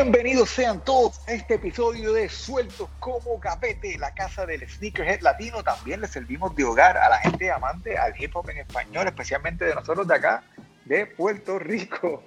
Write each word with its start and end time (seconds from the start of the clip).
Bienvenidos 0.00 0.50
sean 0.50 0.84
todos 0.84 1.18
a 1.26 1.32
este 1.32 1.54
episodio 1.54 2.12
de 2.12 2.28
Sueltos 2.28 2.88
como 3.00 3.40
Capete, 3.40 3.98
la 3.98 4.14
casa 4.14 4.46
del 4.46 4.64
sneakerhead 4.70 5.22
latino. 5.22 5.64
También 5.64 6.00
le 6.00 6.06
servimos 6.06 6.54
de 6.54 6.62
hogar 6.62 6.96
a 6.96 7.08
la 7.08 7.18
gente 7.18 7.50
amante 7.50 7.98
al 7.98 8.14
hip 8.16 8.30
hop 8.36 8.48
en 8.48 8.58
español, 8.58 9.08
especialmente 9.08 9.64
de 9.64 9.74
nosotros 9.74 10.06
de 10.06 10.14
acá, 10.14 10.44
de 10.84 11.04
Puerto 11.04 11.58
Rico. 11.58 12.22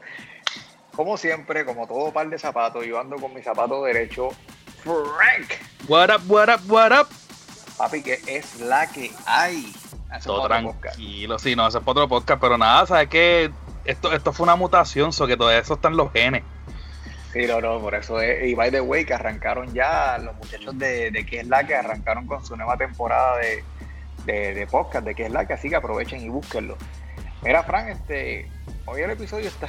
Como 0.93 1.15
siempre, 1.15 1.63
como 1.63 1.87
todo 1.87 2.11
par 2.11 2.29
de 2.29 2.37
zapatos, 2.37 2.85
yo 2.85 2.99
ando 2.99 3.15
con 3.15 3.33
mi 3.33 3.41
zapato 3.41 3.81
derecho, 3.85 4.31
Frank. 4.83 5.53
What 5.87 6.09
up, 6.13 6.29
what 6.29 6.49
up, 6.53 6.69
what 6.69 6.91
up? 6.91 7.07
Papi, 7.77 8.03
que 8.03 8.19
es 8.27 8.59
la 8.59 8.85
que 8.91 9.13
hay. 9.25 9.73
Todo 10.25 10.45
tranquilo, 10.45 11.39
sí, 11.39 11.55
no, 11.55 11.69
ese 11.69 11.77
es 11.77 11.83
otro 11.85 12.09
podcast, 12.09 12.41
pero 12.41 12.57
nada, 12.57 12.85
sabes 12.85 13.07
que 13.07 13.49
esto, 13.85 14.11
esto 14.11 14.33
fue 14.33 14.43
una 14.43 14.57
mutación, 14.57 15.13
so 15.13 15.25
que 15.25 15.37
todo 15.37 15.51
eso 15.51 15.75
está 15.75 15.87
en 15.87 15.95
los 15.95 16.11
genes. 16.11 16.43
Sí, 17.31 17.47
no, 17.47 17.61
no, 17.61 17.79
por 17.79 17.95
eso 17.95 18.19
es. 18.19 18.49
Y 18.49 18.55
by 18.55 18.71
the 18.71 18.81
way, 18.81 19.05
que 19.05 19.13
arrancaron 19.13 19.73
ya 19.73 20.17
los 20.17 20.35
muchachos 20.35 20.77
de, 20.77 21.11
de 21.11 21.25
Que 21.25 21.39
es 21.39 21.47
la 21.47 21.65
que 21.65 21.75
arrancaron 21.75 22.27
con 22.27 22.45
su 22.45 22.57
nueva 22.57 22.75
temporada 22.77 23.37
de, 23.37 24.53
de, 24.53 24.67
podcast 24.67 25.05
de 25.05 25.15
Que 25.15 25.25
es 25.27 25.31
la 25.31 25.45
que, 25.45 25.53
así 25.53 25.69
que 25.69 25.77
aprovechen 25.77 26.21
y 26.21 26.29
búsquenlo. 26.29 26.77
Mira, 27.41 27.63
Frank, 27.63 27.87
este, 27.87 28.47
hoy 28.85 29.01
el 29.01 29.11
episodio 29.11 29.47
está. 29.47 29.67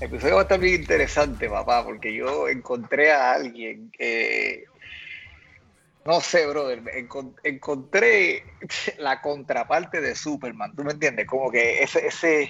El 0.00 0.08
episodio 0.08 0.36
va 0.36 0.40
a 0.40 0.44
estar 0.44 0.58
bien 0.58 0.80
interesante, 0.80 1.48
papá, 1.48 1.84
porque 1.84 2.14
yo 2.14 2.48
encontré 2.48 3.12
a 3.12 3.32
alguien 3.32 3.90
que. 3.90 4.64
No 6.06 6.20
sé, 6.22 6.46
brother, 6.46 6.82
encontré 7.44 8.42
la 8.98 9.20
contraparte 9.20 10.00
de 10.00 10.14
Superman, 10.14 10.74
¿tú 10.74 10.84
me 10.84 10.92
entiendes? 10.92 11.26
Como 11.26 11.50
que 11.50 11.82
ese, 11.82 12.06
ese, 12.06 12.48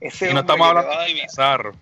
ese 0.00 0.30
y 0.30 0.34
no 0.34 0.40
estamos 0.40 0.68
hablando 0.68 1.00
de 1.00 1.14
bizarro. 1.14 1.72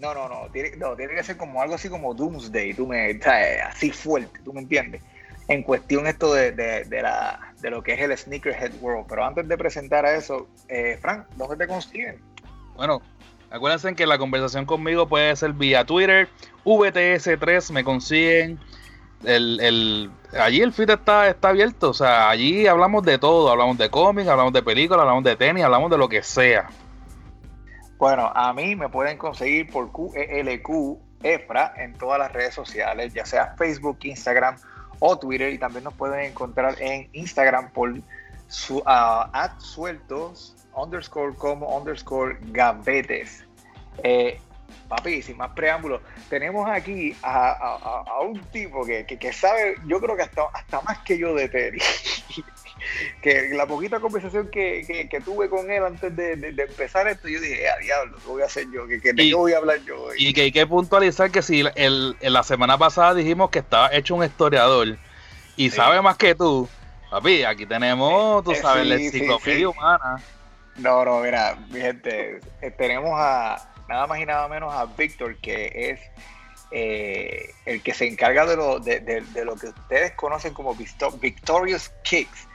No, 0.00 0.14
no, 0.14 0.28
no 0.28 0.48
tiene, 0.50 0.76
no, 0.76 0.96
tiene 0.96 1.14
que 1.14 1.22
ser 1.22 1.36
como 1.36 1.60
algo 1.60 1.74
así 1.74 1.90
como 1.90 2.14
Doomsday, 2.14 2.72
tú 2.72 2.86
me, 2.86 3.20
así 3.66 3.90
fuerte, 3.90 4.40
tú 4.42 4.52
me 4.52 4.60
entiendes. 4.60 5.02
En 5.46 5.62
cuestión 5.62 6.06
esto 6.06 6.32
de, 6.32 6.52
de, 6.52 7.02
la, 7.02 7.52
de 7.60 7.70
lo 7.70 7.82
que 7.82 7.92
es 7.92 8.00
el 8.00 8.16
Sneakerhead 8.16 8.72
World. 8.80 9.06
Pero 9.08 9.24
antes 9.24 9.46
de 9.46 9.58
presentar 9.58 10.06
a 10.06 10.14
eso, 10.14 10.48
eh, 10.68 10.96
Frank, 11.02 11.26
¿dónde 11.36 11.56
te 11.56 11.66
consiguen? 11.66 12.18
Bueno, 12.76 13.02
acuérdense 13.50 13.94
que 13.94 14.06
la 14.06 14.16
conversación 14.16 14.64
conmigo 14.64 15.06
puede 15.08 15.34
ser 15.36 15.52
vía 15.52 15.84
Twitter, 15.84 16.28
VTS3, 16.64 17.72
me 17.72 17.84
consiguen. 17.84 18.58
El, 19.24 19.60
el, 19.60 20.10
allí 20.38 20.62
el 20.62 20.72
feed 20.72 20.90
está, 20.90 21.28
está 21.28 21.50
abierto, 21.50 21.90
o 21.90 21.94
sea, 21.94 22.30
allí 22.30 22.66
hablamos 22.66 23.04
de 23.04 23.18
todo, 23.18 23.50
hablamos 23.50 23.76
de 23.76 23.90
cómics, 23.90 24.28
hablamos 24.28 24.54
de 24.54 24.62
películas, 24.62 25.02
hablamos 25.02 25.24
de 25.24 25.36
tenis, 25.36 25.62
hablamos 25.62 25.90
de 25.90 25.98
lo 25.98 26.08
que 26.08 26.22
sea. 26.22 26.70
Bueno, 28.00 28.32
a 28.34 28.54
mí 28.54 28.74
me 28.76 28.88
pueden 28.88 29.18
conseguir 29.18 29.70
por 29.70 29.92
QELQ 29.92 30.98
EFRA 31.22 31.74
en 31.76 31.92
todas 31.92 32.18
las 32.18 32.32
redes 32.32 32.54
sociales, 32.54 33.12
ya 33.12 33.26
sea 33.26 33.54
Facebook, 33.58 33.98
Instagram 34.00 34.56
o 35.00 35.18
Twitter. 35.18 35.52
Y 35.52 35.58
también 35.58 35.84
nos 35.84 35.92
pueden 35.92 36.20
encontrar 36.20 36.80
en 36.80 37.10
Instagram 37.12 37.70
por 37.72 38.00
su 38.48 38.78
uh, 38.78 39.60
sueltos 39.60 40.56
underscore 40.74 41.36
como 41.36 41.76
underscore 41.76 42.38
gavetes. 42.40 43.44
Eh, 44.02 44.40
papi, 44.88 45.20
sin 45.20 45.36
más 45.36 45.50
preámbulos, 45.50 46.00
tenemos 46.30 46.70
aquí 46.70 47.14
a, 47.22 48.22
un 48.26 48.40
tipo 48.46 48.82
que, 48.86 49.04
que, 49.04 49.32
sabe, 49.34 49.74
yo 49.86 50.00
creo 50.00 50.16
que 50.16 50.22
hasta, 50.22 50.44
hasta 50.54 50.80
más 50.80 50.98
que 51.00 51.18
yo 51.18 51.34
de 51.34 51.50
Terry. 51.50 51.82
que 53.22 53.50
la 53.52 53.66
poquita 53.66 54.00
conversación 54.00 54.48
que, 54.50 55.22
tuve 55.24 55.48
con 55.48 55.70
él 55.70 55.84
antes 55.84 56.14
de, 56.14 56.32
empezar 56.32 57.08
esto, 57.08 57.28
yo 57.28 57.40
dije, 57.40 57.68
a 57.68 57.76
diablo, 57.78 58.16
¿qué 58.18 58.28
voy 58.28 58.42
a 58.42 58.46
hacer 58.46 58.66
yo? 58.72 58.86
¿Qué, 58.86 59.00
qué 59.00 59.34
voy 59.34 59.52
a 59.52 59.58
hablar 59.58 59.78
yo? 59.84 60.08
Y 60.16 60.32
que 60.32 60.42
hay 60.42 60.52
que 60.52 60.66
puntualizar 60.66 61.30
que 61.30 61.42
si 61.42 61.64
el, 61.74 62.16
la 62.20 62.42
semana 62.42 62.78
pasada 62.78 63.14
dijimos 63.14 63.50
que 63.50 63.60
estaba 63.60 63.92
hecho 63.92 64.14
un 64.14 64.24
historiador 64.24 64.96
y 65.56 65.70
sabe 65.70 66.00
más 66.00 66.16
que 66.16 66.34
tú, 66.34 66.68
papi, 67.10 67.44
aquí 67.44 67.66
tenemos, 67.66 68.42
tú 68.44 68.52
eh, 68.52 68.56
sabes, 68.56 68.86
la 68.86 68.94
enciclopedia 68.96 69.68
humana. 69.68 70.22
No, 70.76 71.04
no, 71.04 71.20
mira, 71.20 71.58
mi 71.68 71.80
gente, 71.80 72.40
eh, 72.62 72.70
tenemos 72.70 73.12
a 73.14 73.70
nada 73.88 74.06
más 74.06 74.18
y 74.20 74.24
nada 74.24 74.48
menos 74.48 74.72
a 74.72 74.86
Víctor, 74.86 75.36
que 75.36 75.90
es 75.90 76.00
eh, 76.70 77.52
el 77.66 77.82
que 77.82 77.92
se 77.92 78.06
encarga 78.06 78.46
de 78.46 78.56
lo, 78.56 78.78
de, 78.78 79.00
de, 79.00 79.44
lo 79.44 79.56
que 79.56 79.66
ustedes 79.66 80.12
conocen 80.12 80.54
como 80.54 80.74
Victorious 80.74 81.90
Kicks. 82.04 82.46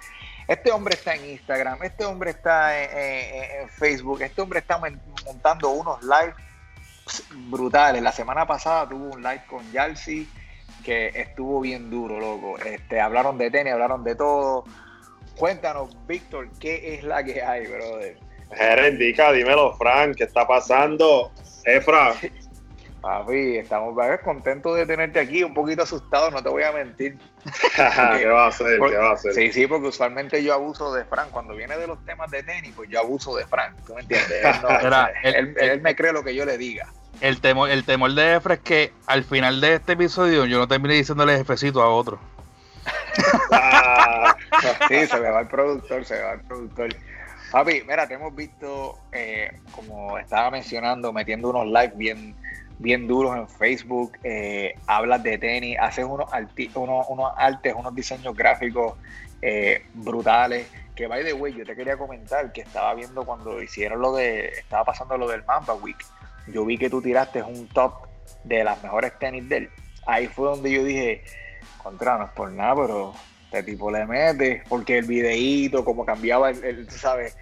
Este 0.47 0.71
hombre 0.71 0.95
está 0.95 1.15
en 1.15 1.25
Instagram, 1.25 1.81
este 1.83 2.05
hombre 2.05 2.31
está 2.31 2.79
en, 2.79 3.67
Facebook, 3.69 4.21
este 4.21 4.41
hombre 4.41 4.59
está 4.59 4.79
montando 5.25 5.69
unos 5.71 6.03
lives 6.03 6.35
brutales. 7.49 8.01
La 8.01 8.11
semana 8.11 8.45
pasada 8.45 8.87
tuvo 8.87 9.15
un 9.15 9.23
live 9.23 9.43
con 9.47 9.71
Yalsi 9.71 10.29
que 10.83 11.07
estuvo 11.07 11.61
bien 11.61 11.89
duro, 11.89 12.19
loco. 12.19 12.59
Este, 12.59 13.01
hablaron 13.01 13.39
de 13.39 13.49
tenis, 13.49 13.73
hablaron 13.73 14.03
de 14.03 14.15
todo. 14.15 14.65
Cuéntanos, 15.35 15.89
Víctor, 16.05 16.49
¿qué 16.59 16.95
es 16.95 17.03
la 17.03 17.23
que 17.23 17.41
hay, 17.41 17.65
brother? 17.65 18.17
indica, 18.87 19.31
dímelo, 19.31 19.75
Frank, 19.77 20.15
¿qué 20.15 20.25
está 20.25 20.45
pasando? 20.47 21.31
Frank. 21.83 22.17
Papi, 23.05 23.57
estamos 23.57 23.95
contentos 24.23 24.75
de 24.75 24.87
tenerte 24.87 25.19
aquí, 25.19 25.43
un 25.43 25.53
poquito 25.53 25.83
asustados, 25.83 26.33
no 26.33 26.41
te 26.41 26.49
voy 26.49 26.63
a 26.63 26.71
mentir. 26.71 27.19
¿Qué 27.75 28.25
va 28.25 28.45
a 28.45 28.47
hacer? 28.47 28.79
¿Qué 28.79 28.97
va 28.97 29.11
a 29.11 29.13
hacer? 29.13 29.31
Sí, 29.33 29.51
sí, 29.51 29.67
porque 29.67 29.89
usualmente 29.89 30.43
yo 30.43 30.55
abuso 30.55 30.91
de 30.91 31.05
Frank. 31.05 31.29
Cuando 31.29 31.55
viene 31.55 31.77
de 31.77 31.85
los 31.85 32.03
temas 32.03 32.31
de 32.31 32.41
tenis, 32.41 32.73
pues 32.75 32.89
yo 32.89 32.99
abuso 32.99 33.35
de 33.35 33.45
Frank. 33.45 33.75
¿Tú 33.85 33.93
me 33.93 34.01
entiendes? 34.01 34.43
Él, 35.23 35.81
me 35.81 35.95
cree 35.95 36.13
lo 36.13 36.23
que 36.23 36.33
yo 36.33 36.45
le 36.45 36.57
diga. 36.57 36.87
El 37.21 37.41
temor, 37.41 37.69
el 37.69 37.83
temor 37.83 38.11
de 38.15 38.37
Efra 38.37 38.55
es 38.55 38.61
que 38.61 38.91
al 39.05 39.23
final 39.23 39.61
de 39.61 39.75
este 39.75 39.93
episodio 39.93 40.45
yo 40.45 40.57
no 40.57 40.67
termine 40.67 40.95
diciéndole 40.95 41.37
jefecito 41.37 41.83
a 41.83 41.89
otro. 41.89 42.17
Ah. 43.51 44.35
sí, 44.87 45.05
se 45.05 45.19
me 45.19 45.29
va 45.29 45.41
el 45.41 45.47
productor, 45.47 46.03
se 46.05 46.15
me 46.15 46.21
va 46.21 46.33
el 46.33 46.41
productor. 46.41 46.89
Papi, 47.51 47.83
mira, 47.87 48.07
te 48.07 48.15
hemos 48.15 48.35
visto, 48.35 48.97
eh, 49.11 49.59
como 49.73 50.17
estaba 50.17 50.49
mencionando, 50.49 51.13
metiendo 51.13 51.51
unos 51.51 51.67
likes 51.67 51.95
bien 51.95 52.35
bien 52.79 53.07
duros 53.07 53.35
en 53.37 53.47
Facebook, 53.47 54.17
eh, 54.23 54.75
hablas 54.87 55.23
de 55.23 55.37
tenis, 55.37 55.77
haces 55.79 56.05
unos, 56.05 56.29
unos, 56.75 57.05
unos 57.09 57.31
artes, 57.37 57.73
unos 57.75 57.95
diseños 57.95 58.35
gráficos 58.35 58.95
eh, 59.41 59.85
brutales. 59.93 60.67
Que 60.95 61.07
by 61.07 61.23
the 61.25 61.33
way, 61.33 61.53
yo 61.53 61.65
te 61.65 61.75
quería 61.75 61.97
comentar 61.97 62.53
que 62.53 62.61
estaba 62.61 62.93
viendo 62.93 63.25
cuando 63.25 63.61
hicieron 63.61 64.01
lo 64.01 64.13
de, 64.13 64.47
estaba 64.47 64.85
pasando 64.85 65.17
lo 65.17 65.27
del 65.27 65.43
Mamba 65.43 65.73
Week. 65.73 65.97
Yo 66.47 66.65
vi 66.65 66.77
que 66.77 66.89
tú 66.89 67.01
tiraste 67.01 67.43
un 67.43 67.67
top 67.67 67.93
de 68.43 68.63
las 68.63 68.81
mejores 68.81 69.17
tenis 69.19 69.47
de 69.49 69.57
él. 69.57 69.69
Ahí 70.05 70.27
fue 70.27 70.49
donde 70.49 70.71
yo 70.71 70.83
dije, 70.83 71.23
contra, 71.83 72.17
no 72.17 72.25
es 72.25 72.31
por 72.31 72.51
nada, 72.51 72.75
pero 72.75 73.13
este 73.45 73.63
tipo 73.63 73.91
le 73.91 74.05
mete, 74.05 74.63
porque 74.67 74.97
el 74.97 75.05
videíto, 75.05 75.85
como 75.85 76.05
cambiaba 76.05 76.49
el, 76.49 76.63
el 76.63 76.89
sabes, 76.89 77.37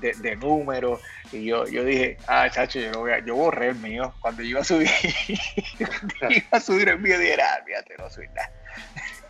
de, 0.00 0.12
de 0.14 0.36
números. 0.36 1.00
Y 1.32 1.44
yo, 1.44 1.66
yo 1.66 1.84
dije, 1.84 2.16
ah, 2.26 2.48
chacho, 2.50 2.78
yo, 2.78 2.92
voy 2.92 3.12
a, 3.12 3.24
yo 3.24 3.34
borré 3.34 3.68
el 3.68 3.76
mío. 3.76 4.14
Cuando 4.20 4.42
yo 4.42 4.50
iba 4.50 4.60
a 4.60 4.64
subir, 4.64 4.88
iba 5.28 6.48
a 6.50 6.60
subir 6.60 6.88
el 6.88 6.98
mío, 7.00 7.18
dije, 7.18 7.36
ah, 7.40 7.62
fíjate, 7.64 7.96
no 7.98 8.10
soy 8.10 8.28
nada. 8.28 8.50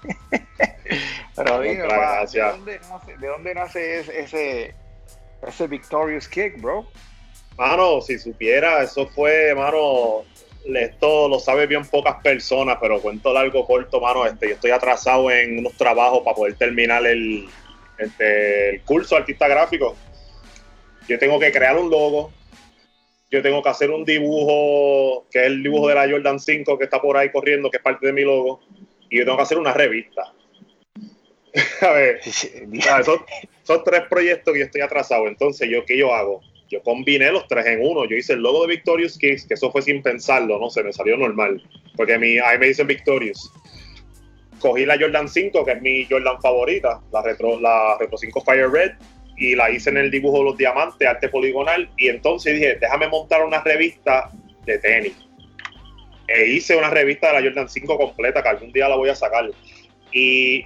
Pero 1.37 1.61
dime, 1.61 1.83
¿de, 1.83 2.41
dónde 2.41 2.81
nace, 2.81 3.17
¿de 3.19 3.27
dónde 3.27 3.55
nace 3.55 4.01
ese, 4.21 4.75
ese, 5.43 5.67
Victorious 5.67 6.29
Kick, 6.29 6.61
bro? 6.61 6.87
Mano, 7.57 8.01
si 8.01 8.19
supiera, 8.19 8.83
eso 8.83 9.07
fue, 9.09 9.55
mano, 9.55 10.25
esto 10.75 11.29
lo 11.29 11.39
sabe 11.39 11.67
bien 11.67 11.85
pocas 11.87 12.17
personas, 12.23 12.79
pero 12.81 13.01
cuento 13.01 13.33
largo, 13.33 13.67
corto, 13.67 14.01
mano, 14.01 14.27
este, 14.27 14.49
yo 14.49 14.55
estoy 14.55 14.71
atrasado 14.71 15.31
en 15.31 15.59
unos 15.59 15.75
trabajos 15.75 16.23
para 16.25 16.37
poder 16.37 16.55
terminar 16.55 17.07
el, 17.07 17.47
este, 17.99 18.71
el 18.71 18.83
curso 18.83 19.17
artista 19.17 19.47
gráfico 19.47 19.95
yo 21.09 21.19
tengo 21.19 21.39
que 21.39 21.53
crear 21.53 21.77
un 21.77 21.91
logo, 21.91 22.33
yo 23.31 23.43
tengo 23.43 23.63
que 23.63 23.69
hacer 23.69 23.91
un 23.91 24.05
dibujo, 24.05 25.27
que 25.31 25.41
es 25.41 25.47
el 25.47 25.63
dibujo 25.63 25.89
de 25.89 25.95
la 25.95 26.09
Jordan 26.09 26.41
5 26.41 26.79
que 26.79 26.85
está 26.85 27.01
por 27.01 27.17
ahí 27.17 27.31
corriendo, 27.31 27.71
que 27.71 27.79
es 27.79 27.83
parte 27.83 28.07
de 28.07 28.13
mi 28.13 28.23
logo, 28.23 28.61
y 29.09 29.19
yo 29.19 29.25
tengo 29.25 29.37
que 29.37 29.43
hacer 29.43 29.59
una 29.59 29.73
revista. 29.73 30.33
a 31.81 31.91
ver, 31.93 32.21
son, 33.65 33.85
tres 33.85 34.03
proyectos 34.09 34.53
que 34.53 34.61
yo 34.61 34.67
estoy 34.67 34.81
atrasado. 34.81 35.29
Entonces, 35.29 35.69
¿yo 35.71 35.85
qué 35.85 35.97
yo 35.97 36.13
hago? 36.15 36.43
Yo 36.69 36.83
combiné 36.83 37.31
los 37.31 37.47
tres 37.47 37.67
en 37.67 37.81
uno. 37.81 38.05
Yo 38.07 38.17
hice 38.17 38.33
el 38.33 38.41
logo 38.41 38.63
de 38.63 38.75
Victorious 38.75 39.19
Kicks, 39.19 39.47
que 39.47 39.55
eso 39.55 39.71
fue 39.71 39.83
sin 39.83 40.03
pensarlo, 40.03 40.59
no 40.59 40.69
sé, 40.71 40.83
me 40.83 40.93
salió 40.93 41.17
normal. 41.17 41.63
Porque 41.97 42.15
a 42.15 42.19
mí, 42.19 42.39
ahí 42.39 42.59
me 42.59 42.67
dicen 42.67 42.87
Victorious. 42.87 43.53
Cogí 44.59 44.87
la 44.87 44.99
Jordan 44.99 45.29
5, 45.29 45.65
que 45.65 45.73
es 45.73 45.83
mi 45.83 46.05
Jordan 46.07 46.41
favorita, 46.41 47.01
la 47.13 47.23
Retro, 47.23 47.61
la 47.61 47.97
Retro 48.01 48.17
5 48.17 48.41
Fire 48.41 48.71
Red, 48.71 48.93
y 49.37 49.55
la 49.55 49.71
hice 49.71 49.91
en 49.91 49.99
el 49.99 50.11
dibujo 50.11 50.39
de 50.39 50.45
los 50.45 50.57
diamantes, 50.57 51.07
arte 51.07 51.29
poligonal, 51.29 51.89
y 51.97 52.09
entonces 52.09 52.55
dije, 52.55 52.79
déjame 52.81 53.09
montar 53.09 53.45
una 53.45 53.63
revista 53.63 54.31
de 54.65 54.79
tenis. 54.79 55.15
E 56.27 56.47
hice 56.49 56.75
una 56.75 56.91
revista 56.91 57.29
de 57.29 57.35
la 57.35 57.43
Jordan 57.47 57.69
5 57.69 57.97
completa, 57.97 58.43
que 58.43 58.49
algún 58.49 58.73
día 58.73 58.89
la 58.89 58.97
voy 58.97 59.11
a 59.11 59.15
sacar. 59.15 59.49
Y 60.11 60.65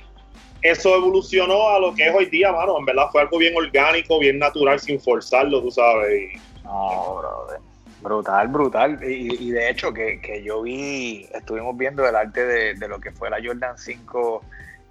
eso 0.62 0.96
evolucionó 0.96 1.70
a 1.70 1.78
lo 1.78 1.94
que 1.94 2.06
es 2.06 2.14
hoy 2.14 2.26
día, 2.26 2.52
mano. 2.52 2.78
En 2.78 2.84
verdad 2.84 3.08
fue 3.10 3.22
algo 3.22 3.38
bien 3.38 3.56
orgánico, 3.56 4.18
bien 4.18 4.38
natural, 4.38 4.78
sin 4.78 5.00
forzarlo, 5.00 5.62
tú 5.62 5.70
sabes. 5.70 6.32
no, 6.64 7.16
brother. 7.18 7.60
Brutal, 8.02 8.48
brutal. 8.48 8.98
Y, 9.02 9.50
de 9.50 9.70
hecho, 9.70 9.92
que, 9.92 10.42
yo 10.44 10.62
vi, 10.62 11.28
estuvimos 11.34 11.76
viendo 11.76 12.06
el 12.08 12.16
arte 12.16 12.74
de, 12.74 12.88
lo 12.88 12.98
que 12.98 13.10
fue 13.10 13.28
la 13.28 13.38
Jordan 13.44 13.76
5. 13.76 14.42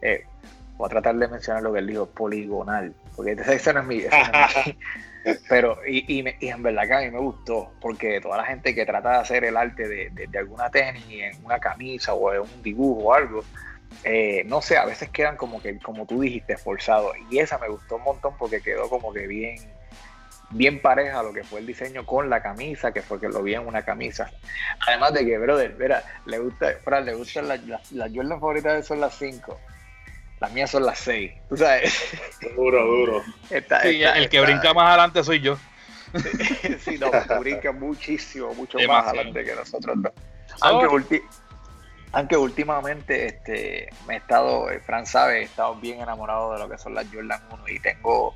Eh, 0.01 0.25
voy 0.77 0.85
a 0.85 0.89
tratar 0.89 1.15
de 1.15 1.27
mencionar 1.27 1.63
lo 1.63 1.73
que 1.73 1.79
él 1.79 1.87
dijo, 1.87 2.05
poligonal. 2.05 2.93
Porque 3.15 3.31
ese 3.31 3.73
no 3.73 3.81
es 3.81 3.85
mi. 3.87 4.03
pero, 5.49 5.79
y, 5.87 6.23
en 6.41 6.63
verdad 6.63 6.87
que 6.87 6.93
a 6.93 6.99
mí 6.99 7.11
me 7.11 7.19
gustó, 7.19 7.71
porque 7.81 8.21
toda 8.21 8.37
la 8.37 8.45
gente 8.45 8.75
que 8.75 8.85
trata 8.85 9.11
de 9.11 9.17
hacer 9.17 9.43
el 9.43 9.57
arte 9.57 9.87
de, 9.87 10.37
alguna 10.37 10.69
tenis 10.69 11.03
en 11.09 11.43
una 11.43 11.59
camisa 11.59 12.13
o 12.13 12.31
en 12.33 12.41
un 12.41 12.61
dibujo 12.61 13.09
o 13.09 13.13
algo, 13.13 13.43
eh, 14.03 14.43
no 14.45 14.61
sé, 14.61 14.77
a 14.77 14.85
veces 14.85 15.09
quedan 15.09 15.37
como 15.37 15.61
que, 15.61 15.77
como 15.79 16.05
tú 16.05 16.21
dijiste, 16.21 16.53
esforzados. 16.53 17.15
Y 17.29 17.39
esa 17.39 17.57
me 17.57 17.67
gustó 17.67 17.97
un 17.97 18.03
montón 18.03 18.37
porque 18.37 18.61
quedó 18.61 18.89
como 18.89 19.13
que 19.13 19.27
bien 19.27 19.57
bien 20.51 20.81
pareja 20.81 21.21
lo 21.23 21.33
que 21.33 21.43
fue 21.43 21.59
el 21.59 21.67
diseño 21.67 22.05
con 22.05 22.29
la 22.29 22.41
camisa, 22.41 22.91
que 22.91 23.01
fue 23.01 23.19
que 23.19 23.27
lo 23.27 23.43
vi 23.43 23.53
en 23.55 23.67
una 23.67 23.83
camisa. 23.83 24.31
Además 24.87 25.13
de 25.13 25.25
que, 25.25 25.37
brother, 25.37 25.75
mira, 25.77 26.03
le 26.25 26.39
gusta, 26.39 26.73
le 27.01 27.13
gustan 27.13 27.47
las 27.47 27.61
la, 27.91 28.09
Jordan 28.13 28.39
favoritas 28.39 28.75
de 28.75 28.83
son 28.83 28.99
las 28.99 29.15
5. 29.17 29.59
Las 30.39 30.51
mías 30.53 30.71
son 30.71 30.85
las 30.85 30.99
6. 30.99 31.31
Tú 31.49 31.57
sabes. 31.57 31.93
Duro, 32.55 32.85
duro. 32.85 33.23
el 33.49 34.29
que 34.29 34.41
brinca 34.41 34.73
más 34.73 34.89
adelante 34.89 35.23
soy 35.23 35.41
yo. 35.41 35.57
sí, 36.79 36.97
no, 36.97 37.11
brinca 37.39 37.71
muchísimo, 37.71 38.53
mucho 38.53 38.79
más 38.87 39.07
adelante 39.07 39.43
que 39.43 39.53
nosotros 39.53 39.97
Aunque, 40.61 41.21
aunque 42.11 42.37
últimamente 42.37 43.27
este, 43.27 43.89
me 44.07 44.15
he 44.15 44.17
estado, 44.17 44.69
eh, 44.71 44.79
Fran 44.79 45.05
sabe, 45.05 45.41
he 45.41 45.43
estado 45.43 45.75
bien 45.75 46.01
enamorado 46.01 46.53
de 46.53 46.59
lo 46.59 46.69
que 46.69 46.77
son 46.77 46.95
las 46.95 47.05
Jordan 47.13 47.41
1 47.51 47.67
y 47.69 47.79
tengo 47.79 48.35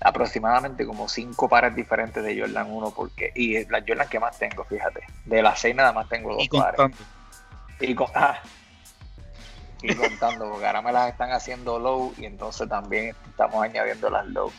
aproximadamente 0.00 0.86
como 0.86 1.08
cinco 1.08 1.48
pares 1.48 1.74
diferentes 1.74 2.22
de 2.22 2.40
Jordan 2.40 2.70
1 2.70 2.90
porque 2.92 3.32
y 3.34 3.64
las 3.66 3.82
Jordan 3.86 4.08
que 4.08 4.20
más 4.20 4.38
tengo, 4.38 4.64
fíjate. 4.64 5.00
De 5.24 5.42
las 5.42 5.60
seis 5.60 5.74
nada 5.74 5.92
más 5.92 6.08
tengo 6.08 6.34
dos 6.34 6.48
pares. 6.48 6.96
Y, 7.80 7.94
con, 7.94 8.08
ah, 8.14 8.38
y 9.82 9.94
contando, 9.94 10.50
porque 10.50 10.66
ahora 10.66 10.82
me 10.82 10.92
las 10.92 11.10
están 11.10 11.32
haciendo 11.32 11.78
low 11.78 12.14
y 12.16 12.26
entonces 12.26 12.68
también 12.68 13.16
estamos 13.28 13.62
añadiendo 13.62 14.08
las 14.08 14.26
low. 14.26 14.52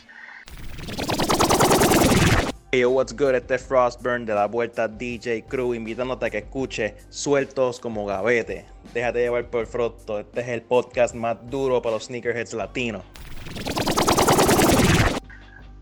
Hey, 2.74 2.86
what's 2.86 3.14
good? 3.14 3.36
Este 3.36 3.56
es 3.56 3.68
Frostburn 3.68 4.26
de 4.26 4.34
la 4.34 4.48
vuelta 4.48 4.88
DJ 4.88 5.44
Crew, 5.44 5.74
invitándote 5.74 6.28
a 6.28 6.30
que 6.30 6.38
escuche 6.38 6.96
Sueltos 7.10 7.82
como 7.82 8.06
Gavete. 8.06 8.66
Déjate 8.94 9.20
llevar 9.20 9.48
por 9.48 9.68
Frosto. 9.68 10.22
Este 10.22 10.40
es 10.40 10.48
el 10.48 10.62
podcast 10.62 11.14
más 11.14 11.36
duro 11.50 11.82
para 11.82 11.96
los 11.96 12.06
sneakerheads 12.06 12.54
latinos. 12.54 13.04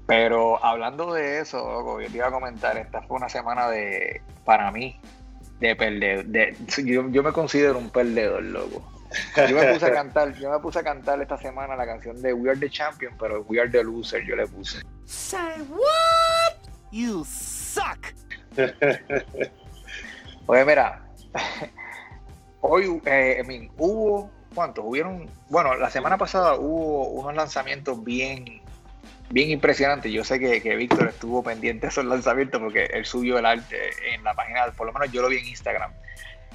Pero 0.07 0.65
hablando 0.65 1.13
de 1.13 1.41
eso, 1.41 1.59
loco, 1.59 2.01
yo 2.01 2.09
te 2.09 2.17
iba 2.17 2.25
a 2.25 2.31
comentar, 2.31 2.75
esta 2.75 3.03
fue 3.03 3.17
una 3.17 3.29
semana 3.29 3.69
de, 3.69 4.23
para 4.43 4.71
mí, 4.71 4.99
de 5.59 5.75
perder. 5.75 6.25
De, 6.25 6.57
yo, 6.83 7.03
me 7.03 7.31
considero 7.31 7.77
un 7.77 7.91
perdedor, 7.91 8.41
loco. 8.41 8.91
Yo 9.47 9.55
me 9.55 9.73
puse 9.73 9.85
a 9.85 9.93
cantar, 9.93 10.33
yo 10.33 10.49
me 10.49 10.57
puse 10.57 10.79
a 10.79 10.83
cantar 10.83 11.21
esta 11.21 11.37
semana 11.37 11.75
la 11.75 11.85
canción 11.85 12.19
de 12.19 12.33
We 12.33 12.49
Are 12.49 12.59
the 12.59 12.69
Champion, 12.71 13.13
pero 13.19 13.45
We 13.47 13.59
Are 13.59 13.69
the 13.69 13.83
Loser 13.83 14.25
yo 14.25 14.35
le 14.35 14.47
puse. 14.47 14.81
Say 15.05 15.61
what? 15.69 16.38
You 16.91 17.23
suck. 17.25 18.13
Oye, 20.47 20.65
mira, 20.65 21.03
hoy, 22.61 23.01
eh, 23.05 23.43
I 23.47 23.71
hubo, 23.77 24.31
¿cuántos? 24.55 24.83
Hubieron, 24.85 25.29
bueno, 25.49 25.75
la 25.75 25.89
semana 25.89 26.17
pasada 26.17 26.55
hubo 26.55 27.09
unos 27.09 27.35
lanzamientos 27.35 28.03
bien 28.03 28.61
bien 29.29 29.49
impresionante. 29.49 30.11
Yo 30.11 30.23
sé 30.23 30.39
que, 30.39 30.61
que 30.61 30.75
Víctor 30.75 31.07
estuvo 31.09 31.43
pendiente 31.43 31.87
de 31.87 31.91
esos 31.91 32.05
lanzamientos 32.05 32.59
porque 32.59 32.85
él 32.85 33.05
subió 33.05 33.37
el 33.37 33.45
arte 33.45 33.77
en 34.13 34.23
la 34.23 34.33
página, 34.33 34.65
por 34.75 34.87
lo 34.87 34.93
menos 34.93 35.11
yo 35.11 35.21
lo 35.21 35.29
vi 35.29 35.37
en 35.37 35.47
Instagram, 35.47 35.91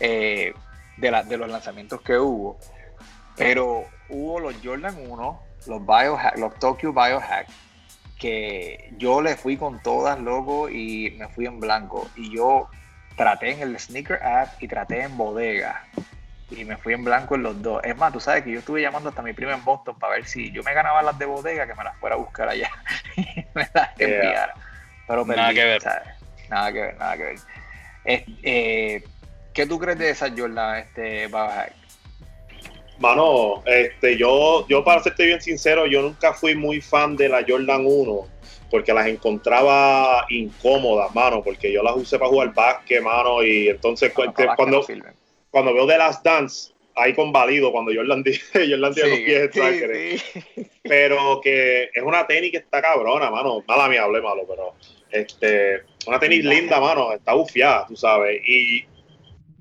eh, 0.00 0.52
de, 0.96 1.22
de 1.26 1.36
los 1.36 1.48
lanzamientos 1.48 2.00
que 2.02 2.18
hubo. 2.18 2.58
Pero 3.36 3.84
hubo 4.08 4.40
los 4.40 4.54
Jordan 4.62 4.96
1, 5.08 5.42
los, 5.66 5.86
Biohack, 5.86 6.38
los 6.38 6.54
Tokyo 6.58 6.92
Biohack, 6.92 7.48
que 8.24 8.88
yo 8.96 9.20
le 9.20 9.36
fui 9.36 9.58
con 9.58 9.82
todas, 9.82 10.18
loco, 10.18 10.70
y 10.70 11.14
me 11.18 11.28
fui 11.28 11.44
en 11.44 11.60
blanco. 11.60 12.08
Y 12.16 12.34
yo 12.34 12.70
traté 13.16 13.52
en 13.52 13.60
el 13.60 13.78
Sneaker 13.78 14.22
App 14.22 14.62
y 14.62 14.66
traté 14.66 15.02
en 15.02 15.14
bodega 15.18 15.84
y 16.50 16.64
me 16.64 16.78
fui 16.78 16.94
en 16.94 17.04
blanco 17.04 17.34
en 17.34 17.42
los 17.42 17.60
dos. 17.60 17.82
Es 17.84 17.94
más, 17.98 18.14
tú 18.14 18.20
sabes 18.20 18.42
que 18.44 18.52
yo 18.52 18.60
estuve 18.60 18.80
llamando 18.80 19.10
hasta 19.10 19.20
mi 19.20 19.34
prima 19.34 19.52
en 19.52 19.62
Boston 19.62 19.98
para 19.98 20.14
ver 20.14 20.24
si 20.24 20.50
yo 20.52 20.62
me 20.62 20.72
ganaba 20.72 21.02
las 21.02 21.18
de 21.18 21.26
bodega, 21.26 21.66
que 21.66 21.74
me 21.74 21.84
las 21.84 21.98
fuera 21.98 22.16
a 22.16 22.18
buscar 22.18 22.48
allá 22.48 22.70
y 23.16 23.44
me 23.54 23.68
las 23.74 23.90
enviara. 23.98 24.54
Pero 25.06 25.26
nada 25.26 25.52
que 25.52 25.64
ver. 25.64 25.82
Nada 26.48 26.72
que 26.72 26.80
ver, 26.80 26.96
nada 26.96 27.16
que 27.18 27.22
ver. 27.24 27.38
Eh, 28.06 29.04
¿Qué 29.52 29.66
tú 29.66 29.78
crees 29.78 29.98
de 29.98 30.08
esa 30.08 30.30
Jordan, 30.34 30.78
este, 30.78 31.28
Mano, 32.98 33.62
este, 33.66 34.16
yo, 34.16 34.66
yo 34.68 34.84
para 34.84 35.02
serte 35.02 35.26
bien 35.26 35.40
sincero, 35.40 35.86
yo 35.86 36.02
nunca 36.02 36.32
fui 36.32 36.54
muy 36.54 36.80
fan 36.80 37.16
de 37.16 37.28
la 37.28 37.44
Jordan 37.46 37.84
1 37.84 38.28
porque 38.70 38.92
las 38.92 39.06
encontraba 39.06 40.26
incómodas, 40.30 41.14
mano, 41.14 41.42
porque 41.44 41.72
yo 41.72 41.82
las 41.82 41.96
usé 41.96 42.18
para 42.18 42.30
jugar 42.30 42.52
básquet, 42.54 43.02
mano, 43.02 43.42
y 43.44 43.68
entonces 43.68 44.12
cuando, 44.12 44.84
cuando 45.50 45.74
veo 45.74 45.86
The 45.86 45.98
Last 45.98 46.24
Dance, 46.24 46.74
ahí 46.96 47.14
convalido 47.14 47.72
cuando 47.72 47.92
Jordan, 47.94 48.24
Jordan 48.52 48.94
tiene 48.94 49.10
los 49.10 49.18
pies 49.20 50.24
Pero 50.82 51.40
que 51.40 51.90
es 51.92 52.02
una 52.02 52.26
tenis 52.26 52.50
que 52.50 52.58
está 52.58 52.80
cabrona, 52.80 53.30
mano. 53.30 53.62
Mala 53.66 53.88
mía, 53.88 54.04
hablé 54.04 54.20
malo, 54.20 54.44
pero 54.48 54.74
este, 55.10 55.82
una 56.06 56.18
tenis 56.18 56.44
linda, 56.44 56.80
mano. 56.80 57.12
Está 57.12 57.34
bufiada, 57.34 57.86
tú 57.86 57.96
sabes. 57.96 58.40
Y 58.46 58.84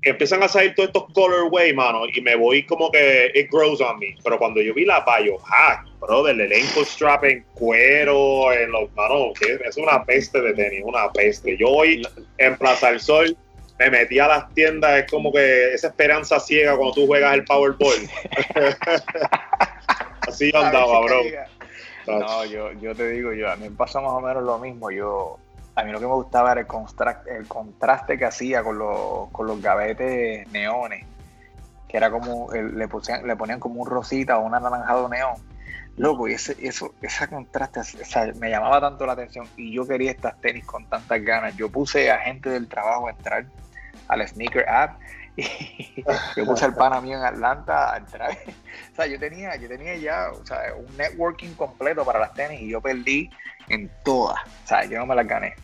empiezan 0.04 0.42
a 0.42 0.48
salir 0.48 0.74
todos 0.74 0.88
estos 0.88 1.12
colorway, 1.12 1.72
mano, 1.72 2.02
y 2.12 2.20
me 2.20 2.36
voy 2.36 2.64
como 2.64 2.90
que 2.90 3.30
it 3.34 3.50
grows 3.50 3.80
on 3.80 3.98
me. 3.98 4.14
Pero 4.22 4.38
cuando 4.38 4.60
yo 4.60 4.74
vi 4.74 4.84
la 4.84 5.04
Biohack, 5.04 5.86
bro, 6.00 6.22
del 6.24 6.40
elenco 6.40 6.84
strap 6.84 7.24
en 7.24 7.44
cuero, 7.54 8.52
en 8.52 8.70
los, 8.72 8.92
mano, 8.94 9.32
es 9.40 9.76
una 9.76 10.04
peste 10.04 10.40
de 10.40 10.54
tenis, 10.54 10.82
una 10.84 11.10
peste. 11.12 11.56
Yo 11.56 11.70
voy 11.70 12.02
en 12.38 12.56
Plaza 12.56 12.90
del 12.90 13.00
Sol 13.00 13.36
me 13.78 13.90
metí 13.90 14.18
a 14.18 14.28
las 14.28 14.54
tiendas, 14.54 15.02
es 15.02 15.10
como 15.10 15.32
que 15.32 15.74
esa 15.74 15.88
esperanza 15.88 16.38
ciega 16.38 16.76
cuando 16.76 16.94
tú 16.94 17.06
juegas 17.06 17.34
el 17.34 17.44
Powerball. 17.44 18.08
Así 20.28 20.52
andaba, 20.54 21.00
bro. 21.00 21.22
No, 22.06 22.44
yo, 22.44 22.72
yo 22.72 22.94
te 22.94 23.08
digo, 23.10 23.32
yo 23.32 23.50
a 23.50 23.56
mí 23.56 23.68
me 23.68 23.76
pasa 23.76 24.00
más 24.00 24.12
o 24.12 24.20
menos 24.20 24.44
lo 24.44 24.58
mismo. 24.58 24.90
Yo, 24.90 25.38
a 25.76 25.82
mí 25.82 25.92
lo 25.92 25.98
que 25.98 26.06
me 26.06 26.12
gustaba 26.12 26.52
era 26.52 26.60
el, 26.60 26.66
el 27.36 27.48
contraste 27.48 28.16
que 28.16 28.24
hacía 28.24 28.62
con 28.62 28.78
los, 28.78 29.28
con 29.30 29.46
los 29.46 29.60
gavetes 29.60 30.50
neones, 30.52 31.04
que 31.88 31.96
era 31.96 32.10
como, 32.10 32.48
le, 32.52 32.88
pusían, 32.88 33.26
le 33.26 33.34
ponían 33.36 33.58
como 33.58 33.80
un 33.82 33.88
rosita 33.88 34.38
o 34.38 34.46
un 34.46 34.54
anaranjado 34.54 35.08
neón. 35.08 35.34
Loco, 35.96 36.26
y 36.26 36.32
ese, 36.32 36.56
eso, 36.60 36.92
esa 37.02 37.28
contraste 37.28 37.80
me 38.40 38.50
llamaba 38.50 38.80
tanto 38.80 39.06
la 39.06 39.12
atención 39.12 39.46
y 39.56 39.72
yo 39.72 39.86
quería 39.86 40.10
estas 40.10 40.40
tenis 40.40 40.64
con 40.64 40.86
tantas 40.86 41.22
ganas. 41.22 41.56
Yo 41.56 41.70
puse 41.70 42.10
a 42.10 42.18
gente 42.18 42.50
del 42.50 42.66
trabajo 42.68 43.06
a 43.06 43.10
entrar 43.10 43.46
al 44.08 44.26
sneaker 44.26 44.68
app 44.68 45.00
y 45.36 46.04
yo 46.36 46.44
puse 46.44 46.66
el 46.66 46.74
pana 46.74 47.00
mío 47.00 47.18
en 47.18 47.24
Atlanta 47.24 47.94
a 47.94 47.96
entrar. 47.98 48.36
O 48.92 48.96
sea, 48.96 49.06
yo 49.06 49.18
tenía, 49.18 49.56
yo 49.56 49.66
tenía 49.66 49.96
ya 49.96 50.30
o 50.30 50.46
sea, 50.46 50.72
un 50.76 50.96
networking 50.96 51.54
completo 51.54 52.04
para 52.04 52.20
las 52.20 52.32
tenis 52.32 52.60
y 52.60 52.70
yo 52.70 52.80
perdí 52.80 53.28
en 53.68 53.90
todas. 54.04 54.40
O 54.64 54.66
sea, 54.68 54.84
yo 54.84 54.98
no 54.98 55.06
me 55.06 55.14
las 55.14 55.26
gané. 55.26 55.54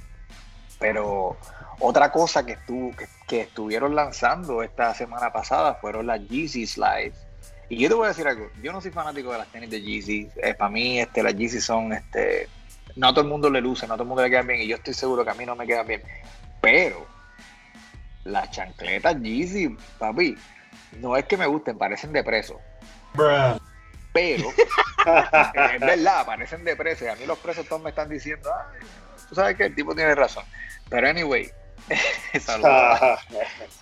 Pero 0.79 1.37
otra 1.79 2.11
cosa 2.11 2.45
que, 2.45 2.53
estuvo, 2.53 2.93
que, 3.27 3.41
estuvieron 3.41 3.95
lanzando 3.95 4.63
esta 4.63 4.95
semana 4.95 5.33
pasada 5.33 5.75
fueron 5.75 6.07
las 6.07 6.27
Yeezy 6.29 6.67
Slides. 6.67 7.27
Y 7.69 7.79
yo 7.79 7.89
te 7.89 7.95
voy 7.95 8.07
a 8.07 8.09
decir 8.09 8.27
algo, 8.27 8.49
yo 8.63 8.73
no 8.73 8.81
soy 8.81 8.91
fanático 8.91 9.31
de 9.33 9.39
las 9.39 9.49
tenis 9.49 9.71
de 9.71 9.81
Yeezy. 9.81 10.29
Eh, 10.43 10.55
para 10.55 10.71
mí 10.71 10.99
este, 10.99 11.23
las 11.23 11.37
Yeezy 11.37 11.61
son, 11.61 11.93
este, 11.93 12.49
no 12.97 13.09
a 13.09 13.11
todo 13.11 13.23
el 13.23 13.29
mundo 13.29 13.49
le 13.49 13.61
luce, 13.61 13.87
no 13.87 13.95
a 13.95 13.97
todo 13.97 14.03
el 14.03 14.09
mundo 14.09 14.23
le 14.23 14.31
quedan 14.31 14.47
bien 14.47 14.61
y 14.61 14.67
yo 14.67 14.77
estoy 14.77 14.95
seguro 14.95 15.25
que 15.25 15.31
a 15.31 15.35
mí 15.35 15.47
no 15.47 15.55
me 15.55 15.67
quedan 15.67 15.87
bien. 15.87 16.03
Pero 16.61 17.07
las 18.25 18.51
chancletas 18.51 19.21
Yeezy, 19.21 19.77
papi, 19.99 20.37
no 20.99 21.17
es 21.17 21.25
que 21.27 21.37
me 21.37 21.47
gusten, 21.47 21.79
parecen 21.79 22.13
de 22.13 22.25
preso. 22.25 22.61
Pero, 24.13 24.49
es 25.75 25.81
verdad, 25.81 26.27
parecen 26.27 26.65
de 26.65 26.77
preso. 26.77 27.05
Y 27.05 27.09
a 27.09 27.17
mí 27.17 27.27
los 27.27 27.39
presos 27.39 27.67
todos 27.67 27.83
me 27.83 27.91
están 27.91 28.09
diciendo, 28.09 28.51
tú 29.29 29.35
sabes 29.35 29.57
que 29.57 29.65
el 29.65 29.75
tipo 29.75 29.95
tiene 29.95 30.15
razón. 30.15 30.45
Pero 30.89 31.09
anyway, 31.09 31.51
saludos, 32.41 33.21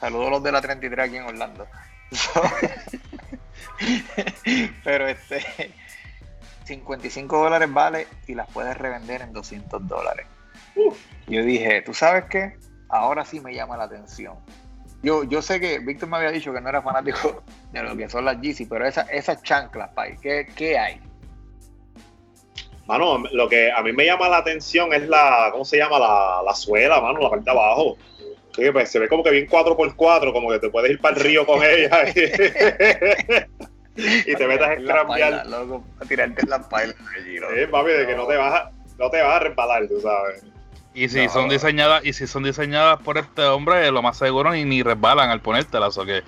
saludos 0.00 0.26
a 0.26 0.30
los 0.30 0.42
de 0.42 0.52
la 0.52 0.60
33 0.60 1.06
aquí 1.06 1.16
en 1.16 1.24
Orlando. 1.24 1.66
pero 4.84 5.08
este, 5.08 5.72
55 6.64 7.38
dólares 7.38 7.72
vale 7.72 8.06
y 8.26 8.34
las 8.34 8.48
puedes 8.50 8.76
revender 8.76 9.22
en 9.22 9.32
200 9.32 9.86
dólares. 9.86 10.26
Yo 11.26 11.42
dije, 11.42 11.82
¿tú 11.82 11.92
sabes 11.92 12.24
qué? 12.30 12.56
ahora 12.88 13.24
sí 13.24 13.40
me 13.40 13.54
llama 13.54 13.76
la 13.76 13.84
atención. 13.84 14.36
Yo, 15.02 15.24
yo 15.24 15.42
sé 15.42 15.60
que 15.60 15.78
Víctor 15.78 16.08
me 16.08 16.16
había 16.16 16.30
dicho 16.30 16.52
que 16.52 16.60
no 16.60 16.68
era 16.68 16.82
fanático 16.82 17.42
de 17.72 17.82
lo 17.82 17.96
que 17.96 18.08
son 18.08 18.24
las 18.24 18.40
Yeezy, 18.40 18.66
pero 18.66 18.86
esas 18.86 19.08
esas 19.10 19.42
chanclas, 19.42 19.90
¿qué, 20.20 20.46
¿qué 20.56 20.78
hay? 20.78 21.00
Mano, 22.88 23.22
lo 23.32 23.48
que 23.50 23.70
a 23.70 23.82
mí 23.82 23.92
me 23.92 24.06
llama 24.06 24.28
la 24.30 24.38
atención 24.38 24.92
es 24.94 25.06
la, 25.08 25.50
¿cómo 25.52 25.64
se 25.64 25.76
llama? 25.76 25.98
La, 25.98 26.40
la 26.44 26.54
suela, 26.54 27.00
mano, 27.02 27.20
la 27.20 27.28
parte 27.30 27.44
de 27.44 27.50
abajo. 27.50 27.98
Que 28.54 28.72
pues, 28.72 28.90
se 28.90 28.98
ve 28.98 29.08
como 29.08 29.22
que 29.22 29.30
bien 29.30 29.46
4x4, 29.46 30.32
como 30.32 30.50
que 30.50 30.58
te 30.58 30.70
puedes 30.70 30.90
ir 30.90 30.98
para 31.00 31.14
el 31.16 31.22
río 31.22 31.44
con 31.46 31.62
ella. 31.62 32.04
y 33.96 34.34
te 34.34 34.46
metas 34.46 34.68
a 34.70 34.72
escrambear. 34.74 35.46
loco, 35.46 35.84
a 36.00 36.04
tirarte 36.06 36.42
en 36.42 36.50
la 36.50 36.68
paila. 36.68 36.94
Sí, 37.24 37.66
papi, 37.70 37.90
de 37.90 38.06
que 38.06 38.16
no 38.16 38.26
te 38.26 38.36
vas 38.36 38.54
a, 38.54 38.70
no 38.98 39.10
te 39.10 39.20
vas 39.22 39.34
a 39.36 39.38
resbalar, 39.40 39.86
tú 39.86 40.00
sabes. 40.00 40.42
Y 40.94 41.08
si 41.08 41.24
No. 41.26 41.30
son 41.30 41.48
diseñadas, 41.48 42.04
y 42.04 42.12
si 42.14 42.26
son 42.26 42.42
diseñadas 42.42 43.00
por 43.02 43.18
este 43.18 43.42
hombre, 43.44 43.90
lo 43.92 44.02
más 44.02 44.16
seguro 44.16 44.50
ni, 44.50 44.64
ni 44.64 44.82
resbalan 44.82 45.30
al 45.30 45.40
ponértelas. 45.40 45.96
O 45.98 46.04
que 46.04 46.22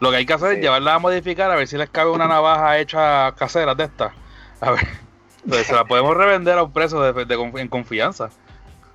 lo 0.00 0.10
que 0.10 0.16
hay 0.18 0.26
que 0.26 0.32
hacer 0.32 0.50
Sí. 0.50 0.56
es 0.56 0.62
llevarlas 0.62 0.94
a 0.94 0.98
modificar 1.00 1.50
a 1.50 1.56
ver 1.56 1.66
si 1.68 1.76
les 1.76 1.90
cabe 1.90 2.10
una 2.10 2.28
navaja 2.28 2.78
hecha 2.78 3.32
casera 3.36 3.74
de 3.74 3.84
estas. 3.84 4.12
A 4.60 4.70
ver. 4.70 4.80
Se 5.64 5.72
la 5.72 5.84
podemos 5.84 6.16
revender 6.16 6.56
a 6.58 6.62
un 6.62 6.72
precio 6.72 7.00
de, 7.00 7.24
de 7.24 7.36
confi- 7.38 7.60
en 7.60 7.68
confianza. 7.68 8.30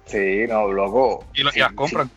Sí, 0.05 0.45
no, 0.47 0.71
loco. 0.71 1.25
Y, 1.33 1.43
lo- 1.43 1.51
y 1.53 1.59
las 1.59 1.73
compran. 1.73 2.07
sí. 2.07 2.13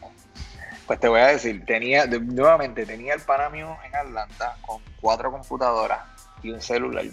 Pues 0.87 0.99
te 0.99 1.09
voy 1.09 1.21
a 1.21 1.27
decir, 1.29 1.65
tenía, 1.67 2.07
nuevamente, 2.07 2.85
tenía 2.85 3.15
el 3.15 3.21
pana 3.21 3.49
mío 3.49 3.77
en 3.87 3.95
Atlanta 3.95 4.57
con 4.61 4.83
cuatro 5.01 5.31
computadoras 5.31 6.01
y 6.43 6.51
un 6.51 6.61
celular. 6.61 7.05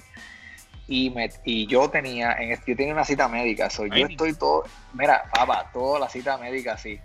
Y, 0.88 1.10
me, 1.12 1.30
y 1.44 1.68
yo 1.68 1.88
tenía, 1.90 2.34
en, 2.40 2.50
yo 2.66 2.76
tenía 2.76 2.94
una 2.94 3.04
cita 3.06 3.28
médica, 3.28 3.70
so, 3.70 3.86
yo 3.86 3.94
estoy 4.10 4.34
todo, 4.34 4.64
mira, 4.94 5.24
papá, 5.34 5.70
toda 5.74 6.00
la 6.00 6.10
cita 6.10 6.38
médica 6.38 6.74
así, 6.74 7.00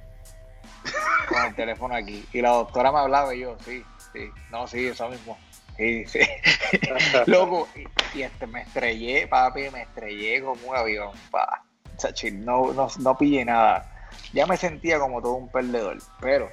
con 1.28 1.44
el 1.44 1.54
teléfono 1.54 1.94
aquí. 1.94 2.24
Y 2.32 2.40
la 2.40 2.50
doctora 2.50 2.90
me 2.92 2.98
hablaba 3.00 3.34
y 3.34 3.40
yo, 3.40 3.56
sí, 3.64 3.84
sí, 4.12 4.30
no, 4.50 4.66
sí, 4.66 4.86
eso 4.86 5.08
mismo. 5.08 5.36
Sí, 5.76 6.04
sí. 6.06 6.20
Loco, 7.26 7.68
y, 7.74 8.18
y 8.18 8.22
este, 8.22 8.46
me 8.46 8.62
estrellé, 8.62 9.26
papi, 9.26 9.70
me 9.70 9.82
estrellé 9.82 10.42
como 10.42 10.68
un 10.68 10.76
avión, 10.76 11.10
pa. 11.30 11.64
Chachi, 11.96 12.30
no, 12.30 12.72
no, 12.72 12.88
no 12.98 13.16
pillé 13.18 13.44
nada. 13.44 13.88
Ya 14.32 14.46
me 14.46 14.56
sentía 14.56 14.98
como 14.98 15.20
todo 15.22 15.34
un 15.34 15.48
perdedor, 15.48 15.98
pero 16.20 16.50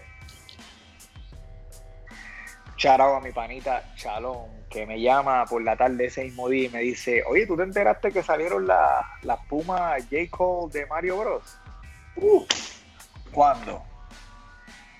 charao 2.78 3.16
a 3.18 3.20
mi 3.22 3.32
panita 3.34 3.84
Chalón, 3.98 4.48
que 4.70 4.86
me 4.86 5.02
llama 5.02 5.44
por 5.46 5.62
la 5.62 5.76
tarde 5.76 6.06
ese 6.06 6.24
mismo 6.24 6.48
día 6.48 6.68
y 6.68 6.70
me 6.70 6.80
dice, 6.80 7.24
oye, 7.28 7.46
¿tú 7.46 7.58
te 7.58 7.64
enteraste 7.64 8.12
que 8.12 8.24
salieron 8.24 8.66
la- 8.68 9.06
las 9.24 9.40
Pumas 9.48 10.02
J. 10.10 10.16
Cole 10.32 10.72
de 10.72 10.86
Mario 10.86 11.18
Bros? 11.18 11.58
¿Cuándo? 13.32 13.84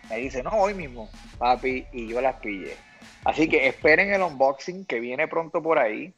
Me 0.10 0.18
dice, 0.18 0.44
no, 0.44 0.50
hoy 0.52 0.74
mismo, 0.74 1.10
papi, 1.38 1.86
y 1.94 2.08
yo 2.10 2.20
las 2.20 2.36
pillé. 2.36 2.76
Así 3.26 3.50
que 3.50 3.68
esperen 3.68 4.14
el 4.14 4.22
unboxing 4.22 4.86
que 4.86 5.00
viene 5.00 5.28
pronto 5.28 5.62
por 5.62 5.78
ahí. 5.80 6.14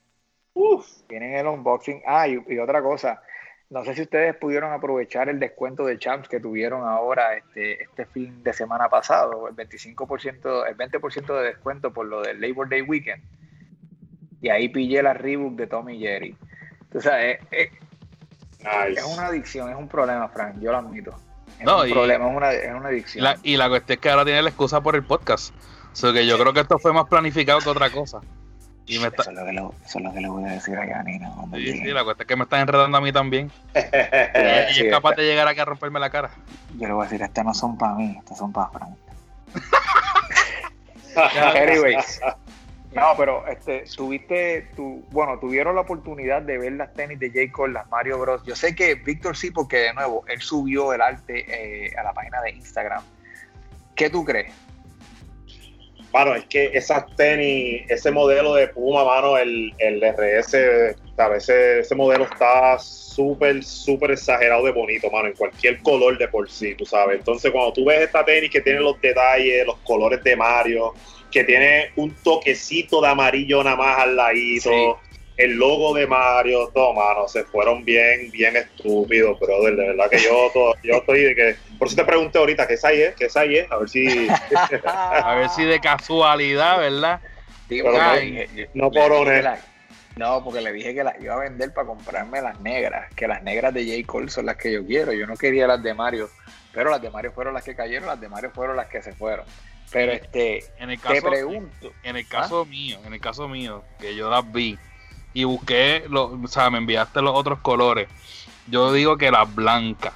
Uf, 0.54 0.86
viene 1.08 1.38
el 1.38 1.46
unboxing. 1.46 2.02
Ah, 2.06 2.28
y, 2.28 2.42
y 2.48 2.58
otra 2.58 2.82
cosa, 2.82 3.22
no 3.70 3.84
sé 3.84 3.94
si 3.94 4.02
ustedes 4.02 4.34
pudieron 4.36 4.72
aprovechar 4.72 5.28
el 5.28 5.40
descuento 5.40 5.84
de 5.84 5.98
Champs 5.98 6.28
que 6.28 6.40
tuvieron 6.40 6.86
ahora 6.86 7.34
este, 7.36 7.82
este 7.84 8.06
fin 8.06 8.42
de 8.44 8.52
semana 8.52 8.88
pasado, 8.88 9.48
el 9.48 9.56
25%, 9.56 10.68
el 10.68 10.76
20% 10.76 11.38
de 11.38 11.44
descuento 11.44 11.92
por 11.92 12.06
lo 12.06 12.22
del 12.22 12.40
Labor 12.40 12.68
Day 12.68 12.82
Weekend. 12.82 13.22
Y 14.40 14.48
ahí 14.50 14.68
pillé 14.68 15.02
la 15.02 15.14
Reebok 15.14 15.54
de 15.54 15.66
Tommy 15.66 15.98
Jerry. 15.98 16.36
O 16.94 17.00
sea, 17.00 17.24
es, 17.24 17.38
es- 17.50 17.70
Nice. 18.58 19.00
es 19.00 19.04
una 19.04 19.26
adicción, 19.26 19.70
es 19.70 19.76
un 19.76 19.88
problema, 19.88 20.28
Frank, 20.28 20.60
yo 20.60 20.70
lo 20.70 20.78
admito. 20.78 21.12
Es 21.58 21.64
No, 21.64 21.80
un 21.82 21.88
y- 21.88 21.92
problema, 21.92 22.30
es 22.30 22.36
una, 22.36 22.52
es 22.52 22.74
una 22.74 22.88
adicción. 22.88 23.24
La- 23.24 23.36
y 23.42 23.56
la 23.56 23.68
cuestión 23.68 23.94
es 23.96 24.00
que 24.00 24.10
ahora 24.10 24.24
tiene 24.24 24.40
la 24.42 24.50
excusa 24.50 24.80
por 24.80 24.94
el 24.94 25.02
podcast. 25.02 25.52
O 25.92 25.96
sea 25.96 26.12
que 26.12 26.26
yo 26.26 26.38
creo 26.38 26.52
que 26.52 26.60
esto 26.60 26.78
fue 26.78 26.92
más 26.92 27.06
planificado 27.06 27.60
que 27.60 27.68
otra 27.68 27.90
cosa. 27.90 28.20
Y 28.86 28.98
me 28.98 29.08
está, 29.08 29.22
eso, 29.22 29.30
es 29.30 29.36
lo 29.36 29.44
que 29.44 29.52
le, 29.52 29.60
eso 29.60 29.98
es 29.98 30.04
lo 30.04 30.12
que 30.12 30.20
le 30.20 30.28
voy 30.28 30.44
a 30.44 30.52
decir 30.52 30.76
a 30.76 30.84
Yanina 30.84 31.30
sí, 31.54 31.72
sí, 31.72 31.84
la 31.92 32.02
cuestión 32.02 32.24
es 32.24 32.26
que 32.26 32.36
me 32.36 32.42
están 32.44 32.60
enredando 32.62 32.98
a 32.98 33.00
mí 33.00 33.12
también. 33.12 33.50
Y, 33.74 34.74
Sí, 34.74 34.86
es 34.86 34.90
capaz 34.92 35.10
está- 35.10 35.22
de 35.22 35.28
llegar 35.28 35.46
aquí 35.46 35.60
a 35.60 35.64
romperme 35.64 36.00
la 36.00 36.10
cara. 36.10 36.30
Yo 36.78 36.88
le 36.88 36.92
voy 36.92 37.06
a 37.06 37.08
decir, 37.08 37.22
estas 37.22 37.44
no 37.44 37.54
son 37.54 37.78
para 37.78 37.94
mí, 37.94 38.16
estas 38.18 38.38
son 38.38 38.52
para 38.52 38.68
Frank. 38.70 38.96
Anyways. 41.56 42.20
No, 42.94 43.14
pero 43.16 43.46
este, 43.46 43.84
tuviste, 43.96 44.68
tu, 44.76 45.02
bueno, 45.12 45.38
tuvieron 45.38 45.74
la 45.76 45.80
oportunidad 45.80 46.42
de 46.42 46.58
ver 46.58 46.72
las 46.72 46.92
tenis 46.92 47.18
de 47.18 47.30
J. 47.30 47.50
Cole, 47.50 47.72
las 47.72 47.88
Mario 47.88 48.18
Bros. 48.18 48.42
Yo 48.44 48.54
sé 48.54 48.74
que 48.74 48.96
Víctor 48.96 49.34
sí, 49.34 49.50
porque 49.50 49.78
de 49.78 49.94
nuevo, 49.94 50.24
él 50.28 50.42
subió 50.42 50.92
el 50.92 51.00
arte 51.00 51.86
eh, 51.86 51.90
a 51.98 52.02
la 52.02 52.12
página 52.12 52.42
de 52.42 52.50
Instagram. 52.50 53.02
¿Qué 53.94 54.10
tú 54.10 54.26
crees? 54.26 54.52
Mano, 56.12 56.34
es 56.34 56.44
que 56.44 56.70
esas 56.74 57.06
tenis, 57.16 57.84
ese 57.88 58.10
modelo 58.10 58.54
de 58.54 58.68
Puma, 58.68 59.04
mano, 59.04 59.38
el, 59.38 59.72
el 59.78 60.02
RS. 60.02 60.54
Ese, 61.36 61.78
ese 61.80 61.94
modelo 61.94 62.24
está 62.24 62.78
súper, 62.78 63.62
súper 63.62 64.10
exagerado 64.12 64.64
de 64.64 64.72
bonito, 64.72 65.10
mano, 65.10 65.28
en 65.28 65.34
cualquier 65.34 65.80
color 65.82 66.18
de 66.18 66.28
por 66.28 66.50
sí, 66.50 66.74
tú 66.74 66.84
sabes. 66.84 67.18
Entonces, 67.18 67.50
cuando 67.50 67.72
tú 67.72 67.84
ves 67.84 68.00
esta 68.00 68.24
tenis 68.24 68.50
que 68.50 68.60
tiene 68.60 68.80
los 68.80 69.00
detalles, 69.00 69.66
los 69.66 69.78
colores 69.78 70.22
de 70.24 70.36
Mario, 70.36 70.94
que 71.30 71.44
tiene 71.44 71.90
un 71.96 72.14
toquecito 72.22 73.00
de 73.00 73.08
amarillo 73.08 73.62
nada 73.62 73.76
más 73.76 73.98
al 73.98 74.16
ladito, 74.16 74.70
Sí. 74.70 75.11
El 75.44 75.54
logo 75.56 75.94
de 75.94 76.06
Mario, 76.06 76.68
todo, 76.74 76.92
mano, 76.94 77.28
se 77.28 77.44
fueron 77.44 77.84
bien, 77.84 78.30
bien 78.30 78.56
estúpidos, 78.56 79.38
brother. 79.40 79.76
De 79.76 79.86
verdad 79.88 80.10
que 80.10 80.18
yo, 80.20 80.50
todo- 80.52 80.74
yo 80.82 80.94
estoy 80.96 81.20
de 81.22 81.34
que. 81.34 81.56
Por 81.78 81.88
eso 81.88 81.96
te 81.96 82.04
pregunté 82.04 82.38
ahorita, 82.38 82.66
¿qué 82.66 82.74
es? 82.74 82.82
¿Qué 83.16 83.26
es? 83.26 83.36
A 83.36 83.76
ver 83.76 83.88
si. 83.88 84.28
A 84.84 85.34
ver 85.34 85.48
si 85.50 85.64
de 85.64 85.80
casualidad, 85.80 86.78
¿verdad? 86.78 87.20
Sí, 87.68 87.80
Pero 87.82 87.92
porque 87.92 88.68
no- 88.74 88.90
no 88.90 89.24
la- 89.24 89.60
No, 90.16 90.44
porque 90.44 90.60
le 90.60 90.72
dije 90.72 90.94
que 90.94 91.02
las 91.04 91.20
iba 91.22 91.34
a 91.34 91.38
vender 91.38 91.72
para 91.72 91.86
comprarme 91.86 92.42
las 92.42 92.60
negras, 92.60 93.12
que 93.14 93.26
las 93.26 93.42
negras 93.42 93.72
de 93.72 93.84
J. 93.84 94.06
Cole 94.06 94.28
son 94.30 94.46
las 94.46 94.56
que 94.56 94.70
yo 94.72 94.84
quiero. 94.86 95.12
Yo 95.12 95.26
no 95.26 95.36
quería 95.36 95.66
las 95.66 95.82
de 95.82 95.94
Mario, 95.94 96.28
pero 96.72 96.90
las 96.90 97.00
de 97.00 97.10
Mario 97.10 97.32
fueron 97.32 97.54
las 97.54 97.64
que 97.64 97.74
cayeron, 97.74 98.06
las 98.06 98.20
de 98.20 98.28
Mario 98.28 98.50
fueron 98.54 98.76
las 98.76 98.88
que 98.88 99.02
se 99.02 99.12
fueron. 99.14 99.46
Pero 99.90 100.12
este, 100.12 100.64
En 100.78 100.90
el 100.90 100.98
te 101.00 101.20
pregunto, 101.20 101.92
en 102.02 102.16
el 102.16 102.26
caso 102.26 102.64
mío, 102.64 102.98
en 103.06 103.12
el 103.12 103.20
caso 103.20 103.46
mío, 103.48 103.84
que 103.98 104.14
yo 104.14 104.30
las 104.30 104.50
vi 104.50 104.78
y 105.34 105.44
busqué, 105.44 106.04
lo, 106.08 106.26
o 106.42 106.46
sea, 106.46 106.70
me 106.70 106.78
enviaste 106.78 107.22
los 107.22 107.34
otros 107.34 107.58
colores. 107.60 108.08
Yo 108.66 108.92
digo 108.92 109.16
que 109.16 109.30
las 109.30 109.52
blancas 109.54 110.12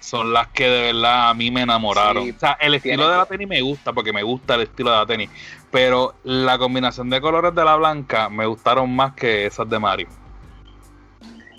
son 0.00 0.32
las 0.32 0.48
que 0.48 0.68
de 0.68 0.92
verdad 0.92 1.30
a 1.30 1.34
mí 1.34 1.50
me 1.50 1.62
enamoraron. 1.62 2.24
Sí, 2.24 2.30
o 2.30 2.38
sea, 2.38 2.52
el 2.60 2.74
estilo 2.74 3.08
de 3.08 3.16
la 3.16 3.24
que- 3.24 3.30
tenis 3.30 3.48
me 3.48 3.60
gusta 3.62 3.92
porque 3.92 4.12
me 4.12 4.22
gusta 4.22 4.54
el 4.54 4.62
estilo 4.62 4.90
de 4.90 4.96
la 4.98 5.06
tenis, 5.06 5.30
pero 5.70 6.14
la 6.24 6.58
combinación 6.58 7.08
de 7.10 7.20
colores 7.20 7.54
de 7.54 7.64
la 7.64 7.76
blanca 7.76 8.28
me 8.28 8.46
gustaron 8.46 8.94
más 8.94 9.14
que 9.14 9.46
esas 9.46 9.68
de 9.68 9.78
Mario. 9.78 10.08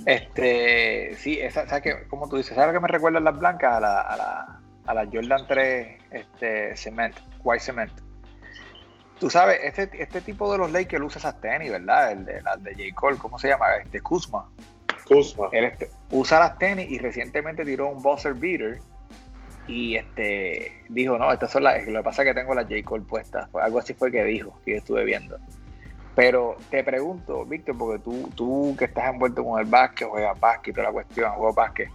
Este, 0.06 1.16
sí, 1.18 1.40
esa, 1.40 1.68
¿sabes 1.68 1.84
qué? 1.84 2.08
Como 2.08 2.30
tú 2.30 2.38
dices, 2.38 2.54
¿sabes 2.56 2.68
lo 2.74 2.80
que 2.80 2.82
me 2.84 2.88
recuerdan 2.88 3.24
las 3.24 3.38
blancas? 3.40 3.78
A 3.78 3.80
la, 3.80 4.02
a 4.02 4.18
la, 4.18 4.60
a 4.86 4.94
la 4.94 5.06
Jordan 5.12 5.46
3 5.48 6.00
este, 6.12 6.75
Cement, 6.78 7.16
White 7.44 7.64
Cement. 7.64 7.92
Tú 9.25 9.32
sabes, 9.32 9.60
este, 9.63 9.89
este 10.03 10.22
tipo 10.22 10.51
de 10.51 10.60
los 10.60 10.72
Lakers 10.72 11.03
usa 11.03 11.17
esas 11.17 11.41
tenis, 11.41 11.72
¿verdad? 11.72 12.12
El 12.12 12.25
de 12.25 12.44
las 12.44 12.63
de 12.63 12.75
J. 12.75 12.84
Cole, 12.94 13.17
¿cómo 13.17 13.39
se 13.39 13.48
llama? 13.48 13.65
Este, 13.84 14.00
Kuzma. 14.00 14.48
Kuzma. 15.08 15.48
Él 15.51 15.63
este, 15.63 15.89
usa 16.12 16.38
las 16.38 16.60
tenis 16.60 16.91
y 16.91 17.00
recientemente 17.00 17.65
tiró 17.65 17.89
un 17.89 18.03
buzzer 18.03 18.36
beater 18.36 18.77
y 19.67 19.96
este 19.96 20.79
dijo, 20.89 21.17
no, 21.17 21.34
estas 21.34 21.50
son 21.50 21.63
las, 21.63 21.88
lo 21.88 22.01
que 22.01 22.03
pasa 22.03 22.22
es 22.22 22.27
que 22.27 22.34
tengo 22.36 22.53
las 22.53 22.65
J. 22.65 22.84
Cole 22.84 23.03
puestas. 23.03 23.50
Algo 23.55 23.79
así 23.79 23.96
fue 23.96 24.12
que 24.12 24.24
dijo, 24.24 24.60
que 24.63 24.74
yo 24.74 24.77
estuve 24.77 25.03
viendo. 25.03 25.39
Pero 26.13 26.58
te 26.70 26.84
pregunto, 26.84 27.46
Víctor, 27.46 27.79
porque 27.79 28.03
tú, 28.03 28.29
tú 28.36 28.75
que 28.77 28.86
estás 28.86 29.12
envuelto 29.12 29.44
con 29.44 29.60
el 29.60 29.65
básquet, 29.65 30.08
juegas 30.08 30.39
básquet, 30.39 30.75
toda 30.75 30.89
la 30.89 30.94
cuestión, 30.94 31.32
juegas 31.32 31.55
básquet, 31.55 31.89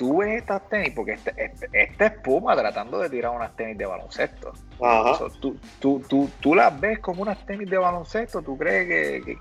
tú 0.00 0.16
ves 0.16 0.38
estas 0.38 0.66
tenis, 0.70 0.92
porque 0.96 1.12
este, 1.12 1.34
este, 1.36 1.68
esta 1.74 2.06
es 2.06 2.12
Puma 2.24 2.56
tratando 2.56 2.98
de 3.00 3.10
tirar 3.10 3.32
unas 3.32 3.54
tenis 3.54 3.76
de 3.76 3.84
baloncesto. 3.84 4.54
Ajá. 4.82 5.14
So, 5.16 5.28
tú, 5.28 5.58
tú, 5.78 6.02
tú, 6.08 6.30
tú 6.40 6.54
las 6.54 6.80
ves 6.80 7.00
como 7.00 7.20
unas 7.20 7.44
tenis 7.44 7.68
de 7.68 7.76
baloncesto, 7.76 8.40
¿tú 8.40 8.56
crees 8.56 8.88
que, 8.88 9.22
que- 9.26 9.38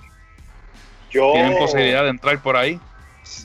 Yo. 1.11 1.31
¿Tienen 1.31 1.57
posibilidad 1.57 2.03
de 2.03 2.09
entrar 2.09 2.41
por 2.43 2.57
ahí? 2.57 2.77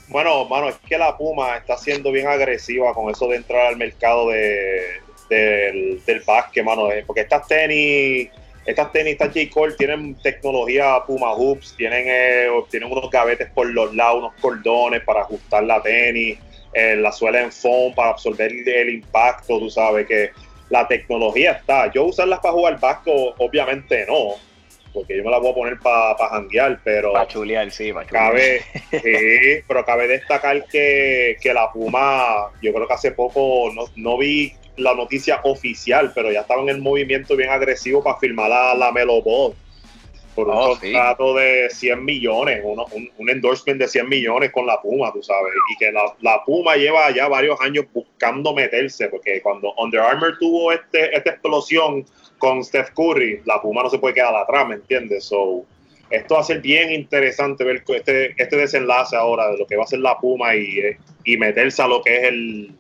Bueno, 0.09 0.44
mano, 0.47 0.68
es 0.71 0.76
que 0.88 0.99
la 0.99 1.16
Puma 1.16 1.56
está 1.56 1.76
siendo 1.76 2.11
bien 2.11 2.26
agresiva 2.26 2.92
con 2.94 3.11
eso 3.11 3.28
de 3.28 3.37
entrar 3.37 3.66
al 3.68 3.76
mercado 3.76 4.30
de, 4.30 5.00
del, 5.30 6.02
del 6.04 6.21
básquet, 6.26 6.64
mano. 6.64 6.90
eh, 6.90 7.04
Porque 7.06 7.21
estas 7.21 7.47
tenis, 7.47 8.28
estas 8.66 8.90
tenis, 8.90 9.12
estas 9.12 9.28
J. 9.28 9.40
Cole 9.52 9.75
tienen 9.76 10.16
tecnología 10.16 10.97
Puma 11.06 11.33
Hoops, 11.33 11.76
tienen, 11.76 12.06
eh, 12.09 12.49
tienen 12.73 12.90
unos 12.90 13.09
gavetes 13.09 13.49
por 13.50 13.68
los 13.71 13.94
lados, 13.94 14.18
unos 14.18 14.33
cordones 14.40 15.04
para 15.04 15.21
ajustar 15.21 15.62
la 15.62 15.80
tenis, 15.80 16.40
eh, 16.74 16.96
la 16.96 17.12
suela 17.12 17.40
en 17.40 17.52
foam 17.52 17.94
para 17.94 18.10
absorber 18.10 18.52
el, 18.52 18.88
impacto, 18.90 19.58
tú 19.58 19.70
sabes 19.70 20.06
que 20.06 20.30
la 20.70 20.86
tecnología 20.88 21.52
está. 21.52 21.90
Yo 21.92 22.04
usarlas 22.04 22.40
para 22.40 22.54
jugar 22.54 22.80
básquet, 22.80 23.14
obviamente 23.38 24.04
no, 24.06 24.34
porque 24.92 25.16
yo 25.16 25.24
me 25.24 25.30
las 25.30 25.40
voy 25.40 25.50
a 25.50 25.54
poner 25.54 25.78
para 25.78 26.16
pa 26.16 26.28
janguear, 26.30 26.80
pero... 26.82 27.12
para 27.12 27.26
chulear, 27.26 27.70
sí, 27.70 27.92
para 27.92 28.06
chulear. 28.06 28.30
Cabe, 28.30 28.62
sí, 28.90 29.64
pero 29.66 29.84
cabe 29.84 30.08
destacar 30.08 30.64
que, 30.66 31.36
que 31.40 31.54
la 31.54 31.70
Puma, 31.70 32.50
yo 32.62 32.72
creo 32.72 32.86
que 32.86 32.94
hace 32.94 33.12
poco, 33.12 33.70
no, 33.74 33.84
no 33.96 34.18
vi 34.18 34.52
la 34.76 34.94
noticia 34.94 35.40
oficial, 35.44 36.12
pero 36.14 36.32
ya 36.32 36.40
estaba 36.40 36.62
en 36.62 36.68
el 36.70 36.78
movimiento 36.78 37.36
bien 37.36 37.50
agresivo 37.50 38.02
para 38.02 38.18
firmar 38.18 38.50
la, 38.50 38.74
la 38.74 38.92
Melo. 38.92 39.22
Por 40.34 40.48
un 40.48 40.54
Oh, 40.56 40.74
sí. 40.76 40.92
contrato 40.92 41.34
de 41.34 41.68
100 41.70 42.04
millones, 42.04 42.60
uno- 42.64 42.86
un, 42.90 43.08
un 43.18 43.30
endorsement 43.30 43.78
de 43.80 43.88
100 43.88 44.08
millones 44.08 44.50
con 44.52 44.66
la 44.66 44.80
Puma, 44.80 45.12
tú 45.12 45.22
sabes, 45.22 45.52
y 45.72 45.76
que 45.78 45.92
la, 45.92 46.02
la 46.20 46.42
Puma 46.44 46.76
lleva 46.76 47.10
ya 47.12 47.28
varios 47.28 47.60
años 47.60 47.84
buscando 47.92 48.52
meterse, 48.54 49.08
porque 49.08 49.40
cuando 49.42 49.72
Under 49.78 50.00
Armour 50.00 50.36
tuvo 50.38 50.72
este, 50.72 51.16
esta 51.16 51.30
explosión 51.30 52.04
con 52.38 52.64
Steph 52.64 52.90
Curry, 52.94 53.42
la 53.44 53.62
Puma 53.62 53.82
no 53.84 53.90
se 53.90 53.98
puede 53.98 54.14
quedar 54.14 54.34
atrás, 54.34 54.66
¿me 54.68 54.74
entiendes? 54.74 55.24
So, 55.24 55.64
esto 56.10 56.34
va 56.34 56.40
a 56.40 56.44
ser 56.44 56.60
bien 56.60 56.92
interesante 56.92 57.64
ver 57.64 57.82
este, 57.88 58.34
este 58.36 58.56
desenlace 58.56 59.16
ahora 59.16 59.48
de 59.50 59.58
lo 59.58 59.66
que 59.66 59.76
va 59.76 59.84
a 59.84 59.86
ser 59.86 60.00
la 60.00 60.18
Puma 60.18 60.54
y, 60.54 60.80
y 61.24 61.36
meterse 61.36 61.80
a 61.82 61.88
lo 61.88 62.02
que 62.02 62.16
es 62.16 62.24
el, 62.24 62.72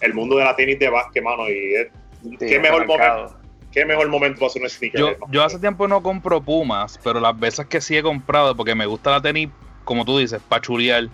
el 0.00 0.14
mundo 0.14 0.36
de 0.38 0.44
la 0.44 0.54
tenis 0.56 0.78
de 0.78 0.88
básquet, 0.88 1.22
mano, 1.22 1.48
y 1.50 1.74
es- 1.74 1.88
Sí, 2.22 2.46
qué 2.46 2.58
mejor 2.58 2.86
momento 2.86 3.36
qué 3.76 3.84
mejor 3.84 4.08
momento 4.08 4.38
para 4.38 4.46
hacer 4.46 4.62
un 4.62 4.70
sneaker. 4.70 5.18
Yo, 5.28 5.44
hace 5.44 5.58
tiempo 5.58 5.86
no 5.86 6.02
compro 6.02 6.40
Pumas, 6.40 6.98
pero 7.04 7.20
las 7.20 7.38
veces 7.38 7.66
que 7.66 7.82
sí 7.82 7.94
he 7.94 8.02
comprado, 8.02 8.56
porque 8.56 8.74
me 8.74 8.86
gusta 8.86 9.10
la 9.10 9.20
tenis, 9.20 9.50
como 9.84 10.06
tú 10.06 10.16
dices, 10.16 10.40
pachurear, 10.48 11.10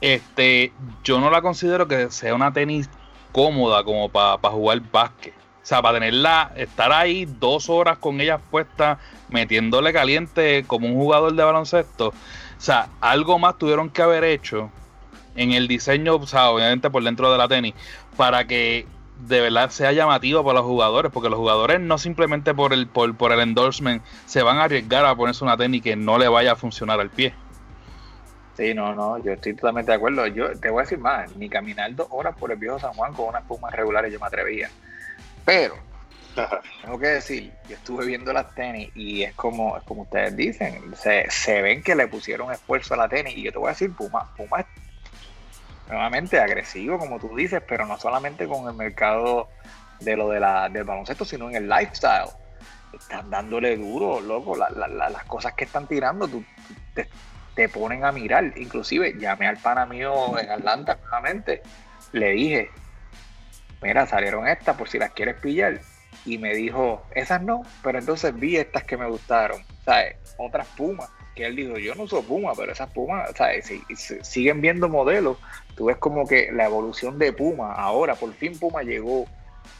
este, 0.00 0.72
yo 1.04 1.20
no 1.20 1.30
la 1.30 1.40
considero 1.42 1.86
que 1.86 2.10
sea 2.10 2.34
una 2.34 2.52
tenis 2.52 2.90
cómoda 3.30 3.84
como 3.84 4.08
para 4.08 4.36
jugar 4.50 4.82
básquet. 4.90 5.32
O 5.32 5.64
sea, 5.64 5.80
para 5.80 6.00
tenerla, 6.00 6.52
estar 6.56 6.90
ahí 6.92 7.24
dos 7.38 7.70
horas 7.70 7.98
con 7.98 8.20
ellas 8.20 8.40
puestas, 8.50 8.98
metiéndole 9.28 9.92
caliente 9.92 10.64
como 10.66 10.88
un 10.88 10.94
jugador 10.94 11.32
de 11.32 11.44
baloncesto. 11.44 12.08
O 12.08 12.14
sea, 12.58 12.88
algo 13.00 13.38
más 13.38 13.58
tuvieron 13.58 13.90
que 13.90 14.02
haber 14.02 14.24
hecho 14.24 14.72
en 15.36 15.52
el 15.52 15.68
diseño, 15.68 16.16
o 16.16 16.26
sea, 16.26 16.50
obviamente 16.50 16.90
por 16.90 17.04
dentro 17.04 17.30
de 17.30 17.38
la 17.38 17.46
tenis, 17.46 17.74
para 18.16 18.44
que 18.48 18.86
de 19.26 19.40
verdad 19.40 19.70
sea 19.70 19.92
llamativo 19.92 20.44
para 20.44 20.58
los 20.58 20.66
jugadores, 20.66 21.12
porque 21.12 21.28
los 21.28 21.38
jugadores 21.38 21.80
no 21.80 21.98
simplemente 21.98 22.54
por 22.54 22.72
el, 22.72 22.88
por, 22.88 23.16
por 23.16 23.32
el 23.32 23.40
endorsement 23.40 24.02
se 24.26 24.42
van 24.42 24.58
a 24.58 24.64
arriesgar 24.64 25.04
a 25.04 25.14
ponerse 25.14 25.44
una 25.44 25.56
tenis 25.56 25.82
que 25.82 25.94
no 25.96 26.18
le 26.18 26.28
vaya 26.28 26.52
a 26.52 26.56
funcionar 26.56 27.00
al 27.00 27.10
pie. 27.10 27.32
Sí, 28.56 28.74
no, 28.74 28.94
no, 28.94 29.18
yo 29.18 29.32
estoy 29.32 29.54
totalmente 29.54 29.92
de 29.92 29.96
acuerdo. 29.96 30.26
Yo 30.26 30.58
te 30.58 30.70
voy 30.70 30.80
a 30.80 30.82
decir 30.82 30.98
más, 30.98 31.34
ni 31.36 31.48
caminar 31.48 31.94
dos 31.94 32.08
horas 32.10 32.36
por 32.36 32.50
el 32.52 32.58
viejo 32.58 32.78
San 32.78 32.92
Juan 32.92 33.14
con 33.14 33.28
unas 33.28 33.44
pumas 33.44 33.72
regulares 33.72 34.12
yo 34.12 34.18
me 34.18 34.26
atrevía. 34.26 34.68
Pero, 35.44 35.76
tengo 36.82 36.98
que 36.98 37.06
decir, 37.06 37.52
yo 37.68 37.76
estuve 37.76 38.04
viendo 38.06 38.32
las 38.32 38.54
tenis 38.54 38.90
y 38.94 39.22
es 39.22 39.34
como, 39.34 39.76
es 39.76 39.84
como 39.84 40.02
ustedes 40.02 40.36
dicen, 40.36 40.94
se, 40.96 41.30
se 41.30 41.62
ven 41.62 41.82
que 41.82 41.94
le 41.94 42.08
pusieron 42.08 42.52
esfuerzo 42.52 42.94
a 42.94 42.98
la 42.98 43.08
tenis 43.08 43.36
y 43.36 43.42
yo 43.42 43.52
te 43.52 43.58
voy 43.58 43.68
a 43.68 43.70
decir, 43.70 43.92
Puma, 43.94 44.28
Puma 44.36 44.60
es 44.60 44.66
nuevamente 45.88 46.38
agresivo, 46.40 46.98
como 46.98 47.18
tú 47.18 47.34
dices, 47.36 47.62
pero 47.66 47.86
no 47.86 47.98
solamente 47.98 48.46
con 48.46 48.66
el 48.68 48.74
mercado 48.74 49.48
de 50.00 50.16
lo 50.16 50.28
de 50.30 50.40
la, 50.40 50.68
del 50.68 50.84
baloncesto, 50.84 51.24
sino 51.24 51.48
en 51.48 51.56
el 51.56 51.68
lifestyle. 51.68 52.28
Están 52.92 53.30
dándole 53.30 53.76
duro, 53.76 54.20
loco, 54.20 54.56
la- 54.56 54.70
la- 54.70 54.88
la- 54.88 55.08
las 55.10 55.24
cosas 55.24 55.54
que 55.54 55.64
están 55.64 55.86
tirando, 55.86 56.28
tú, 56.28 56.44
te, 56.94 57.08
te 57.54 57.68
ponen 57.68 58.04
a 58.04 58.12
mirar. 58.12 58.52
Inclusive 58.56 59.14
llamé 59.18 59.46
al 59.46 59.56
pana 59.58 59.86
mío 59.86 60.38
en 60.38 60.50
Atlanta 60.50 60.98
nuevamente, 61.02 61.62
le 62.12 62.30
dije, 62.32 62.70
mira, 63.80 64.06
salieron 64.06 64.46
estas 64.46 64.76
por 64.76 64.88
si 64.88 64.98
las 64.98 65.10
quieres 65.12 65.36
pillar. 65.36 65.80
Y 66.24 66.38
me 66.38 66.54
dijo, 66.54 67.02
esas 67.14 67.42
no, 67.42 67.62
pero 67.82 67.98
entonces 67.98 68.34
vi 68.38 68.56
estas 68.56 68.84
que 68.84 68.96
me 68.96 69.06
gustaron, 69.08 69.64
¿sabes? 69.84 70.16
Otras 70.36 70.66
pumas, 70.76 71.08
que 71.34 71.46
él 71.46 71.56
dijo, 71.56 71.78
yo 71.78 71.94
no 71.94 72.02
uso 72.04 72.22
puma, 72.22 72.52
pero 72.54 72.72
esas 72.72 72.90
pumas, 72.90 73.30
¿sabes? 73.34 73.64
Si, 73.66 73.82
si- 73.96 74.22
siguen 74.22 74.60
viendo 74.60 74.88
modelos, 74.88 75.38
tú 75.76 75.86
ves 75.86 75.96
como 75.98 76.26
que 76.26 76.50
la 76.52 76.64
evolución 76.66 77.18
de 77.18 77.32
Puma, 77.32 77.72
ahora 77.74 78.14
por 78.14 78.32
fin 78.34 78.58
Puma 78.58 78.82
llegó 78.82 79.26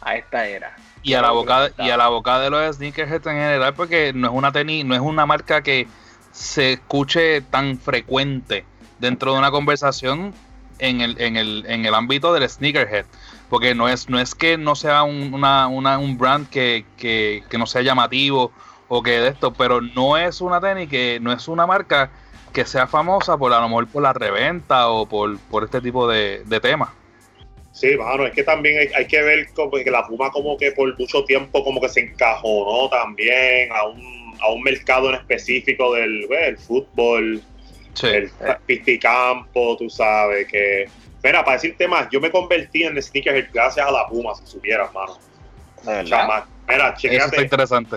a 0.01 0.17
esta 0.17 0.47
era. 0.47 0.75
Y 1.03 1.15
a 1.15 1.23
la 1.23 1.31
boca 1.33 1.71
y 1.79 1.91
a 1.91 1.97
la 1.97 2.09
boca 2.09 2.39
de 2.39 2.51
los 2.51 2.77
sneakerheads 2.77 3.27
en 3.27 3.33
general, 3.35 3.75
porque 3.75 4.13
no 4.15 4.29
es 4.29 4.33
una 4.35 4.53
tenis, 4.53 4.85
no 4.85 4.95
es 4.95 5.01
una 5.01 5.27
marca 5.27 5.63
que 5.63 5.89
se 6.33 6.75
escuche 6.75 7.41
tan 7.43 7.77
frecuente 7.79 8.65
dentro 8.99 9.33
de 9.33 9.39
una 9.39 9.51
conversación 9.51 10.33
en 10.79 11.01
el, 11.01 11.21
en 11.21 11.37
el, 11.37 11.65
en 11.69 11.85
el 11.85 11.95
ámbito 11.95 12.33
del 12.33 12.49
sneakerhead. 12.49 13.05
Porque 13.51 13.75
no 13.75 13.89
es, 13.89 14.09
no 14.09 14.19
es 14.19 14.35
que 14.35 14.57
no 14.57 14.75
sea 14.75 15.03
un, 15.03 15.35
una, 15.35 15.67
una- 15.67 15.99
un 15.99 16.17
brand 16.17 16.49
que, 16.49 16.87
que, 16.97 17.43
que 17.51 17.59
no 17.59 17.67
sea 17.67 17.83
llamativo 17.83 18.51
o 18.89 19.03
que 19.03 19.21
de 19.21 19.29
esto, 19.29 19.53
pero 19.53 19.81
no 19.81 20.17
es 20.17 20.41
una 20.41 20.61
tenis 20.61 20.89
que 20.89 21.19
no 21.21 21.33
es 21.33 21.49
una 21.49 21.67
marca 21.67 22.11
que 22.53 22.65
sea 22.65 22.87
famosa 22.87 23.37
por 23.37 23.53
a 23.53 23.61
lo 23.61 23.69
mejor 23.69 23.89
por 23.89 24.03
la 24.03 24.13
reventa 24.13 24.89
o 24.89 25.07
por, 25.07 25.39
por 25.51 25.65
este 25.65 25.81
tipo 25.81 26.07
de, 26.09 26.43
de 26.45 26.61
temas. 26.61 26.91
Sí, 27.73 27.97
mano, 27.97 28.27
es 28.27 28.33
que 28.33 28.43
también 28.43 28.79
hay, 28.79 28.89
hay 28.95 29.07
que 29.07 29.23
ver 29.23 29.49
como 29.55 29.71
que 29.73 29.91
la 29.91 30.07
Puma 30.07 30.31
como 30.31 30.57
que 30.59 30.73
por 30.73 30.99
mucho 30.99 31.25
tiempo 31.25 31.65
como 31.65 31.81
que 31.81 31.89
se 31.89 32.01
encajonó 32.01 32.89
también 32.91 33.73
a 33.73 33.87
un, 33.87 34.35
a 34.41 34.51
un 34.53 34.63
mercado 34.63 35.09
en 35.09 35.17
específico 35.17 35.95
del, 35.95 36.27
pues, 36.29 36.49
el 36.49 36.59
fútbol, 36.59 37.43
Sí. 37.95 38.07
el 38.07 38.31
pisticampo, 38.65 39.77
tú 39.77 39.91
sabes, 39.91 40.47
que... 40.49 40.87
Mira, 41.23 41.45
para 41.45 41.57
decirte 41.59 41.87
más, 41.87 42.09
yo 42.11 42.21
me 42.21 42.31
convertí 42.31 42.85
en 42.85 43.01
sneakerhead 43.01 43.49
gracias 43.53 43.87
a 43.87 43.91
la 43.91 44.07
Puma, 44.07 44.35
si 44.35 44.47
supieras, 44.47 44.93
mano. 44.95 45.19
Mira, 45.85 46.95
Eso 46.99 47.09
está 47.27 47.43
interesante. 47.43 47.97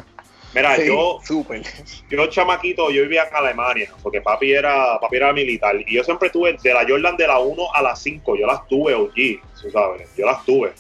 Mira, 0.56 0.76
Sí, 0.78 0.88
yo, 0.88 1.20
súper. 1.24 1.62
yo 2.10 2.28
chamaquito, 2.28 2.90
yo 2.90 3.04
vivía 3.04 3.26
en 3.26 3.36
Alemania, 3.36 3.90
porque 4.02 4.22
papi 4.22 4.54
era, 4.54 5.00
papi 5.00 5.18
era 5.18 5.34
militar, 5.34 5.76
y 5.86 5.96
yo 5.96 6.04
siempre 6.04 6.30
tuve 6.30 6.58
de 6.62 6.74
la 6.74 6.86
Jordan 6.88 7.18
de 7.18 7.28
la 7.28 7.40
1 7.40 7.74
a 7.74 7.82
la 7.82 7.96
5, 7.96 8.38
yo 8.38 8.48
las 8.48 8.66
tuve 8.68 8.94
OG, 8.94 9.14
tú 9.62 9.70
sabes, 9.72 10.10
yo 10.16 10.26
las 10.26 10.44
tuve. 10.46 10.74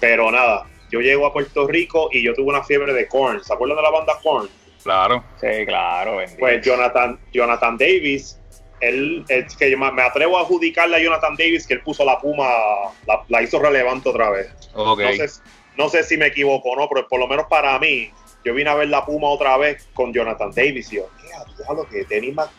Pero 0.00 0.30
nada, 0.30 0.66
yo 0.90 1.00
llego 1.00 1.26
a 1.26 1.32
Puerto 1.32 1.66
Rico 1.66 2.08
y 2.12 2.22
yo 2.22 2.34
tuve 2.34 2.48
una 2.48 2.62
fiebre 2.62 2.92
de 2.92 3.08
Korn, 3.08 3.42
¿se 3.42 3.52
acuerdan 3.52 3.76
de 3.76 3.82
la 3.82 3.90
banda 3.90 4.14
Korn? 4.22 4.48
Claro. 4.82 5.24
Sí, 5.40 5.66
claro, 5.66 6.16
bendito. 6.16 6.38
Pues 6.38 6.64
Jonathan, 6.64 7.18
Jonathan 7.32 7.76
Davis, 7.76 8.38
él, 8.80 9.24
es 9.28 9.56
que 9.56 9.70
yo 9.70 9.76
me 9.78 10.02
atrevo 10.02 10.38
a 10.38 10.42
adjudicarle 10.42 10.96
a 10.96 11.00
Jonathan 11.00 11.34
Davis 11.36 11.66
que 11.66 11.74
él 11.74 11.80
puso 11.82 12.04
la 12.04 12.18
Puma, 12.20 12.48
la, 13.06 13.22
la 13.28 13.42
hizo 13.42 13.58
relevante 13.58 14.08
otra 14.08 14.30
vez. 14.30 14.48
Ok. 14.74 15.00
No, 15.00 15.12
sé, 15.12 15.40
no 15.76 15.88
sé 15.88 16.04
si 16.04 16.16
me 16.16 16.26
equivoco 16.26 16.70
o 16.70 16.76
no, 16.76 16.88
pero 16.88 17.08
por 17.08 17.18
lo 17.18 17.26
menos 17.26 17.46
para 17.46 17.76
mí, 17.80 18.10
yo 18.44 18.54
vine 18.54 18.70
a 18.70 18.74
ver 18.74 18.88
la 18.88 19.04
Puma 19.04 19.28
otra 19.28 19.56
vez 19.56 19.88
con 19.94 20.12
Jonathan 20.12 20.50
Davis 20.54 20.92
y 20.92 20.96
yo, 20.96 21.08
"Mira, 21.22 21.44
lo 21.74 21.86
que 21.88 22.04
tenis 22.04 22.34
más 22.34 22.50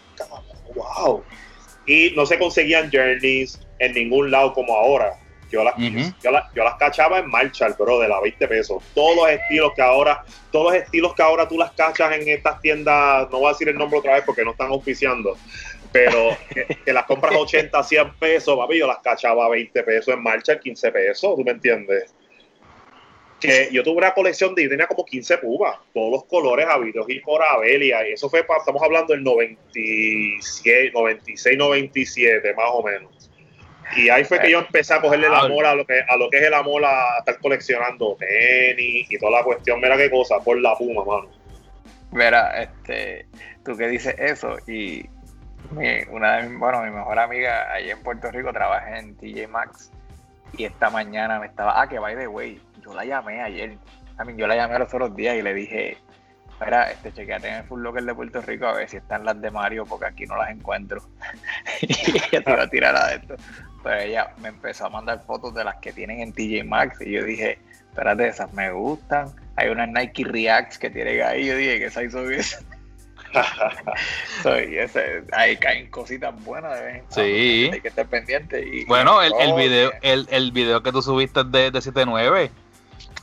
wow. 0.75 1.23
Y 1.85 2.11
no 2.15 2.25
se 2.25 2.37
conseguían 2.37 2.89
journeys 2.91 3.59
en 3.79 3.93
ningún 3.93 4.31
lado 4.31 4.53
como 4.53 4.75
ahora. 4.75 5.17
Yo 5.51 5.63
las, 5.63 5.73
yo, 6.21 6.29
las, 6.29 6.53
yo 6.53 6.63
las 6.63 6.75
cachaba 6.75 7.17
en 7.17 7.27
Marshall, 7.27 7.75
bro, 7.77 7.99
de 7.99 8.07
la 8.07 8.21
20 8.21 8.47
pesos. 8.47 8.83
Todos 8.93 9.15
los 9.15 9.29
estilos 9.31 9.73
que 9.75 9.81
ahora, 9.81 10.23
todos 10.51 10.73
los 10.73 10.83
estilos 10.83 11.15
que 11.15 11.23
ahora 11.23 11.47
tú 11.47 11.57
las 11.57 11.71
cachas 11.71 12.15
en 12.15 12.29
estas 12.29 12.61
tiendas, 12.61 13.27
no 13.31 13.39
voy 13.39 13.47
a 13.47 13.53
decir 13.53 13.67
el 13.67 13.75
nombre 13.75 13.97
otra 13.97 14.13
vez 14.13 14.23
porque 14.27 14.45
no 14.45 14.51
están 14.51 14.69
auspiciando, 14.69 15.35
pero 15.91 16.37
que, 16.53 16.67
que 16.85 16.93
las 16.93 17.05
compras 17.05 17.33
a 17.33 17.39
80, 17.39 17.81
100 17.81 18.13
pesos, 18.19 18.55
papi, 18.55 18.77
yo 18.77 18.85
las 18.85 18.99
cachaba 18.99 19.45
a 19.45 19.49
20 19.49 19.81
pesos 19.81 20.13
en 20.13 20.21
Marshall, 20.21 20.59
15 20.59 20.91
pesos, 20.91 21.35
¿tú 21.35 21.43
me 21.43 21.51
entiendes? 21.51 22.13
Que 23.39 23.69
yo 23.71 23.83
tuve 23.83 23.97
una 23.97 24.13
colección 24.13 24.53
de, 24.55 24.63
yo 24.63 24.69
tenía 24.69 24.87
como 24.87 25.05
15 25.05 25.37
pumas, 25.37 25.77
todos 25.93 26.11
los 26.11 26.25
colores 26.25 26.67
habidos 26.67 27.05
y 27.09 27.19
por 27.19 27.41
Abelia, 27.41 28.07
y 28.07 28.13
eso 28.13 28.29
fue, 28.29 28.43
pa- 28.43 28.57
estamos 28.57 28.81
hablando 28.83 29.13
del 29.13 29.23
97, 29.23 30.91
96, 30.93 31.57
97, 31.57 32.53
más 32.53 32.65
o 32.71 32.83
menos. 32.83 33.31
Y 33.95 34.09
ahí 34.09 34.23
fue 34.23 34.39
que 34.39 34.51
yo 34.51 34.59
empecé 34.59 34.93
a 34.93 35.01
cogerle 35.01 35.27
el 35.27 35.33
amor 35.33 35.65
a 35.65 35.73
lo 35.73 35.85
que, 35.85 35.99
a 36.07 36.15
lo 36.15 36.29
que 36.29 36.37
es 36.37 36.43
el 36.43 36.53
amor 36.53 36.83
a 36.85 37.17
estar 37.19 37.39
coleccionando 37.39 38.17
tenis 38.19 39.07
y 39.09 39.17
toda 39.17 39.31
la 39.39 39.43
cuestión, 39.43 39.79
mira 39.81 39.97
qué 39.97 40.11
cosa, 40.11 40.39
por 40.39 40.59
la 40.59 40.75
puma, 40.77 41.03
mano. 41.03 41.29
Mira, 42.11 42.61
este, 42.61 43.25
tú 43.65 43.75
que 43.75 43.87
dices 43.87 44.15
eso 44.19 44.57
y 44.67 45.05
mi- 45.71 46.03
una 46.11 46.37
de 46.37 46.49
mis, 46.49 46.59
bueno, 46.59 46.83
mi 46.83 46.91
mejor 46.91 47.17
amiga 47.17 47.71
allá 47.73 47.93
en 47.93 48.03
Puerto 48.03 48.29
Rico 48.31 48.51
trabaja 48.53 48.99
en 48.99 49.15
TJ 49.15 49.47
Maxx 49.47 49.91
y 50.57 50.65
esta 50.65 50.89
mañana 50.91 51.39
me 51.39 51.47
estaba, 51.47 51.81
ah, 51.81 51.87
que 51.89 51.97
by 51.99 52.15
the 52.15 52.27
way, 52.27 52.59
yo 52.89 52.95
la 52.95 53.05
llamé 53.05 53.41
ayer, 53.41 53.77
a 54.17 54.25
mí 54.25 54.33
yo 54.35 54.47
la 54.47 54.55
llamé 54.55 54.79
los 54.79 54.93
otros 54.93 55.15
días 55.15 55.35
y 55.35 55.41
le 55.41 55.53
dije, 55.53 55.97
mira, 56.59 56.91
este, 56.91 57.13
chequeate 57.13 57.47
en 57.47 57.55
el 57.55 57.63
Full 57.63 57.81
Locker 57.81 58.03
de 58.03 58.15
Puerto 58.15 58.41
Rico 58.41 58.65
a 58.65 58.73
ver 58.73 58.89
si 58.89 58.97
están 58.97 59.23
las 59.25 59.39
de 59.39 59.51
Mario 59.51 59.85
porque 59.85 60.07
aquí 60.07 60.25
no 60.25 60.37
las 60.37 60.49
encuentro. 60.49 61.01
y 61.81 61.93
ella 61.93 62.43
te 62.43 62.51
iba 62.51 62.63
a 62.63 62.69
tirar 62.69 62.95
a 62.95 63.13
esto. 63.13 63.35
Pero 63.83 63.99
ella 64.01 64.33
me 64.41 64.49
empezó 64.49 64.87
a 64.87 64.89
mandar 64.89 65.23
fotos 65.25 65.53
de 65.53 65.63
las 65.63 65.77
que 65.77 65.93
tienen 65.93 66.19
en 66.19 66.33
TJ 66.33 66.63
Maxx 66.65 67.01
y 67.01 67.11
yo 67.11 67.23
dije, 67.23 67.59
espérate, 67.89 68.27
esas 68.27 68.51
me 68.53 68.71
gustan. 68.71 69.33
Hay 69.55 69.69
unas 69.69 69.89
Nike 69.89 70.23
Reacts 70.25 70.77
que 70.77 70.89
tienen 70.89 71.21
ahí, 71.21 71.45
yo 71.45 71.55
dije 71.55 71.79
que 71.79 71.85
esa 71.85 72.03
hizo 72.03 72.29
eso. 72.29 72.57
Soy 74.43 74.77
ese, 74.77 75.23
ahí 75.31 75.55
caen 75.57 75.89
cositas 75.91 76.33
buenas 76.43 76.77
de 76.79 76.85
vez 76.85 76.95
en 76.95 77.01
cuando, 77.01 77.23
Sí. 77.23 77.69
Hay 77.71 77.81
que 77.81 77.87
estar 77.87 78.07
pendiente. 78.07 78.65
Y, 78.65 78.85
Bueno, 78.85 79.21
el, 79.21 79.31
el 79.39 79.53
video, 79.53 79.91
el, 80.01 80.27
el 80.31 80.51
video 80.51 80.81
que 80.81 80.91
tú 80.91 81.01
subiste 81.01 81.43
de, 81.43 81.71
de 81.71 81.79
7-9, 81.79 82.49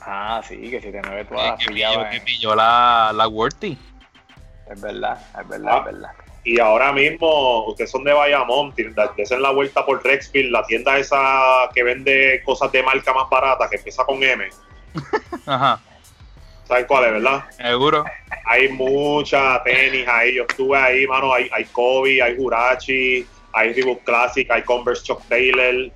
Ah, 0.09 0.41
sí, 0.47 0.69
que 0.69 0.79
si 0.81 0.89
te 0.91 1.01
mueves 1.01 1.27
todas 1.27 1.49
las 1.49 1.59
que, 1.59 1.65
pilló, 1.65 1.73
pillaban. 1.89 2.11
que 2.11 2.21
pilló 2.21 2.55
la, 2.55 3.11
la 3.13 3.27
Worthy. 3.27 3.77
Es 4.71 4.81
verdad, 4.81 5.19
es 5.39 5.47
verdad, 5.47 5.71
Ah. 5.73 5.77
es 5.79 5.85
verdad. 5.93 6.11
Y 6.45 6.59
ahora 6.61 6.93
mismo, 6.93 7.65
ustedes 7.67 7.91
son 7.91 8.05
de 8.05 8.13
Bayamón, 8.13 8.73
desen 9.17 9.41
la 9.41 9.51
vuelta 9.51 9.85
por 9.85 10.01
Rexfield, 10.01 10.49
la 10.51 10.63
tienda 10.63 10.97
esa 10.97 11.67
que 11.73 11.83
vende 11.83 12.41
cosas 12.45 12.71
de 12.71 12.81
marca 12.83 13.13
más 13.13 13.29
barata, 13.29 13.69
que 13.69 13.75
empieza 13.75 14.05
con 14.05 14.23
M. 14.23 14.47
Ajá, 15.45 15.79
¿Saben 16.65 16.85
cuál 16.85 17.03
es, 17.05 17.11
verdad? 17.11 17.43
seguro. 17.51 18.05
hay 18.45 18.69
mucha 18.69 19.61
tenis 19.63 20.07
ahí. 20.07 20.35
Yo 20.35 20.43
estuve 20.47 20.77
ahí, 20.77 21.05
mano. 21.07 21.33
Hay, 21.33 21.49
hay 21.53 21.65
Kobe, 21.65 22.21
hay 22.21 22.35
Hurachi, 22.37 23.27
hay 23.53 23.73
Reebok 23.73 24.03
Classic, 24.05 24.49
hay 24.49 24.61
Converse 24.63 25.03
Chuck 25.03 25.21
Taylor, 25.27 25.91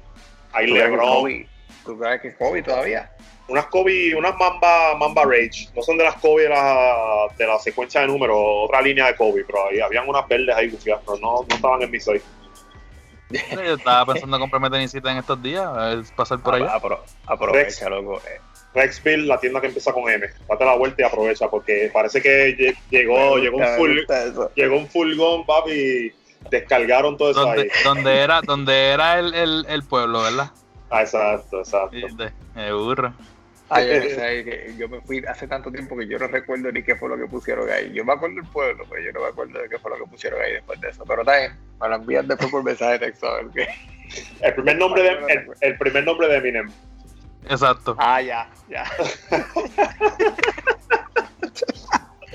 hay 0.53 0.65
¿Tú 0.67 0.73
crees 0.73 0.85
que 0.85 0.91
LeBron. 0.91 1.09
Kobe- 1.23 1.47
¿Tú 1.85 1.97
crees 1.99 2.21
que 2.21 2.27
es 2.29 2.35
Kobe 2.35 2.61
todavía? 2.63 3.10
Unas 3.51 3.65
Kobe, 3.67 4.15
unas 4.15 4.33
Mamba, 4.37 4.95
Mamba 4.97 5.23
Rage. 5.25 5.67
No 5.75 5.81
son 5.81 5.97
de 5.97 6.05
las 6.05 6.15
Kobe 6.15 6.43
de 6.43 6.49
la, 6.49 7.27
de 7.37 7.45
la 7.45 7.59
secuencia 7.59 7.99
de 8.01 8.07
números, 8.07 8.37
otra 8.39 8.81
línea 8.81 9.07
de 9.07 9.15
Kobe, 9.15 9.43
pero 9.45 9.67
ahí 9.67 9.79
habían 9.81 10.07
unas 10.07 10.25
verdes 10.27 10.55
ahí 10.55 10.69
gufiadas, 10.69 11.03
pero 11.05 11.17
no, 11.19 11.45
no 11.47 11.55
estaban 11.55 11.81
en 11.81 11.91
mi 11.91 11.99
soy. 11.99 12.21
Yo 13.29 13.61
estaba 13.75 14.05
pensando 14.05 14.37
en 14.37 14.41
comprarme 14.41 14.69
tenisita 14.69 15.11
en 15.11 15.17
estos 15.17 15.41
días, 15.43 15.65
a 15.65 15.87
ver, 15.87 15.99
pasar 16.15 16.39
por 16.41 16.55
allá. 16.55 16.73
Apro- 16.75 16.99
aprovecha, 17.25 17.89
loco. 17.89 18.17
eh. 18.19 18.39
Rexville, 18.73 19.27
la 19.27 19.37
tienda 19.37 19.59
que 19.59 19.67
empieza 19.67 19.91
con 19.91 20.09
M. 20.09 20.25
Date 20.47 20.65
la 20.65 20.75
vuelta 20.77 21.01
y 21.01 21.05
aprovecha, 21.05 21.49
porque 21.49 21.89
parece 21.93 22.21
que 22.21 22.55
lle- 22.57 22.77
llegó, 22.89 23.37
llegó 23.37 23.57
un 23.57 23.63
llegó 24.55 24.77
un 24.77 24.87
furgón, 24.87 25.45
papi, 25.45 25.71
y 25.71 26.11
descargaron 26.49 27.17
todo 27.17 27.31
eso 27.31 27.41
Donde, 27.41 27.63
ahí. 27.63 27.69
donde 27.83 28.17
era, 28.19 28.41
donde 28.41 28.89
era 28.91 29.19
el, 29.19 29.33
el, 29.33 29.65
el 29.67 29.83
pueblo, 29.83 30.21
¿verdad? 30.21 30.51
Ah, 30.89 31.01
exacto, 31.01 31.59
exacto. 31.59 31.95
Burro. 32.73 33.13
Ay, 33.73 33.87
yo, 34.77 34.77
que 34.77 34.87
me 34.87 35.01
fui 35.01 35.23
hace 35.25 35.47
tanto 35.47 35.71
tiempo 35.71 35.95
que 35.97 36.05
yo 36.07 36.19
no 36.19 36.27
recuerdo 36.27 36.71
ni 36.71 36.83
qué 36.83 36.95
fue 36.95 37.09
lo 37.09 37.17
que 37.17 37.25
pusieron 37.25 37.69
ahí. 37.69 37.91
Yo 37.93 38.03
me 38.03 38.13
acuerdo 38.13 38.35
del 38.35 38.45
pueblo, 38.51 38.83
pero 38.89 39.01
yo 39.01 39.11
no 39.13 39.21
me 39.21 39.27
acuerdo 39.27 39.61
de 39.61 39.69
qué 39.69 39.79
fue 39.79 39.91
lo 39.91 39.97
que 40.03 40.09
pusieron 40.11 40.41
ahí 40.41 40.53
después 40.53 40.79
de 40.81 40.89
eso. 40.89 41.05
Pero 41.05 41.21
está 41.21 41.37
bien, 41.37 41.51
me 41.79 41.87
lo 41.87 41.95
envían 41.95 42.27
después 42.27 42.51
por 42.51 42.63
mensaje 42.63 42.93
de 42.93 42.99
texto 42.99 43.27
a 43.27 43.35
ver 43.37 43.45
qué. 43.55 43.67
El 44.41 44.53
primer 44.55 44.77
nombre 44.77 45.03
de, 45.03 45.09
el, 45.09 45.47
el 45.61 45.77
primer 45.77 46.03
nombre 46.03 46.27
de 46.27 46.37
Eminem. 46.37 46.69
Exacto. 47.49 47.95
Ah, 47.97 48.21
ya, 48.21 48.49
ya. 48.67 48.83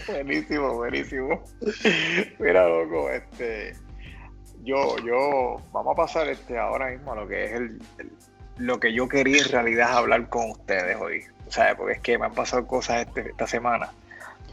buenísimo, 0.08 0.74
buenísimo. 0.74 1.42
Mira, 2.38 2.68
loco, 2.68 3.10
este. 3.10 3.74
Yo, 4.62 4.96
yo, 5.04 5.56
vamos 5.72 5.92
a 5.92 5.96
pasar 5.96 6.28
este 6.28 6.58
ahora 6.58 6.90
mismo 6.90 7.12
a 7.12 7.16
lo 7.16 7.28
que 7.28 7.44
es 7.44 7.52
el, 7.52 7.80
el- 7.98 8.10
lo 8.58 8.80
que 8.80 8.92
yo 8.92 9.08
quería 9.08 9.42
en 9.42 9.48
realidad 9.48 9.96
hablar 9.96 10.28
con 10.28 10.50
ustedes 10.50 10.96
hoy. 11.00 11.24
Sea, 11.48 11.76
porque 11.76 11.94
es 11.94 12.00
que 12.00 12.18
me 12.18 12.26
han 12.26 12.34
pasado 12.34 12.66
cosas 12.66 13.06
este- 13.06 13.30
esta 13.30 13.46
semana 13.46 13.92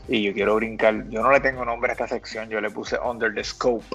y 0.07 0.23
yo 0.23 0.33
quiero 0.33 0.55
brincar. 0.55 1.09
Yo 1.09 1.21
no 1.23 1.31
le 1.31 1.39
tengo 1.39 1.65
nombre 1.65 1.91
a 1.91 1.93
esta 1.93 2.07
sección, 2.07 2.49
yo 2.49 2.61
le 2.61 2.69
puse 2.69 2.97
Under 2.99 3.33
the 3.33 3.43
Scope. 3.43 3.85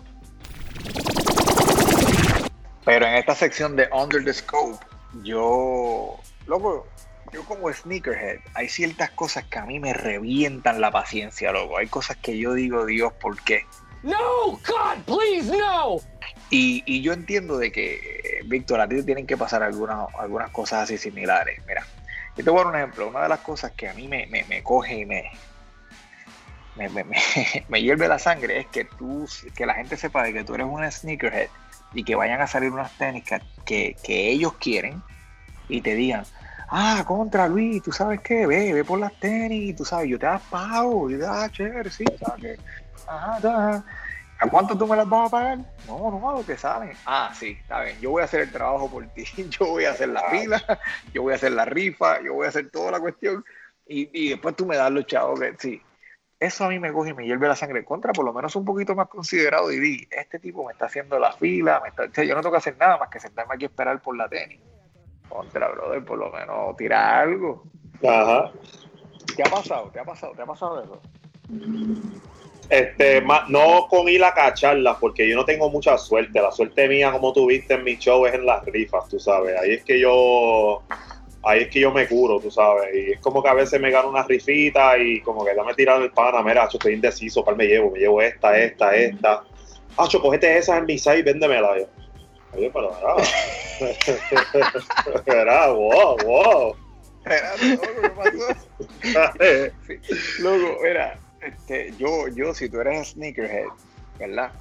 Pero 2.85 3.07
en 3.07 3.14
esta 3.14 3.35
sección 3.35 3.77
de 3.77 3.88
Under 3.92 4.25
the 4.25 4.33
Scope, 4.33 4.85
yo, 5.23 6.18
loco, 6.47 6.87
yo 7.33 7.44
como 7.44 7.73
sneakerhead, 7.73 8.38
hay 8.55 8.68
ciertas 8.68 9.11
cosas 9.11 9.44
que 9.44 9.59
a 9.59 9.66
mí 9.66 9.79
me 9.79 9.92
revientan 9.92 10.81
la 10.81 10.90
paciencia, 10.90 11.53
loco. 11.53 11.77
Hay 11.77 11.88
cosas 11.88 12.16
que 12.16 12.38
yo 12.38 12.55
digo, 12.55 12.87
Dios, 12.87 13.12
¿por 13.12 13.40
qué? 13.42 13.66
No, 14.02 14.52
God, 14.52 15.04
please, 15.04 15.50
no. 15.50 15.96
Y, 16.50 16.82
y 16.87 17.02
yo 17.02 17.12
entiendo 17.12 17.58
de 17.58 17.70
que, 17.72 18.40
Víctor, 18.46 18.80
a 18.80 18.88
ti 18.88 18.96
te 18.96 19.02
tienen 19.02 19.26
que 19.26 19.37
pasar 19.37 19.62
algunas, 19.62 20.08
algunas 20.18 20.50
cosas 20.50 20.84
así 20.84 20.96
similares. 20.96 21.61
Mira, 21.66 21.84
yo 22.37 22.44
te 22.44 22.50
voy 22.50 22.61
a 22.61 22.64
dar 22.64 22.72
un 22.72 22.78
ejemplo. 22.78 23.08
Una 23.08 23.22
de 23.22 23.28
las 23.28 23.40
cosas 23.40 23.72
que 23.72 23.88
a 23.88 23.94
mí 23.94 24.08
me, 24.08 24.26
me, 24.26 24.44
me 24.44 24.62
coge 24.62 25.00
y 25.00 25.04
me, 25.04 25.24
me, 26.78 26.88
me, 26.88 27.04
me- 27.68 27.82
hierve 27.82 28.08
la 28.08 28.18
sangre 28.18 28.61
es 28.61 28.66
que 28.68 28.84
tú, 28.84 29.28
que 29.54 29.66
la 29.66 29.74
gente 29.74 29.96
sepa 29.96 30.22
de 30.22 30.32
que 30.32 30.44
tú 30.44 30.54
eres 30.54 30.66
un 30.66 30.90
sneakerhead 30.90 31.48
y 31.92 32.04
que 32.04 32.14
vayan 32.14 32.40
a 32.40 32.46
salir 32.46 32.70
unas 32.70 32.96
tenis 32.96 33.24
que, 33.64 33.96
que, 34.02 34.30
ellos 34.30 34.54
quieren 34.54 35.02
y 35.68 35.80
te 35.80 35.94
digan, 35.94 36.24
ah, 36.70 37.04
contra 37.06 37.48
Luis, 37.48 37.82
tú 37.82 37.92
sabes 37.92 38.20
qué, 38.20 38.46
ve, 38.46 38.72
ve 38.72 38.84
por 38.84 39.00
las 39.00 39.12
tenis, 39.18 39.74
tú 39.76 39.84
sabes, 39.84 40.08
yo 40.08 40.18
te 40.18 40.26
das 40.26 40.42
pago, 40.50 41.11
yo 41.11 41.18
te 41.18 41.24
das 41.24 41.50
chévere, 41.52 41.90
sí, 41.90 42.04
sabes 42.18 42.42
que, 42.42 42.56
ajá, 43.09 43.37
ajá. 43.37 43.85
¿A 44.40 44.49
cuánto 44.49 44.79
tú 44.79 44.87
me 44.87 44.97
las 44.97 45.09
vas 45.09 45.27
a 45.27 45.31
pagar? 45.31 45.59
No, 45.87 46.11
no, 46.11 46.31
a 46.31 46.35
lo 46.35 46.47
que 46.47 46.57
salen. 46.57 46.92
Ah, 47.05 47.33
sí, 47.35 47.59
está 47.61 47.83
bien. 47.83 47.99
Yo 48.01 48.11
voy 48.11 48.23
a 48.23 48.27
hacer 48.27 48.42
el 48.42 48.53
trabajo 48.53 48.88
por 48.88 49.05
ti. 49.09 49.25
Yo 49.51 49.66
voy 49.66 49.85
a 49.85 49.90
hacer 49.90 50.11
la 50.11 50.23
fila, 50.31 50.62
yo 51.12 51.23
voy 51.23 51.33
a 51.33 51.37
hacer 51.37 51.53
la 51.53 51.64
rifa, 51.64 52.21
yo 52.23 52.35
voy 52.35 52.47
a 52.47 52.51
hacer 52.51 52.71
toda 52.71 52.92
la 52.92 53.01
cuestión. 53.01 53.44
Y, 53.87 54.11
y 54.12 54.31
después 54.31 54.55
tú 54.55 54.64
me 54.66 54.77
das 54.77 54.92
los 54.92 55.07
chavos 55.07 55.40
que 55.40 55.55
sí. 55.59 55.83
Eso 56.38 56.64
a 56.64 56.68
mí 56.68 56.79
me 56.79 56.92
coge 56.92 57.11
y 57.11 57.14
me 57.14 57.27
hierve 57.27 57.49
la 57.49 57.57
sangre 57.57 57.85
contra, 57.85 58.12
por 58.12 58.25
lo 58.25 58.33
menos 58.33 58.55
un 58.55 58.64
poquito 58.64 58.94
más 58.94 59.09
considerado. 59.09 59.73
Y 59.73 59.81
di, 59.81 60.09
este 60.11 60.38
tipo 60.38 60.64
me 60.64 60.73
está 60.73 60.87
haciendo 60.87 61.18
la 61.18 61.33
fila, 61.33 61.81
me 61.83 61.88
está, 61.88 62.05
o 62.05 62.12
sea, 62.12 62.23
yo 62.23 62.35
no 62.37 62.42
tengo 62.42 62.53
que 62.53 62.59
hacer 62.59 62.77
nada 62.79 62.97
más 62.97 63.09
que 63.09 63.18
sentarme 63.18 63.55
aquí 63.55 63.64
a 63.64 63.68
esperar 63.68 64.01
por 64.01 64.16
la 64.16 64.29
tenis. 64.29 64.61
Contra, 65.29 65.68
brother, 65.68 66.05
por 66.05 66.18
lo 66.18 66.31
menos 66.31 66.77
tira 66.77 67.21
algo. 67.21 67.64
Ajá. 68.07 68.53
¿Te 69.35 69.42
ha 69.42 69.51
pasado? 69.51 69.90
¿Te 69.90 69.99
ha 69.99 70.05
pasado? 70.05 70.33
¿Te 70.35 70.42
ha 70.42 70.47
pasado 70.47 70.83
eso? 70.83 71.03
Este, 72.68 73.22
ma- 73.22 73.44
no 73.48 73.87
con 73.88 74.09
ir 74.09 74.22
a 74.24 74.35
cacharlas, 74.35 74.98
porque 75.00 75.26
yo 75.28 75.37
no 75.37 75.44
tengo 75.44 75.70
mucha 75.70 75.96
suerte. 75.96 76.40
La 76.40 76.52
suerte 76.52 76.87
mía, 76.88 77.11
como 77.12 77.33
tú 77.33 77.46
viste 77.46 77.74
en 77.74 77.85
mi 77.85 77.96
show, 77.96 78.26
es 78.26 78.35
en 78.35 78.44
las 78.44 78.64
rifas, 78.66 79.09
tú 79.09 79.18
sabes. 79.18 79.57
Ahí 79.59 79.72
es 79.74 79.85
que 79.85 79.98
yo, 79.98 80.83
ahí 81.42 81.62
es 81.62 81.68
que 81.70 81.81
yo 81.81 81.90
me 81.92 82.07
curo, 82.07 82.40
tú 82.40 82.50
sabes. 82.50 82.94
Y 82.94 83.12
es 83.12 83.20
como 83.20 83.42
que 83.42 83.48
a 83.48 83.54
veces 83.54 83.81
me 83.81 83.90
gano 83.90 84.11
una 84.11 84.22
rifita 84.22 84.98
y 84.98 85.22
como 85.22 85.44
que 85.44 85.54
dame 85.54 85.74
tirar 85.74 86.02
el 86.02 86.11
pana, 86.12 86.42
mira, 86.42 86.64
acho, 86.64 86.76
estoy 86.76 86.94
indeciso, 86.94 87.42
¿cuál 87.42 87.57
me 87.57 87.66
llevo? 87.66 87.90
Me 87.90 88.00
llevo 88.00 88.20
esta, 88.20 88.59
esta, 88.59 88.94
esta. 88.94 89.44
Acho, 89.96 90.20
cogete 90.20 90.59
esas 90.59 90.78
en 90.78 90.87
mi 90.87 90.98
site 90.98 91.18
y 91.20 91.22
véndemela 91.22 91.78
yo. 91.78 91.87
Oye, 92.52 92.70
pero 92.72 92.94
verá. 92.94 93.14
verá, 95.26 95.72
wow, 95.72 96.16
wow. 96.18 96.76
Espérate, 97.24 97.68
loco, 97.76 98.02
¿qué 98.02 98.11
pasó? 98.16 98.57
Loco, 100.38 100.81
mira, 100.83 101.18
este, 101.40 101.92
yo, 101.98 102.29
yo, 102.29 102.55
si 102.55 102.68
tú 102.68 102.81
eres 102.81 103.11
sneakerhead, 103.11 103.68
¿verdad? 104.18 104.53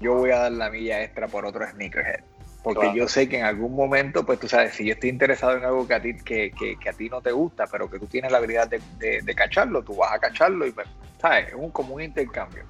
Yo 0.00 0.14
voy 0.14 0.30
a 0.30 0.38
dar 0.38 0.52
la 0.52 0.70
milla 0.70 1.02
extra 1.02 1.28
por 1.28 1.44
otro 1.46 1.66
sneakerhead. 1.68 2.20
Porque 2.62 2.80
Claro. 2.80 2.96
yo 2.96 3.08
sé 3.08 3.28
que 3.28 3.38
en 3.38 3.44
algún 3.44 3.76
momento, 3.76 4.26
pues 4.26 4.40
tú 4.40 4.48
sabes, 4.48 4.74
si 4.74 4.84
yo 4.84 4.94
estoy 4.94 5.10
interesado 5.10 5.56
en 5.56 5.64
algo 5.64 5.86
que 5.86 5.94
a 5.94 6.02
ti, 6.02 6.16
que, 6.16 6.50
que, 6.50 6.76
que 6.76 6.88
a 6.88 6.92
ti 6.92 7.08
no 7.08 7.20
te 7.22 7.30
gusta, 7.30 7.66
pero 7.68 7.88
que 7.88 7.98
tú 8.00 8.06
tienes 8.06 8.32
la 8.32 8.38
habilidad 8.38 8.66
de, 8.68 8.80
de- 8.98 9.20
de 9.22 9.34
cacharlo, 9.36 9.82
tú 9.84 9.94
vas 9.96 10.12
a 10.12 10.18
cacharlo 10.18 10.66
y, 10.66 10.72
pues, 10.72 10.88
¿sabes? 11.20 11.48
Es 11.48 11.54
un, 11.54 11.70
como 11.70 11.94
un 11.94 12.02
intercambio. 12.02 12.64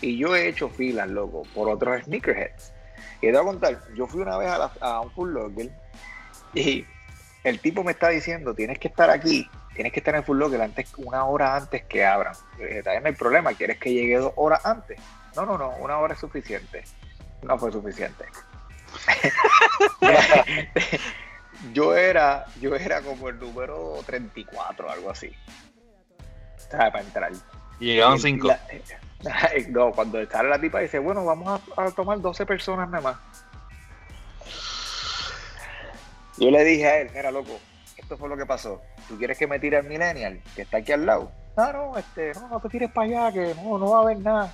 Y 0.00 0.16
yo 0.18 0.36
he 0.36 0.46
hecho 0.48 0.68
filas, 0.68 1.08
loco, 1.08 1.42
por 1.52 1.68
otros 1.68 2.04
sneakerheads. 2.04 2.72
Y 3.20 3.26
te 3.26 3.32
voy 3.32 3.40
a 3.40 3.44
contar, 3.44 3.80
yo 3.94 4.06
fui 4.06 4.20
una 4.22 4.36
vez 4.38 4.48
a, 4.48 4.58
la- 4.58 4.72
a 4.80 5.00
un 5.00 5.10
Full 5.10 5.32
Locker 5.32 5.68
y 6.54 6.86
el 7.42 7.58
tipo 7.60 7.82
me 7.82 7.90
está 7.92 8.10
diciendo, 8.10 8.54
tienes 8.54 8.78
que 8.78 8.86
estar 8.88 9.10
aquí, 9.10 9.50
tienes 9.74 9.92
que 9.92 10.00
estar 10.00 10.14
en 10.14 10.20
el 10.20 10.24
Full 10.24 10.38
Locker 10.38 10.60
antes, 10.62 10.92
una 10.96 11.24
hora 11.24 11.56
antes 11.56 11.84
que 11.84 12.04
abran. 12.04 12.34
"Está 12.58 12.92
bien, 12.92 13.02
no 13.02 13.08
hay 13.08 13.14
problema, 13.14 13.52
¿quieres 13.54 13.78
que 13.78 13.92
llegue 13.92 14.18
dos 14.18 14.32
horas 14.36 14.64
antes? 14.64 14.98
No, 15.36 15.44
no, 15.44 15.58
no, 15.58 15.70
una 15.80 15.98
hora 15.98 16.14
es 16.14 16.20
suficiente. 16.20 16.84
No 17.42 17.58
fue 17.58 17.72
suficiente. 17.72 18.24
yo 21.72 21.94
era, 21.96 22.46
yo 22.60 22.74
era 22.76 23.00
como 23.02 23.28
el 23.28 23.38
número 23.38 23.98
34, 24.06 24.90
algo 24.90 25.10
así. 25.10 25.32
O 26.56 26.60
sea, 26.70 26.90
para 26.92 27.00
entrar. 27.00 27.32
Y 27.80 27.86
llegaban 27.86 28.18
cinco. 28.18 28.48
la- 28.48 28.60
no, 29.70 29.90
cuando 29.92 30.24
sale 30.30 30.50
la 30.50 30.58
tipa 30.60 30.80
dice, 30.80 30.98
bueno, 30.98 31.24
vamos 31.24 31.60
a, 31.76 31.82
a 31.82 31.90
tomar 31.90 32.20
12 32.20 32.46
personas 32.46 32.88
nada 32.88 33.02
más. 33.02 33.16
Yo 36.36 36.50
le 36.50 36.64
dije 36.64 36.86
a 36.86 36.98
él, 37.00 37.10
mira 37.14 37.30
loco, 37.30 37.58
esto 38.04 38.18
fue 38.18 38.28
lo 38.28 38.36
que 38.36 38.44
pasó. 38.44 38.82
¿Tú 39.08 39.16
quieres 39.16 39.38
que 39.38 39.46
me 39.46 39.58
tire 39.58 39.78
el 39.78 39.86
millennial 39.86 40.42
que 40.54 40.60
está 40.62 40.76
aquí 40.76 40.92
al 40.92 41.06
lado? 41.06 41.32
No, 41.56 41.72
no, 41.72 41.96
este, 41.96 42.34
no, 42.34 42.48
no 42.48 42.60
te 42.60 42.68
tires 42.68 42.92
para 42.92 43.06
allá, 43.06 43.32
que 43.32 43.54
no, 43.54 43.78
no 43.78 43.90
va 43.90 43.98
a 43.98 44.02
haber 44.02 44.18
nada. 44.18 44.52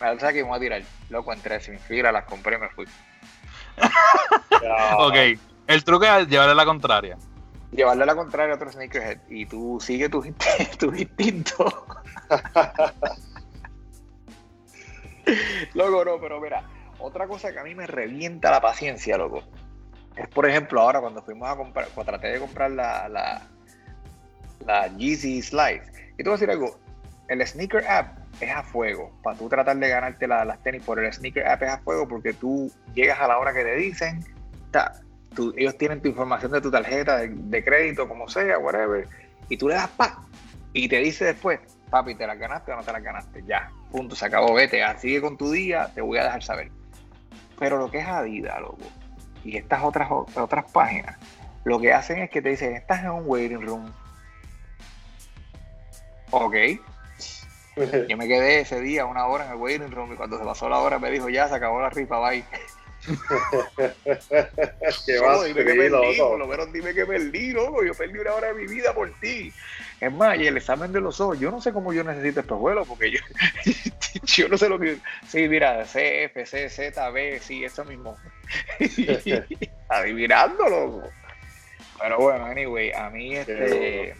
Me 0.00 0.14
da 0.14 0.32
que 0.32 0.44
me 0.44 0.48
voy 0.48 0.56
a 0.56 0.60
tirar. 0.60 0.82
Loco, 1.10 1.32
entré 1.32 1.58
sin 1.58 1.80
fila, 1.80 2.12
las 2.12 2.26
compré 2.26 2.56
y 2.56 2.60
me 2.60 2.68
fui. 2.70 2.86
Ok, 4.98 5.14
el 5.68 5.84
truco 5.84 6.04
es 6.04 6.28
llevarle 6.28 6.54
la 6.54 6.64
contraria. 6.64 7.16
Llevarle 7.70 8.04
la 8.04 8.16
contraria 8.16 8.54
a 8.54 8.56
otro 8.56 8.72
sneakerhead 8.72 9.20
y 9.28 9.46
tú 9.46 9.78
sigue 9.80 10.08
tus 10.08 10.26
instintos. 10.82 11.72
loco, 15.74 16.04
no, 16.04 16.20
pero 16.20 16.40
mira, 16.40 16.64
otra 16.98 17.28
cosa 17.28 17.52
que 17.52 17.60
a 17.60 17.62
mí 17.62 17.76
me 17.76 17.86
revienta 17.86 18.50
la 18.50 18.60
paciencia, 18.60 19.16
loco, 19.16 19.44
es 20.18 20.28
por 20.28 20.48
ejemplo 20.48 20.80
ahora 20.80 21.00
cuando 21.00 21.22
fuimos 21.22 21.48
a 21.48 21.56
comprar, 21.56 21.88
cuando 21.94 22.12
traté 22.12 22.28
de 22.28 22.38
comprar 22.40 22.70
la, 22.70 23.08
la, 23.08 23.42
la 24.66 24.86
Yeezy. 24.96 25.38
Y 25.38 25.42
te 26.22 26.22
voy 26.24 26.30
a 26.30 26.32
decir 26.32 26.50
algo, 26.50 26.78
el 27.28 27.46
sneaker 27.46 27.86
app 27.88 28.18
es 28.40 28.50
a 28.50 28.62
fuego. 28.62 29.12
Para 29.22 29.36
tú 29.38 29.48
tratar 29.48 29.76
de 29.76 29.88
ganarte 29.88 30.26
la- 30.26 30.44
las 30.44 30.62
tenis 30.62 30.82
por 30.82 30.98
el 31.02 31.12
sneaker 31.12 31.46
app 31.46 31.62
es 31.62 31.70
a 31.70 31.78
fuego 31.78 32.08
porque 32.08 32.32
tú 32.32 32.70
llegas 32.94 33.20
a 33.20 33.28
la 33.28 33.38
hora 33.38 33.52
que 33.52 33.62
te 33.64 33.74
dicen, 33.76 34.24
ta, 34.70 34.92
tú- 35.34 35.54
ellos 35.56 35.76
tienen 35.78 36.00
tu 36.00 36.08
información 36.08 36.52
de 36.52 36.60
tu 36.60 36.70
tarjeta 36.70 37.18
de, 37.18 37.28
de 37.28 37.64
crédito, 37.64 38.08
como 38.08 38.28
sea, 38.28 38.58
whatever, 38.58 39.06
y 39.48 39.56
tú 39.56 39.68
le 39.68 39.74
das 39.74 39.88
pa 39.88 40.22
y 40.72 40.88
te 40.88 40.98
dice 40.98 41.24
después, 41.26 41.60
papi, 41.90 42.14
¿te 42.14 42.26
las 42.26 42.38
ganaste 42.38 42.72
o 42.72 42.76
no 42.76 42.82
te 42.82 42.92
las 42.92 43.02
ganaste? 43.02 43.42
Ya, 43.46 43.70
punto, 43.90 44.14
se 44.14 44.26
acabó, 44.26 44.52
vete, 44.54 44.82
sigue 44.98 45.20
con 45.20 45.36
tu 45.36 45.50
día, 45.50 45.90
te 45.94 46.00
voy 46.00 46.18
a 46.18 46.24
dejar 46.24 46.42
saber. 46.42 46.70
Pero 47.58 47.78
lo 47.78 47.90
que 47.90 47.98
es 47.98 48.06
Adidas, 48.06 48.60
loco, 48.60 48.78
y 49.44 49.56
estas 49.56 49.82
otras, 49.82 50.08
otras 50.10 50.70
páginas, 50.72 51.16
lo 51.64 51.80
que 51.80 51.92
hacen 51.92 52.18
es 52.18 52.30
que 52.30 52.42
te 52.42 52.50
dicen, 52.50 52.74
estás 52.74 53.04
en 53.04 53.10
un 53.10 53.22
waiting 53.26 53.62
room. 53.62 53.92
Ok. 56.30 56.54
Yo 58.08 58.16
me 58.16 58.26
quedé 58.26 58.60
ese 58.60 58.80
día 58.80 59.06
una 59.06 59.26
hora 59.26 59.46
en 59.46 59.52
el 59.52 59.56
waiting 59.56 59.90
room 59.90 60.12
y 60.12 60.16
cuando 60.16 60.38
se 60.38 60.44
pasó 60.44 60.68
la 60.68 60.78
hora 60.78 60.98
me 60.98 61.10
dijo, 61.10 61.28
ya 61.28 61.48
se 61.48 61.54
acabó 61.54 61.80
la 61.80 61.90
rifa, 61.90 62.18
bye. 62.18 62.44
¿Qué 65.06 65.18
vas 65.20 65.44
dime 65.44 65.64
que 65.64 65.74
perdí, 65.74 66.18
por 66.18 66.38
lo 66.38 66.46
menos 66.46 66.72
dime 66.72 66.92
que 66.92 67.06
perdí, 67.06 67.52
loco. 67.52 67.84
Yo 67.84 67.94
perdí 67.94 68.18
una 68.18 68.34
hora 68.34 68.48
de 68.48 68.54
mi 68.54 68.66
vida 68.66 68.92
por 68.92 69.12
ti. 69.20 69.52
Es 70.00 70.12
más, 70.12 70.38
y 70.38 70.46
el 70.46 70.56
examen 70.56 70.92
de 70.92 71.00
los 71.00 71.20
ojos, 71.20 71.38
yo 71.38 71.50
no 71.50 71.60
sé 71.60 71.72
cómo 71.72 71.92
yo 71.92 72.02
necesito 72.04 72.40
estos 72.40 72.58
vuelos, 72.58 72.86
porque 72.88 73.12
yo, 73.12 73.20
yo 74.42 74.48
no 74.48 74.58
sé 74.58 74.68
lo 74.68 74.78
que. 74.78 74.98
Sí, 75.26 75.48
mira, 75.48 75.84
C, 75.84 76.24
F, 76.24 76.46
C, 76.46 76.68
Z, 76.68 77.10
B, 77.10 77.38
sí, 77.40 77.64
eso 77.64 77.84
mismo. 77.84 78.16
Adivinando, 79.88 80.68
loco. 80.68 81.08
Pero 82.00 82.18
bueno, 82.18 82.44
anyway, 82.46 82.92
a 82.92 83.10
mí 83.10 83.34
este. 83.34 84.14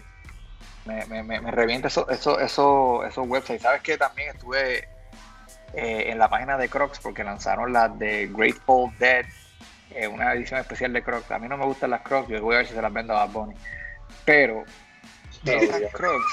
Me, 0.85 1.05
me, 1.05 1.23
me, 1.23 1.39
me 1.39 1.51
revienta 1.51 1.87
eso, 1.87 2.09
eso, 2.09 2.39
eso, 2.39 3.05
esos 3.05 3.27
websites. 3.27 3.61
¿Sabes 3.61 3.81
que 3.81 3.97
También 3.97 4.29
estuve 4.29 4.87
eh, 5.73 6.05
en 6.07 6.17
la 6.17 6.29
página 6.29 6.57
de 6.57 6.67
Crocs 6.67 6.99
porque 6.99 7.23
lanzaron 7.23 7.71
las 7.71 7.97
de 7.99 8.27
Grateful 8.27 8.91
Dead, 8.97 9.25
eh, 9.91 10.07
una 10.07 10.33
edición 10.33 10.59
especial 10.59 10.93
de 10.93 11.03
Crocs. 11.03 11.29
A 11.31 11.39
mí 11.39 11.47
no 11.47 11.57
me 11.57 11.65
gustan 11.65 11.91
las 11.91 12.01
Crocs, 12.01 12.29
yo 12.29 12.41
voy 12.41 12.55
a 12.55 12.59
ver 12.59 12.67
si 12.67 12.73
se 12.73 12.81
las 12.81 12.91
vendo 12.91 13.13
a 13.13 13.25
Bad 13.25 13.33
Bunny. 13.33 13.55
Esas 15.45 15.91
Crocs, 15.93 16.25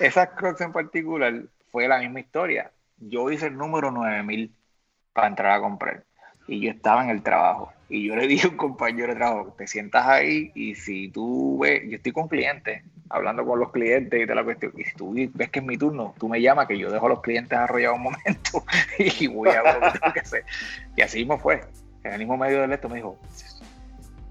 esas 0.00 0.28
Crocs 0.30 0.60
en 0.60 0.72
particular, 0.72 1.42
fue 1.70 1.88
la 1.88 1.98
misma 1.98 2.20
historia. 2.20 2.72
Yo 2.98 3.30
hice 3.30 3.46
el 3.46 3.56
número 3.56 3.90
9000 3.90 4.54
para 5.12 5.28
entrar 5.28 5.52
a 5.52 5.60
comprar 5.60 6.04
y 6.46 6.60
yo 6.60 6.70
estaba 6.70 7.04
en 7.04 7.10
el 7.10 7.22
trabajo 7.22 7.72
y 7.88 8.06
yo 8.06 8.16
le 8.16 8.26
dije 8.26 8.46
a 8.46 8.50
un 8.50 8.56
compañero 8.56 9.08
de 9.08 9.14
trabajo, 9.16 9.54
te 9.56 9.66
sientas 9.66 10.06
ahí 10.06 10.50
y 10.54 10.74
si 10.74 11.08
tú 11.10 11.58
ves, 11.58 11.82
yo 11.88 11.96
estoy 11.96 12.12
con 12.12 12.28
clientes, 12.28 12.82
hablando 13.08 13.44
con 13.44 13.60
los 13.60 13.70
clientes 13.70 14.20
y 14.20 14.24
de 14.24 14.34
la 14.34 14.42
cuestión, 14.42 14.72
y 14.76 14.84
si 14.84 14.94
tú 14.96 15.14
ves 15.34 15.50
que 15.50 15.60
es 15.60 15.64
mi 15.64 15.76
turno, 15.76 16.14
tú 16.18 16.28
me 16.28 16.40
llamas 16.40 16.66
que 16.66 16.78
yo 16.78 16.90
dejo 16.90 17.06
a 17.06 17.10
los 17.10 17.20
clientes 17.20 17.56
arrollados 17.56 17.98
un 17.98 18.04
momento 18.04 18.64
y 18.98 19.26
voy 19.26 19.50
a 19.50 19.62
ver 19.62 19.74
lo 19.74 19.92
que 19.92 19.98
tengo 19.98 20.12
que 20.12 20.20
hacer. 20.20 20.44
Y 20.96 21.02
así 21.02 21.18
mismo 21.18 21.38
fue. 21.38 21.60
En 22.02 22.12
el 22.12 22.18
mismo 22.18 22.36
medio 22.36 22.60
del 22.60 22.72
esto 22.72 22.88
me 22.88 22.96
dijo, 22.96 23.18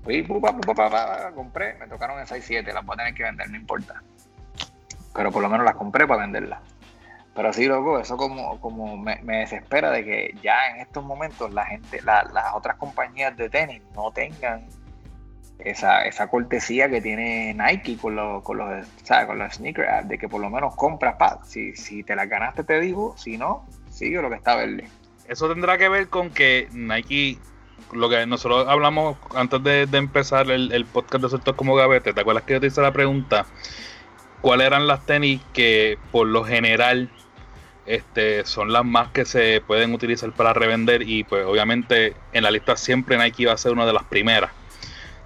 fui, 0.03 0.21
pu, 0.23 0.41
pa, 0.41 0.55
pu, 0.55 0.73
pa, 0.75 1.31
compré, 1.33 1.75
me 1.75 1.87
tocaron 1.87 2.19
en 2.19 2.25
6-7, 2.25 2.73
las 2.73 2.85
voy 2.85 2.93
a 2.95 2.97
tener 2.97 3.13
que 3.13 3.23
vender, 3.23 3.49
no 3.49 3.57
importa. 3.57 4.01
Pero 5.13 5.31
por 5.31 5.41
lo 5.41 5.49
menos 5.49 5.65
las 5.65 5.75
compré 5.75 6.07
para 6.07 6.21
venderlas. 6.21 6.59
Pero 7.35 7.51
sí, 7.51 7.65
loco, 7.65 7.99
eso 7.99 8.15
como, 8.15 8.59
como 8.59 8.95
me, 8.97 9.19
me 9.23 9.37
desespera 9.39 9.89
de 9.89 10.03
que 10.05 10.35
ya 10.43 10.67
en 10.69 10.81
estos 10.81 11.03
momentos 11.03 11.51
la 11.51 11.65
gente, 11.65 12.01
la- 12.03 12.23
las 12.31 12.53
otras 12.53 12.77
compañías 12.77 13.35
de 13.35 13.49
tenis 13.49 13.81
no 13.95 14.11
tengan 14.11 14.67
esa, 15.59 16.03
esa 16.05 16.27
cortesía 16.27 16.89
que 16.89 17.01
tiene 17.01 17.53
Nike 17.55 17.97
con 17.97 18.15
los, 18.15 18.43
con 18.43 18.57
los, 18.57 18.85
¿sabes? 19.03 19.25
con 19.27 19.39
los 19.39 19.53
sneaker 19.53 20.03
de 20.05 20.17
que 20.17 20.27
por 20.29 20.41
lo 20.41 20.49
menos 20.49 20.75
compras, 20.75 21.15
pa, 21.15 21.39
si, 21.43 21.75
si 21.75 22.03
te 22.03 22.15
las 22.15 22.27
ganaste 22.29 22.63
te 22.63 22.79
digo, 22.79 23.15
si 23.17 23.37
no, 23.37 23.65
sigue 23.89 24.21
lo 24.21 24.29
que 24.29 24.35
está 24.35 24.55
verde. 24.55 24.87
Eso 25.27 25.47
tendrá 25.51 25.77
que 25.77 25.89
ver 25.89 26.09
con 26.09 26.29
que 26.29 26.67
Nike, 26.71 27.39
lo 27.91 28.09
que 28.09 28.25
nosotros 28.25 28.67
hablamos 28.67 29.17
antes 29.35 29.63
de, 29.63 29.87
empezar 29.93 30.49
el, 30.49 30.71
el 30.71 30.85
podcast 30.85 31.23
de 31.23 31.29
Sueltos 31.29 31.55
como 31.55 31.75
Gavete, 31.75 32.13
¿te 32.13 32.21
acuerdas 32.21 32.43
que 32.43 32.53
yo 32.53 32.61
te 32.61 32.67
hice 32.67 32.81
la 32.81 32.91
pregunta? 32.91 33.45
¿Cuáles 34.41 34.67
eran 34.67 34.87
las 34.87 35.05
tenis 35.05 35.41
que 35.53 35.97
por 36.11 36.27
lo 36.27 36.43
general 36.43 37.09
este, 37.85 38.45
son 38.45 38.73
las 38.73 38.83
más 38.83 39.09
que 39.09 39.25
se 39.25 39.61
pueden 39.65 39.93
utilizar 39.93 40.31
para 40.33 40.53
revender? 40.53 41.07
Y 41.07 41.23
pues 41.23 41.45
obviamente 41.45 42.15
en 42.33 42.43
la 42.43 42.51
lista 42.51 42.75
siempre 42.75 43.17
Nike 43.17 43.45
va 43.45 43.53
a 43.53 43.57
ser 43.57 43.71
una 43.71 43.85
de 43.85 43.93
las 43.93 44.03
primeras. 44.03 44.51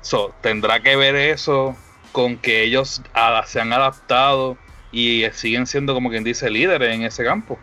So, 0.02 0.34
tendrá 0.42 0.82
que 0.82 0.96
ver 0.96 1.16
eso 1.16 1.76
con 2.12 2.38
que 2.38 2.64
ellos 2.64 3.02
se 3.46 3.60
han 3.60 3.74
adaptado 3.74 4.58
y 4.92 5.26
siguen 5.34 5.68
siendo 5.68 5.94
como 5.94 6.10
quien 6.10 6.24
dice 6.24 6.50
líderes 6.50 6.94
en 6.94 7.04
ese 7.04 7.24
campo. 7.24 7.58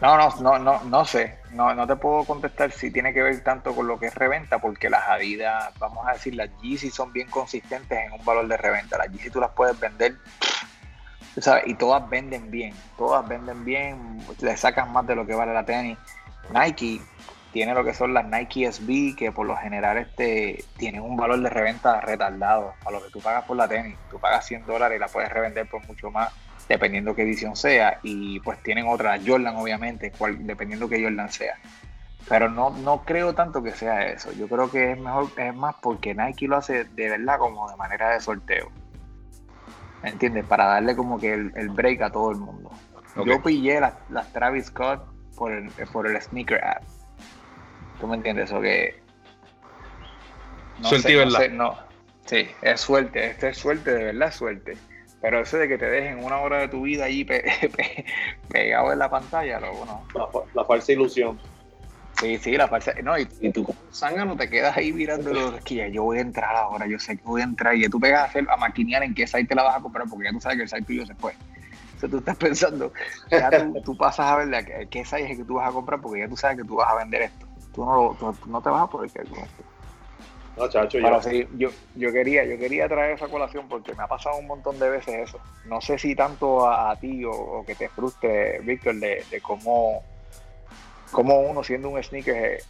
No, 0.00 0.16
no, 0.16 0.34
no, 0.40 0.58
no, 0.58 0.82
no 0.84 1.04
sé. 1.04 1.41
No, 1.52 1.74
no 1.74 1.86
te 1.86 1.96
puedo 1.96 2.24
contestar 2.24 2.72
si 2.72 2.90
tiene 2.90 3.12
que 3.12 3.22
ver 3.22 3.44
tanto 3.44 3.74
con 3.74 3.86
lo 3.86 3.98
que 3.98 4.06
es 4.06 4.14
reventa, 4.14 4.58
porque 4.58 4.88
las 4.88 5.06
Adidas, 5.06 5.72
vamos 5.78 6.06
a 6.06 6.12
decir, 6.12 6.34
las 6.34 6.48
Yeezy 6.62 6.90
son 6.90 7.12
bien 7.12 7.28
consistentes 7.28 7.98
en 7.98 8.12
un 8.12 8.24
valor 8.24 8.48
de 8.48 8.56
reventa. 8.56 8.96
Las 8.96 9.10
Yeezy 9.10 9.30
tú 9.30 9.40
las 9.40 9.50
puedes 9.50 9.78
vender, 9.78 10.16
tú 11.34 11.42
sabes, 11.42 11.64
y 11.66 11.74
todas 11.74 12.08
venden 12.08 12.50
bien. 12.50 12.74
Todas 12.96 13.28
venden 13.28 13.64
bien, 13.64 14.18
le 14.40 14.56
sacas 14.56 14.88
más 14.88 15.06
de 15.06 15.14
lo 15.14 15.26
que 15.26 15.34
vale 15.34 15.52
la 15.52 15.64
tenis. 15.64 15.98
Nike 16.50 17.02
tiene 17.52 17.74
lo 17.74 17.84
que 17.84 17.92
son 17.92 18.14
las 18.14 18.24
Nike 18.24 18.72
SB, 18.72 19.14
que 19.14 19.30
por 19.30 19.46
lo 19.46 19.54
general 19.56 19.98
este, 19.98 20.64
tienen 20.78 21.02
un 21.02 21.16
valor 21.16 21.40
de 21.40 21.50
reventa 21.50 22.00
retardado 22.00 22.72
a 22.84 22.90
lo 22.90 23.02
que 23.02 23.10
tú 23.10 23.20
pagas 23.20 23.44
por 23.44 23.58
la 23.58 23.68
tenis. 23.68 23.96
Tú 24.10 24.18
pagas 24.18 24.46
100 24.46 24.64
dólares 24.64 24.96
y 24.96 25.00
la 25.00 25.08
puedes 25.08 25.30
revender 25.30 25.68
por 25.68 25.86
mucho 25.86 26.10
más 26.10 26.32
dependiendo 26.68 27.14
qué 27.14 27.22
edición 27.22 27.56
sea, 27.56 27.98
y 28.02 28.40
pues 28.40 28.62
tienen 28.62 28.86
otra, 28.88 29.18
Jordan 29.24 29.56
obviamente, 29.56 30.10
cual, 30.12 30.46
dependiendo 30.46 30.88
qué 30.88 31.02
Jordan 31.02 31.30
sea. 31.30 31.54
Pero 32.28 32.48
no, 32.48 32.70
no 32.70 33.02
creo 33.04 33.34
tanto 33.34 33.62
que 33.62 33.72
sea 33.72 34.06
eso. 34.06 34.32
Yo 34.32 34.48
creo 34.48 34.70
que 34.70 34.92
es 34.92 34.98
mejor, 34.98 35.28
es 35.36 35.54
más 35.54 35.74
porque 35.82 36.14
Nike 36.14 36.46
lo 36.46 36.56
hace 36.56 36.84
de 36.84 37.08
verdad 37.10 37.38
como 37.38 37.68
de 37.68 37.76
manera 37.76 38.10
de 38.10 38.20
sorteo. 38.20 38.70
¿Me 40.02 40.10
entiendes? 40.10 40.44
Para 40.46 40.66
darle 40.66 40.96
como 40.96 41.18
que 41.18 41.32
el, 41.32 41.52
el 41.56 41.68
break 41.70 42.02
a 42.02 42.10
todo 42.10 42.30
el 42.30 42.38
mundo. 42.38 42.70
Yo 43.24 43.42
pillé 43.42 43.80
las, 43.80 44.32
Travis 44.32 44.66
Scott 44.66 45.04
por 45.36 45.52
el, 45.52 45.70
por 45.92 46.06
el 46.06 46.20
sneaker 46.20 46.62
app. 46.64 46.82
¿Tú 48.00 48.06
me 48.06 48.16
entiendes? 48.16 48.52
O 48.52 48.60
que. 48.60 49.00
Suerte 50.82 51.12
y 51.12 51.16
verdad. 51.16 51.38
sé, 51.38 51.48
no. 51.50 51.76
Sí, 52.24 52.48
es 52.62 52.80
suerte. 52.80 53.26
Este 53.26 53.50
es 53.50 53.58
suerte, 53.58 53.92
de 53.92 54.04
verdad 54.04 54.28
es 54.28 54.34
suerte. 54.34 54.76
Pero 55.22 55.40
eso 55.40 55.56
de 55.56 55.68
que 55.68 55.78
te 55.78 55.88
dejen 55.88 56.24
una 56.24 56.40
hora 56.40 56.58
de 56.58 56.68
tu 56.68 56.82
vida 56.82 57.06
pe- 57.06 57.24
pe- 57.72 58.04
pegado 58.48 58.92
en 58.92 58.98
la 58.98 59.08
pantalla, 59.08 59.60
luego 59.60 59.86
no. 59.86 60.06
La, 60.14 60.26
fa- 60.26 60.44
la 60.52 60.64
falsa 60.64 60.92
ilusión. 60.92 61.40
Sí, 62.18 62.38
sí, 62.38 62.52
la 62.56 62.68
falsa. 62.68 62.92
No, 63.02 63.16
y, 63.16 63.28
y 63.40 63.52
tú 63.52 63.62
como 63.64 63.80
zángano 63.92 64.36
te 64.36 64.50
quedas 64.50 64.76
ahí 64.76 64.92
mirando 64.92 65.32
los 65.32 65.54
es 65.54 65.62
que 65.62 65.76
ya 65.76 65.88
yo 65.88 66.02
voy 66.02 66.18
a 66.18 66.22
entrar 66.22 66.54
ahora, 66.54 66.86
yo 66.88 66.98
sé 66.98 67.16
que 67.16 67.22
voy 67.24 67.40
a 67.40 67.44
entrar. 67.44 67.76
Y 67.76 67.88
tú 67.88 68.00
pegas 68.00 68.20
a, 68.20 68.24
hacer, 68.24 68.46
a 68.50 68.56
maquinear 68.56 69.04
en 69.04 69.14
qué 69.14 69.26
site 69.26 69.46
te 69.46 69.54
la 69.54 69.62
vas 69.62 69.76
a 69.76 69.80
comprar, 69.80 70.08
porque 70.08 70.26
ya 70.26 70.32
tú 70.32 70.40
sabes 70.40 70.56
que 70.58 70.62
el 70.64 70.68
site 70.68 70.84
tuyo 70.84 71.06
se 71.06 71.14
fue. 71.14 71.34
Entonces 71.94 72.10
tú 72.10 72.18
estás 72.18 72.36
pensando, 72.36 72.92
ya 73.30 73.50
tú, 73.50 73.80
tú 73.84 73.96
pasas 73.96 74.26
a 74.26 74.36
ver 74.36 74.88
qué, 74.90 75.04
site 75.04 75.24
es 75.24 75.30
el 75.30 75.36
que 75.38 75.44
tú 75.44 75.54
vas 75.54 75.68
a 75.68 75.72
comprar, 75.72 76.00
porque 76.00 76.20
ya 76.20 76.28
tú 76.28 76.36
sabes 76.36 76.58
que 76.58 76.64
tú 76.64 76.74
vas 76.76 76.90
a 76.90 76.96
vender 76.96 77.22
esto. 77.22 77.46
Tú 77.72 77.84
no, 77.84 78.16
tú, 78.18 78.32
tú 78.42 78.50
no 78.50 78.60
te 78.60 78.70
vas 78.70 78.82
a 78.82 78.88
poder 78.88 79.10
quedar 79.10 79.28
con 79.28 79.38
esto. 79.38 79.64
No, 81.00 81.08
yo. 81.22 81.30
Sí, 81.30 81.46
yo, 81.56 81.70
yo 81.94 82.12
quería, 82.12 82.44
yo 82.44 82.58
quería 82.58 82.88
traer 82.88 83.12
esa 83.12 83.28
colación 83.28 83.68
porque 83.68 83.94
me 83.94 84.02
ha 84.02 84.06
pasado 84.06 84.36
un 84.36 84.46
montón 84.46 84.78
de 84.78 84.90
veces 84.90 85.28
eso. 85.28 85.38
No 85.64 85.80
sé 85.80 85.98
si 85.98 86.14
tanto 86.14 86.68
a, 86.68 86.94
ti 86.96 87.24
o, 87.24 87.64
que 87.66 87.74
te 87.74 87.88
frustre, 87.88 88.58
Víctor, 88.60 88.96
de, 88.96 89.24
cómo, 89.40 90.02
cómo 91.10 91.40
uno 91.40 91.64
siendo 91.64 91.88
un 91.88 92.02
sneaker 92.02 92.62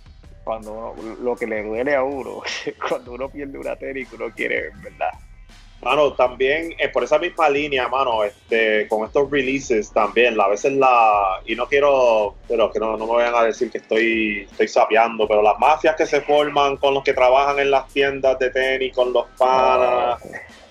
cuando 0.45 0.93
uno- 0.93 1.15
lo 1.23 1.37
que 1.37 1.47
le 1.47 1.63
duele 1.63 1.95
a 1.95 2.03
uno, 2.05 2.43
cuando 2.89 3.13
uno 3.13 3.29
pierde 3.29 3.59
una 3.59 3.77
tenis 3.77 4.13
uno 4.13 4.31
quiere, 4.31 4.71
¿verdad? 4.83 5.11
Mano, 5.83 6.13
también 6.13 6.75
eh, 6.79 6.89
por 6.91 7.03
esa 7.03 7.19
misma 7.19 7.49
línea, 7.51 7.89
mano, 7.89 8.23
este, 8.23 8.87
con 8.87 9.05
estos 9.05 9.29
releases 9.29 9.91
también, 9.93 10.37
la- 10.37 10.45
a 10.45 10.49
veces 10.49 10.73
la, 10.75 11.41
y 11.45 11.57
no 11.57 11.67
quiero, 11.67 12.37
pero 12.47 12.71
que 12.71 12.79
no, 12.79 12.97
no 12.97 13.05
me 13.07 13.15
vayan 13.15 13.35
a 13.35 13.43
decir 13.43 13.69
que 13.69 13.79
estoy, 13.79 14.47
estoy 14.49 14.69
sapeando, 14.69 15.27
pero 15.27 15.43
las 15.43 15.59
mafias 15.59 15.97
que 15.97 16.07
se 16.07 16.21
forman 16.21 16.77
con 16.77 16.95
los 16.95 17.03
que 17.03 17.13
trabajan 17.13 17.59
en 17.59 17.73
las 17.73 17.89
tiendas 17.89 18.39
de 18.39 18.51
tenis, 18.51 18.95
con 18.95 19.13
los 19.13 19.27
panas, 19.37 20.23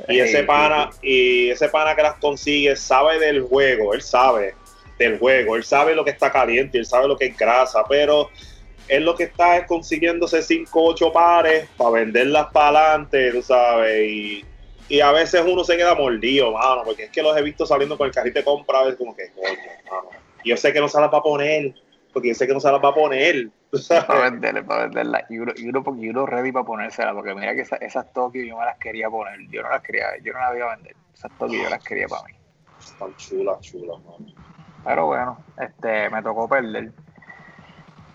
y 0.08 0.20
ese 0.20 0.44
pana, 0.46 0.90
y 1.02 1.50
ese 1.50 1.68
pana 1.68 1.94
que 1.94 2.04
las 2.04 2.16
consigue 2.16 2.76
sabe 2.78 3.20
del 3.20 3.42
juego, 3.42 3.94
él 3.94 4.02
sabe 4.02 4.56
del 4.98 5.20
juego, 5.20 5.58
él 5.58 5.66
sabe 5.66 5.94
lo 5.94 6.06
que 6.06 6.12
está 6.12 6.32
caliente, 6.32 6.78
él 6.78 6.86
sabe 6.86 7.10
lo 7.10 7.18
que 7.18 7.26
es 7.26 7.38
grasa, 7.38 7.84
pero 7.90 8.30
él 8.88 9.04
lo 9.04 9.14
que 9.16 9.24
está 9.26 9.58
es 9.58 9.68
consiguiéndose 9.68 10.42
5 10.42 10.80
o 10.82 10.90
8 10.92 11.12
pares 11.12 11.68
para 11.76 11.90
venderlas 11.92 12.48
para 12.54 12.70
adelante, 12.94 13.32
tú 13.34 13.42
sabes, 13.42 14.10
y, 14.10 14.46
y 14.96 15.02
a 15.02 15.12
veces 15.12 15.42
uno 15.48 15.64
se 15.64 15.78
queda 15.78 15.96
mordido, 15.96 16.52
mano, 16.52 16.84
porque 16.84 17.06
es 17.06 17.12
que 17.12 17.24
los 17.24 17.36
he 17.38 17.42
visto 17.42 17.66
saliendo 17.66 17.98
con 17.98 18.08
el 18.08 18.14
carrito 18.14 18.40
de 18.40 18.46
compra, 18.46 18.80
a 18.80 18.84
veces 18.84 18.98
como 18.98 19.16
que, 19.16 19.32
coño, 19.32 19.48
mano, 19.90 20.10
y 20.44 20.50
yo 20.50 20.58
sé 20.58 20.74
que 20.74 20.80
no 20.80 20.88
se 20.90 21.00
las 21.00 21.12
va 21.14 21.20
a 21.20 21.24
poner, 21.24 21.74
porque 22.14 22.30
yo 22.30 22.36
sé 22.36 22.46
que 22.48 22.54
no 22.54 22.60
se 22.60 22.72
las 22.72 22.84
va 22.84 22.90
a 22.90 22.94
poner, 22.94 23.50
sabes. 23.74 24.06
Para 24.06 24.30
venderla, 24.30 24.64
para 24.66 24.84
venderla. 24.84 25.26
Y 25.30 25.38
uno, 25.40 25.54
y 25.56 25.70
uno, 25.70 25.84
y 25.98 26.10
uno 26.10 26.26
ready 26.26 26.52
para 26.52 26.66
ponérsela, 26.66 27.14
porque 27.14 27.34
mira 27.34 27.56
que 27.56 27.62
esa- 27.62 27.78
esas 27.78 28.12
Tokio 28.12 28.44
yo 28.44 28.58
me 28.58 28.66
las 28.66 28.78
quería 28.78 29.10
poner. 29.10 29.40
Yo 29.50 29.62
no 29.64 29.70
las 29.70 29.82
quería, 29.82 30.08
yo 30.24 30.34
no 30.34 30.40
las 30.40 30.56
iba 30.58 30.72
a 30.72 30.76
vender. 30.76 30.96
Esas 31.14 31.32
Tokio 31.38 31.64
yo 31.64 31.70
las 31.70 31.82
quería 31.84 32.08
para 32.08 32.24
mí. 32.24 32.34
Están 32.80 33.16
chulas, 33.16 33.62
chulas, 33.62 33.98
mano. 34.04 34.26
Pero 34.84 35.06
bueno, 35.06 35.46
este, 35.58 36.10
me 36.10 36.22
tocó 36.24 36.50
perder. 36.50 36.92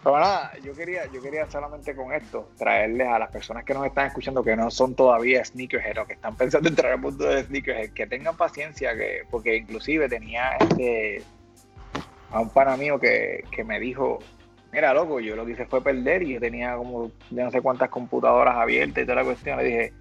Pero 0.06 0.20
nada, 0.20 0.52
yo 0.62 0.72
quería, 0.72 1.06
yo 1.12 1.20
quería 1.20 1.50
solamente 1.50 1.96
con 1.96 2.12
esto 2.12 2.50
traerles 2.56 3.08
a 3.08 3.18
las 3.18 3.28
personas 3.28 3.64
que 3.64 3.74
nos 3.74 3.84
están 3.84 4.06
escuchando 4.06 4.44
que 4.44 4.54
no 4.54 4.70
son 4.70 4.94
todavía 4.94 5.44
sneakerhead 5.44 5.98
o 5.98 6.06
que 6.06 6.12
están 6.12 6.36
pensando 6.36 6.68
entrar 6.68 6.92
al 6.92 7.00
mundo 7.00 7.24
de 7.24 7.42
sneakerhead, 7.42 7.90
que 7.90 8.06
tengan 8.06 8.36
paciencia, 8.36 8.96
que, 8.96 9.22
porque 9.28 9.56
inclusive 9.56 10.08
tenía 10.08 10.58
este 10.58 11.24
a 12.30 12.38
un 12.38 12.50
pana 12.50 12.76
mío 12.76 13.00
que, 13.00 13.42
que 13.50 13.64
me 13.64 13.80
dijo, 13.80 14.20
mira 14.70 14.94
loco, 14.94 15.18
yo 15.18 15.34
lo 15.34 15.44
que 15.44 15.54
hice 15.54 15.66
fue 15.66 15.82
perder 15.82 16.22
y 16.22 16.34
yo 16.34 16.40
tenía 16.40 16.76
como 16.76 17.10
de 17.30 17.42
no 17.42 17.50
sé 17.50 17.60
cuántas 17.60 17.88
computadoras 17.88 18.54
abiertas 18.54 19.02
y 19.02 19.06
toda 19.06 19.16
la 19.16 19.24
cuestión, 19.24 19.58
le 19.58 19.64
dije, 19.64 19.92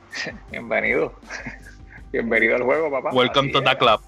bienvenido. 0.50 1.12
Bienvenido 2.12 2.56
al 2.56 2.62
juego, 2.62 2.90
papá. 2.90 3.10
Welcome 3.12 3.50
Así 3.50 3.52
to 3.52 3.62
the 3.62 3.76
club. 3.76 4.00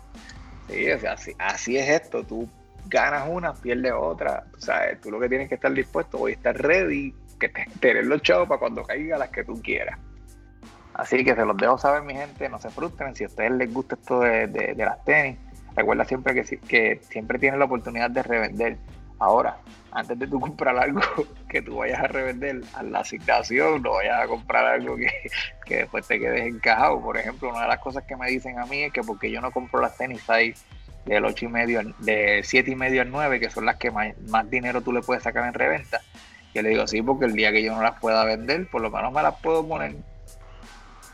Sí, 0.68 0.90
o 0.90 0.98
sea, 0.98 1.12
así, 1.12 1.32
así 1.38 1.76
es 1.76 1.88
esto. 1.90 2.24
Tú 2.24 2.48
ganas 2.86 3.28
una, 3.28 3.52
pierdes 3.54 3.92
otra. 3.96 4.44
O 4.56 4.60
sea, 4.60 4.96
tú 5.00 5.10
lo 5.10 5.20
que 5.20 5.28
tienes 5.28 5.48
que 5.48 5.54
estar 5.56 5.72
dispuesto 5.72 6.18
hoy 6.18 6.32
estar 6.32 6.56
ready, 6.56 7.14
que 7.38 7.48
te, 7.48 7.66
tener 7.80 8.06
los 8.06 8.22
chavos 8.22 8.48
para 8.48 8.60
cuando 8.60 8.82
caiga 8.84 9.18
las 9.18 9.30
que 9.30 9.44
tú 9.44 9.60
quieras. 9.62 9.98
Así 10.94 11.24
que 11.24 11.34
se 11.34 11.44
los 11.44 11.56
dejo 11.56 11.78
saber, 11.78 12.02
mi 12.02 12.14
gente. 12.14 12.48
No 12.48 12.58
se 12.58 12.70
frustren. 12.70 13.14
Si 13.14 13.24
a 13.24 13.26
ustedes 13.26 13.50
les 13.52 13.72
gusta 13.72 13.94
esto 13.94 14.20
de, 14.20 14.46
de- 14.46 14.74
de 14.74 14.84
las 14.84 15.02
tenis, 15.04 15.38
recuerda 15.74 16.04
siempre 16.04 16.34
que, 16.34 16.58
que 16.58 17.00
siempre 17.08 17.38
tienen 17.38 17.58
la 17.58 17.64
oportunidad 17.64 18.10
de 18.10 18.22
revender. 18.22 18.76
Ahora, 19.18 19.56
antes 19.92 20.18
de 20.18 20.26
tú 20.26 20.40
comprar 20.40 20.76
algo 20.76 21.00
que 21.48 21.62
tú 21.62 21.76
vayas 21.76 22.00
a 22.00 22.08
revender, 22.08 22.60
a 22.74 22.82
la 22.82 23.00
asignación, 23.00 23.80
no 23.82 23.92
vayas 23.92 24.20
a 24.20 24.26
comprar 24.26 24.66
algo 24.66 24.96
que, 24.96 25.08
que 25.64 25.76
después 25.78 26.06
te 26.06 26.18
quedes 26.18 26.46
encajado. 26.46 27.00
Por 27.00 27.16
ejemplo, 27.16 27.48
una 27.48 27.62
de 27.62 27.68
las 27.68 27.78
cosas 27.78 28.04
que 28.04 28.16
me 28.16 28.28
dicen 28.28 28.58
a 28.58 28.66
mí 28.66 28.82
es 28.82 28.92
que 28.92 29.02
porque 29.02 29.30
yo 29.30 29.40
no 29.40 29.50
compro 29.50 29.80
las 29.80 29.96
tenis 29.96 30.28
ahí 30.28 30.52
del 31.04 31.24
8 31.24 31.44
y 31.46 31.48
medio, 31.48 31.80
al- 31.80 31.94
de 31.98 32.42
7 32.44 32.70
y 32.70 32.74
medio 32.76 33.02
al 33.02 33.10
9, 33.10 33.40
que 33.40 33.50
son 33.50 33.66
las 33.66 33.76
que 33.76 33.90
más, 33.90 34.16
más 34.28 34.48
dinero 34.48 34.80
tú 34.82 34.92
le 34.92 35.00
puedes 35.02 35.22
sacar 35.22 35.44
en 35.46 35.54
reventa. 35.54 36.00
Yo 36.54 36.62
le 36.62 36.68
digo, 36.70 36.86
sí, 36.86 37.00
porque 37.02 37.24
el 37.24 37.32
día 37.34 37.50
que 37.50 37.62
yo 37.62 37.74
no 37.74 37.82
las 37.82 37.98
pueda 37.98 38.24
vender, 38.24 38.68
por 38.68 38.82
lo 38.82 38.90
menos 38.90 39.12
me 39.12 39.22
las 39.22 39.34
puedo 39.40 39.66
poner, 39.66 39.94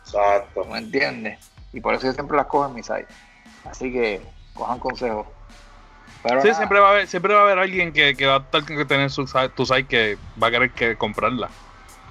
Exacto. 0.04 0.64
¿me 0.64 0.78
entiendes? 0.78 1.38
Y 1.72 1.80
por 1.80 1.94
eso 1.94 2.06
yo 2.06 2.12
siempre 2.12 2.36
las 2.36 2.46
cojo 2.46 2.66
en 2.66 2.74
mi 2.74 2.82
site. 2.82 3.06
Así 3.64 3.92
que 3.92 4.20
cojan 4.54 4.78
consejos. 4.78 5.26
Pero 6.22 6.40
Sí, 6.40 6.48
nada, 6.48 6.56
siempre 6.58 6.80
va 6.80 6.88
a 6.88 6.90
haber, 6.92 7.06
siempre 7.06 7.34
va 7.34 7.40
a 7.40 7.42
haber 7.44 7.58
alguien 7.58 7.92
que, 7.92 8.14
que 8.16 8.26
va 8.26 8.36
a 8.36 8.38
estar 8.38 8.64
que 8.64 8.84
tener 8.84 9.10
su, 9.10 9.26
site- 9.26 9.50
tu 9.54 9.64
site 9.66 9.84
que 9.86 10.18
va 10.42 10.48
a 10.48 10.50
querer 10.50 10.70
que 10.70 10.96
comprarla. 10.96 11.48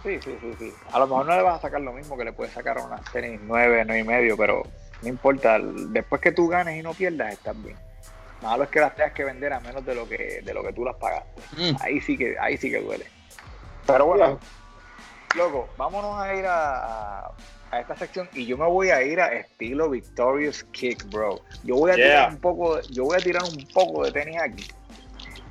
Sí, 0.04 0.20
sí, 0.24 0.38
sí, 0.40 0.54
sí. 0.60 0.74
A 0.94 1.00
lo 1.00 1.08
mejor 1.08 1.26
no 1.26 1.36
le 1.36 1.42
vas 1.42 1.58
a 1.58 1.62
sacar 1.62 1.82
lo 1.82 1.92
mismo 1.92 2.16
que 2.18 2.24
le 2.24 2.32
puedes 2.32 2.54
sacar 2.54 2.78
a 2.78 2.84
unas 2.84 3.02
tenis 3.12 3.40
9, 3.44 3.84
9 3.86 4.00
y 4.00 4.04
medio, 4.04 4.38
pero 4.38 4.63
no 5.02 5.08
importa. 5.10 5.60
Después 5.60 6.22
que 6.22 6.32
tú 6.32 6.48
ganes 6.48 6.80
y 6.80 6.84
no 6.84 6.94
pierdas, 6.94 7.34
estás 7.34 7.62
bien. 7.62 7.78
Malo 8.42 8.64
es 8.64 8.70
que 8.70 8.80
las 8.80 8.96
tengas 8.96 9.14
que 9.14 9.24
vender 9.24 9.52
a 9.54 9.60
menos 9.60 9.84
de 9.86 9.96
lo 9.96 10.08
que, 10.08 10.42
de 10.44 10.54
lo 10.54 10.64
que 10.64 10.72
tú 10.74 10.84
las 10.86 10.96
pagaste. 10.96 11.42
Mm. 11.58 11.76
Ahí 11.82 12.00
sí 12.02 12.18
que, 12.18 12.38
ahí 12.40 12.58
sí 12.58 12.70
que 12.70 12.80
duele. 12.82 13.06
Pero 13.86 14.06
bueno, 14.06 14.40
loco, 15.36 15.70
vámonos 15.78 16.20
a 16.22 16.36
ir 16.36 16.46
a, 16.46 17.24
a- 17.26 17.32
a 17.70 17.80
esta 17.82 17.98
sección 17.98 18.30
y 18.34 18.46
yo 18.46 18.58
me 18.58 18.66
voy 18.66 18.92
a 18.92 19.02
ir 19.02 19.20
a 19.20 19.28
estilo 19.34 19.90
Victorious 19.90 20.64
Kick, 20.72 21.04
bro. 21.10 21.42
Yo 21.64 21.76
voy 21.76 21.92
a 21.92 21.96
Yeah. 21.96 22.06
tirar 22.06 22.30
un 22.32 22.38
poco, 22.38 22.80
yo 22.92 23.04
voy 23.06 23.18
a 23.18 23.20
tirar 23.20 23.44
un 23.44 23.68
poco 23.74 24.06
de 24.06 24.12
tenis 24.14 24.38
aquí. 24.42 24.66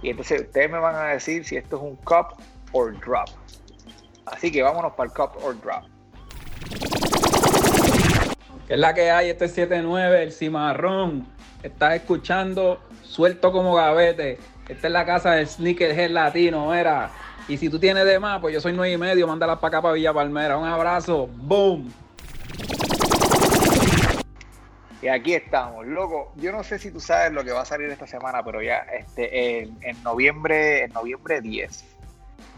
Y 0.00 0.10
entonces 0.10 0.42
ustedes 0.42 0.70
me 0.70 0.78
van 0.78 0.94
a 0.94 1.04
decir 1.08 1.44
si 1.44 1.56
esto 1.56 1.76
es 1.76 1.82
un 1.82 1.96
cup 1.96 2.40
or 2.72 2.98
drop. 3.00 3.28
Así 4.26 4.50
que 4.50 4.62
vámonos 4.62 4.92
para 4.94 5.08
el 5.10 5.14
cup 5.14 5.32
or 5.42 5.60
drop. 5.60 5.84
Que 8.66 8.74
es 8.74 8.80
la 8.80 8.94
que 8.94 9.10
hay, 9.10 9.30
este 9.30 9.44
es 9.44 9.56
7-9, 9.56 10.22
el 10.22 10.32
cimarrón. 10.32 11.26
Estás 11.62 11.94
escuchando 11.94 12.80
suelto 13.02 13.52
como 13.52 13.74
gavete. 13.74 14.38
Esta 14.68 14.88
es 14.88 14.92
la 14.92 15.06
casa 15.06 15.32
del 15.32 15.46
Sneakerhead 15.46 16.10
Latino, 16.10 16.74
era. 16.74 17.10
Y 17.46 17.56
si 17.56 17.70
tú 17.70 17.78
tienes 17.78 18.04
de 18.04 18.18
más, 18.18 18.40
pues 18.40 18.52
yo 18.52 18.60
soy 18.60 18.72
9 18.72 18.92
y 18.92 18.98
medio, 18.98 19.28
mándala 19.28 19.60
para 19.60 19.78
acá 19.78 19.82
para 19.82 19.94
Villa 19.94 20.12
Palmera. 20.12 20.58
Un 20.58 20.66
abrazo, 20.66 21.28
boom. 21.32 21.92
Y 25.00 25.08
aquí 25.08 25.34
estamos, 25.34 25.86
loco. 25.86 26.32
Yo 26.34 26.50
no 26.50 26.64
sé 26.64 26.80
si 26.80 26.90
tú 26.90 26.98
sabes 26.98 27.32
lo 27.32 27.44
que 27.44 27.52
va 27.52 27.60
a 27.60 27.64
salir 27.64 27.88
esta 27.88 28.08
semana, 28.08 28.42
pero 28.42 28.60
ya 28.60 28.78
este 28.78 29.62
en, 29.62 29.78
en 29.82 30.02
noviembre, 30.02 30.84
en 30.84 30.92
noviembre 30.92 31.40
10. 31.40 31.84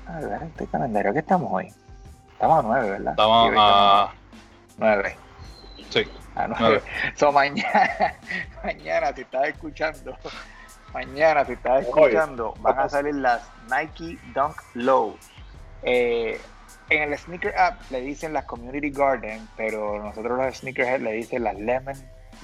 A 0.06 0.20
ver, 0.20 0.42
este 0.44 0.66
calendario, 0.68 1.12
¿qué 1.12 1.18
estamos 1.18 1.50
hoy? 1.52 1.70
Estamos 2.32 2.64
a 2.64 2.68
9, 2.68 2.90
¿verdad? 2.90 3.12
Estamos 3.12 3.52
a. 3.58 4.12
9. 4.78 5.27
Sí. 5.90 6.06
A 6.34 6.48
Nueve. 6.48 6.82
9. 6.86 7.12
So, 7.16 7.32
mañana, 7.32 8.14
mañana, 8.64 9.12
si 9.14 9.22
estás 9.22 9.48
escuchando, 9.48 10.16
mañana, 10.92 11.44
si 11.44 11.52
estás 11.52 11.82
escuchando, 11.82 12.54
van 12.60 12.78
a 12.78 12.88
salir 12.88 13.14
las 13.14 13.42
Nike 13.70 14.18
Dunk 14.34 14.56
Low. 14.74 15.16
Eh, 15.82 16.40
en 16.90 17.02
el 17.02 17.18
Sneaker 17.18 17.56
App 17.56 17.80
le 17.90 18.00
dicen 18.00 18.32
las 18.32 18.44
Community 18.44 18.90
Garden, 18.90 19.46
pero 19.56 20.02
nosotros 20.02 20.38
los 20.38 20.56
Sneakerhead 20.56 21.00
le 21.00 21.12
dicen 21.12 21.44
las 21.44 21.58
Lemon 21.58 21.96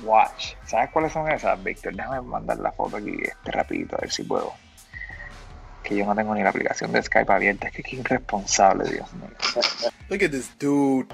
Watch. 0.02 0.54
¿Sabes 0.66 0.90
cuáles 0.90 1.12
son 1.12 1.30
esas, 1.30 1.62
Víctor? 1.62 1.94
Déjame 1.94 2.20
mandar 2.22 2.58
la 2.58 2.72
foto 2.72 2.96
aquí 2.96 3.16
este 3.22 3.52
rapidito, 3.52 3.96
a 3.96 4.00
ver 4.00 4.10
si 4.10 4.22
puedo. 4.24 4.52
Que 5.84 5.96
yo 5.96 6.06
no 6.06 6.14
tengo 6.14 6.34
ni 6.34 6.42
la 6.42 6.48
aplicación 6.48 6.90
de 6.92 7.02
Skype 7.02 7.30
abierta. 7.32 7.68
Es 7.68 7.74
que 7.74 7.82
qué 7.82 7.96
irresponsable, 7.96 8.90
Dios 8.90 9.12
mío. 9.12 9.28
Look 10.08 10.24
at 10.24 10.30
this 10.30 10.50
dude. 10.58 11.06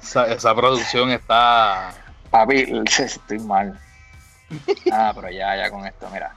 Esa, 0.00 0.32
esa 0.32 0.54
producción 0.54 1.10
está. 1.10 1.92
Papi, 2.30 2.82
estoy 2.86 3.38
mal. 3.40 3.78
Ah, 4.92 5.12
pero 5.14 5.30
ya, 5.30 5.56
ya 5.56 5.70
con 5.70 5.84
esto, 5.86 6.08
mira. 6.10 6.34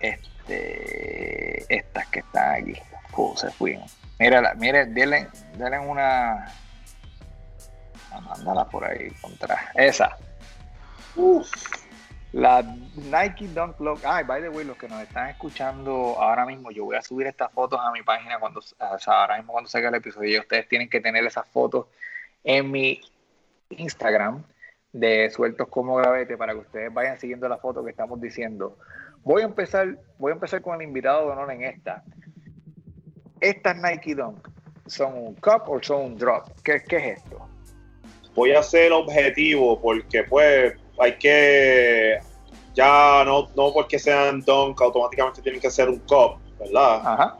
Este, 0.00 1.74
estas 1.74 2.06
que 2.08 2.20
están 2.20 2.62
aquí, 2.62 2.74
uh, 3.16 3.36
se 3.36 3.50
fueron. 3.50 3.84
Mírala, 4.18 4.54
mire, 4.54 4.86
denle, 4.86 5.28
denle 5.56 5.78
una. 5.80 6.46
Ah, 8.12 8.20
Mándala 8.20 8.64
por 8.66 8.84
ahí 8.84 9.10
contra. 9.20 9.72
Esa. 9.74 10.16
La 12.34 12.62
Nike 12.96 13.46
Dunk 13.46 13.78
Low. 13.78 13.96
Ay, 14.02 14.24
by 14.24 14.42
the 14.42 14.48
way, 14.48 14.64
los 14.64 14.76
que 14.76 14.88
nos 14.88 15.00
están 15.00 15.28
escuchando 15.28 16.16
ahora 16.18 16.44
mismo, 16.44 16.72
yo 16.72 16.84
voy 16.84 16.96
a 16.96 17.00
subir 17.00 17.28
estas 17.28 17.52
fotos 17.52 17.78
a 17.80 17.92
mi 17.92 18.02
página 18.02 18.40
cuando, 18.40 18.58
o 18.58 18.98
sea, 18.98 19.20
ahora 19.20 19.36
mismo 19.36 19.52
cuando 19.52 19.70
salga 19.70 19.88
el 19.88 19.94
episodio. 19.94 20.40
Ustedes 20.40 20.66
tienen 20.66 20.90
que 20.90 21.00
tener 21.00 21.24
esas 21.24 21.46
fotos 21.46 21.86
en 22.42 22.72
mi 22.72 23.00
Instagram 23.70 24.42
de 24.92 25.30
sueltos 25.30 25.68
como 25.68 25.94
gravete 25.94 26.36
para 26.36 26.54
que 26.54 26.58
ustedes 26.58 26.92
vayan 26.92 27.20
siguiendo 27.20 27.48
la 27.48 27.58
foto 27.58 27.84
que 27.84 27.92
estamos 27.92 28.20
diciendo. 28.20 28.78
Voy 29.22 29.42
a 29.42 29.44
empezar, 29.44 29.96
voy 30.18 30.32
a 30.32 30.34
empezar 30.34 30.60
con 30.60 30.74
el 30.74 30.88
invitado 30.88 31.26
de 31.26 31.32
honor 31.34 31.52
en 31.52 31.62
esta. 31.62 32.02
Estas 33.40 33.76
Nike 33.76 34.16
Dunk 34.16 34.48
son 34.86 35.16
un 35.16 35.34
cup 35.36 35.68
o 35.68 35.80
son 35.80 36.04
un 36.04 36.18
drop. 36.18 36.48
¿Qué, 36.64 36.82
qué 36.82 36.96
es 36.96 37.18
esto? 37.18 37.48
Voy 38.34 38.50
a 38.50 38.62
ser 38.64 38.90
objetivo 38.90 39.80
porque 39.80 40.24
pues 40.24 40.74
hay 40.98 41.16
que 41.16 42.18
ya 42.74 43.22
no, 43.24 43.48
no 43.56 43.72
porque 43.72 43.98
sean 43.98 44.40
dunk 44.40 44.80
automáticamente 44.80 45.40
tienen 45.42 45.60
que 45.60 45.70
ser 45.70 45.88
un 45.88 45.98
cup, 46.00 46.38
¿verdad? 46.58 47.00
Ajá. 47.04 47.38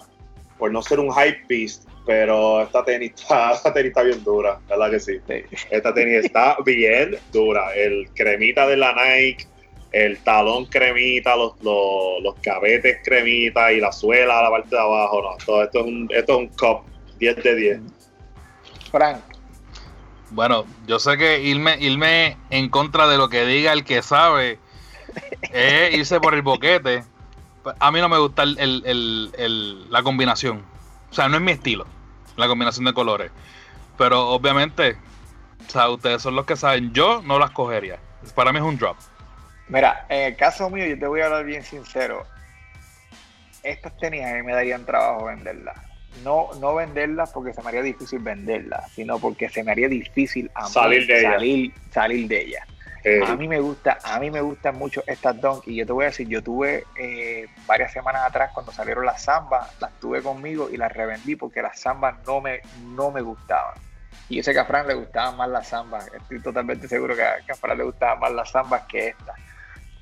Por 0.58 0.70
no 0.70 0.80
ser 0.80 1.00
un 1.00 1.12
hype 1.12 1.42
beast, 1.48 1.88
pero 2.06 2.62
esta 2.62 2.84
tenis 2.84 3.12
está, 3.16 3.52
esta 3.54 3.72
tenis 3.72 3.88
está 3.88 4.02
bien 4.02 4.22
dura, 4.22 4.60
¿verdad 4.68 4.90
que 4.90 5.00
sí? 5.00 5.18
Sí. 5.26 5.42
Esta 5.70 5.92
tenis 5.92 6.24
está 6.24 6.56
bien 6.64 7.16
dura. 7.32 7.74
El 7.74 8.08
cremita 8.14 8.66
de 8.66 8.76
la 8.76 8.92
Nike, 8.92 9.46
el 9.92 10.18
talón 10.18 10.66
cremita, 10.66 11.36
los, 11.36 11.60
los, 11.62 12.22
los 12.22 12.34
cabetes 12.40 12.98
cremita 13.04 13.72
y 13.72 13.80
la 13.80 13.92
suela 13.92 14.38
a 14.38 14.42
la 14.44 14.50
parte 14.50 14.74
de 14.74 14.80
abajo. 14.80 15.22
No, 15.22 15.36
todo 15.44 15.64
esto 15.64 15.80
es 15.80 15.86
un, 15.86 16.08
esto 16.12 16.32
es 16.32 16.38
un 16.38 16.48
cup 16.48 16.82
10 17.18 17.42
de 17.42 17.54
10. 17.54 17.80
Frank, 18.90 19.20
Bueno, 20.35 20.64
yo 20.87 20.99
sé 20.99 21.16
que 21.16 21.40
irme, 21.42 21.77
irme 21.79 22.37
en 22.51 22.68
contra 22.68 23.07
de 23.07 23.16
lo 23.16 23.29
que 23.29 23.47
diga 23.47 23.73
el 23.73 23.85
que 23.85 24.03
sabe 24.03 24.59
es 25.53 25.94
irse 25.94 26.18
por 26.20 26.35
el 26.35 26.42
boquete. 26.42 27.05
A 27.79 27.92
mí 27.92 28.01
no 28.01 28.09
me 28.09 28.18
gusta 28.18 28.42
el- 28.42 28.59
el- 28.59 29.31
el- 29.38 29.90
la 29.90 30.03
combinación. 30.03 30.64
O 31.11 31.14
sea, 31.14 31.29
no 31.29 31.37
es 31.37 31.42
mi 31.42 31.53
estilo, 31.53 31.87
la 32.37 32.49
combinación 32.49 32.85
de 32.85 32.92
colores. 32.92 33.31
Pero 33.97 34.29
obviamente, 34.31 34.97
o 35.68 35.70
sea, 35.70 35.88
ustedes 35.88 36.20
son 36.20 36.35
los 36.35 36.44
que 36.47 36.57
saben. 36.57 36.92
Yo 36.92 37.23
no 37.25 37.38
las 37.38 37.53
cogería. 37.53 38.01
Para 38.35 38.53
mí 38.53 38.59
es 38.59 38.64
un 38.64 38.77
drop. 38.77 38.97
mira, 39.68 40.05
en 40.09 40.33
el 40.33 40.37
caso 40.37 40.68
mío, 40.68 40.85
yo 40.85 40.99
te 40.99 41.07
voy 41.07 41.20
a 41.20 41.27
hablar 41.27 41.44
bien 41.44 41.62
sincero. 41.62 42.27
Estas 43.62 43.97
tenis 43.99 44.23
a 44.25 44.42
me 44.42 44.53
darían 44.53 44.85
trabajo 44.85 45.27
venderlas. 45.27 45.77
No, 46.22 46.48
no 46.61 46.74
venderlas 46.74 47.33
porque 47.33 47.53
se 47.53 47.62
me 47.62 47.68
haría 47.68 47.82
difícil 47.82 48.20
venderlas, 48.20 48.91
sino 48.93 49.18
porque 49.18 49.49
se 49.49 49.64
me 49.64 49.72
haría 49.72 49.88
difícil 49.88 50.51
a 50.55 50.64
mí 50.64 50.70
Salir 50.70 51.07
de 51.07 51.22
salir, 51.22 51.72
salir 51.91 52.28
de 52.28 52.41
ellas. 52.43 52.68
Eh, 53.03 53.20
A 53.26 53.36
mí 53.36 53.47
me 53.49 53.61
gusta, 53.61 53.99
a 54.03 54.18
mí 54.18 54.30
me 54.30 54.41
gustan 54.41 54.76
mucho 54.78 55.03
estas 55.07 55.38
Dunk 55.38 55.68
y 55.68 55.76
yo 55.76 55.84
te 55.84 55.93
voy 55.93 56.05
a 56.05 56.09
decir, 56.09 56.26
yo 56.26 56.43
tuve 56.43 56.84
eh, 56.97 57.47
varias 57.66 57.93
semanas 57.93 58.22
atrás 58.24 58.51
cuando 58.55 58.72
salieron 58.72 59.05
las 59.05 59.22
zambas, 59.22 59.78
las 59.78 59.93
tuve 60.01 60.22
conmigo 60.22 60.70
y 60.72 60.78
las 60.78 60.91
revendí 60.91 61.36
porque 61.36 61.61
las 61.61 61.78
zambas 61.78 62.16
no 62.26 62.41
me, 62.41 62.61
no 62.95 63.11
me 63.11 63.20
gustaban. 63.20 63.74
Y 64.30 64.36
yo 64.36 64.43
sé 64.43 64.55
que 64.55 64.61
a 64.61 64.64
Fran 64.64 64.86
le 64.86 64.95
gustaban 64.95 65.36
más 65.36 65.51
las 65.51 65.68
zambas, 65.68 66.11
estoy 66.14 66.41
totalmente 66.41 66.88
seguro 66.88 67.14
que 67.14 67.22
a, 67.22 67.36
que 67.45 67.53
a 67.53 67.55
Fran 67.57 67.76
le 67.76 67.84
gustaban 67.84 68.20
más 68.20 68.32
las 68.32 68.51
zambas 68.51 68.84
que 68.88 69.09
estas. 69.09 69.36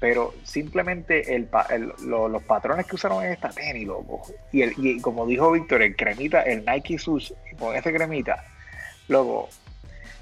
Pero 0.03 0.35
simplemente 0.43 1.33
el, 1.37 1.45
pa- 1.47 1.69
el- 1.71 1.93
lo- 2.01 2.29
los 2.29 2.43
patrones 2.43 2.87
que 2.87 2.97
usaron 2.97 3.25
en 3.25 3.31
esta 3.31 3.51
tenis, 3.51 3.87
loco. 3.87 4.23
Y, 4.51 4.63
el, 4.63 4.75
y 4.77 5.01
como 5.01 5.25
dijo 5.27 5.53
Víctor, 5.53 5.81
el 5.81 5.95
cremita, 5.95 6.43
el 6.43 6.65
Nike 6.67 6.99
Sus, 6.99 7.33
con 7.57 7.77
ese 7.77 7.93
cremita, 7.95 8.45
loco, 9.07 9.49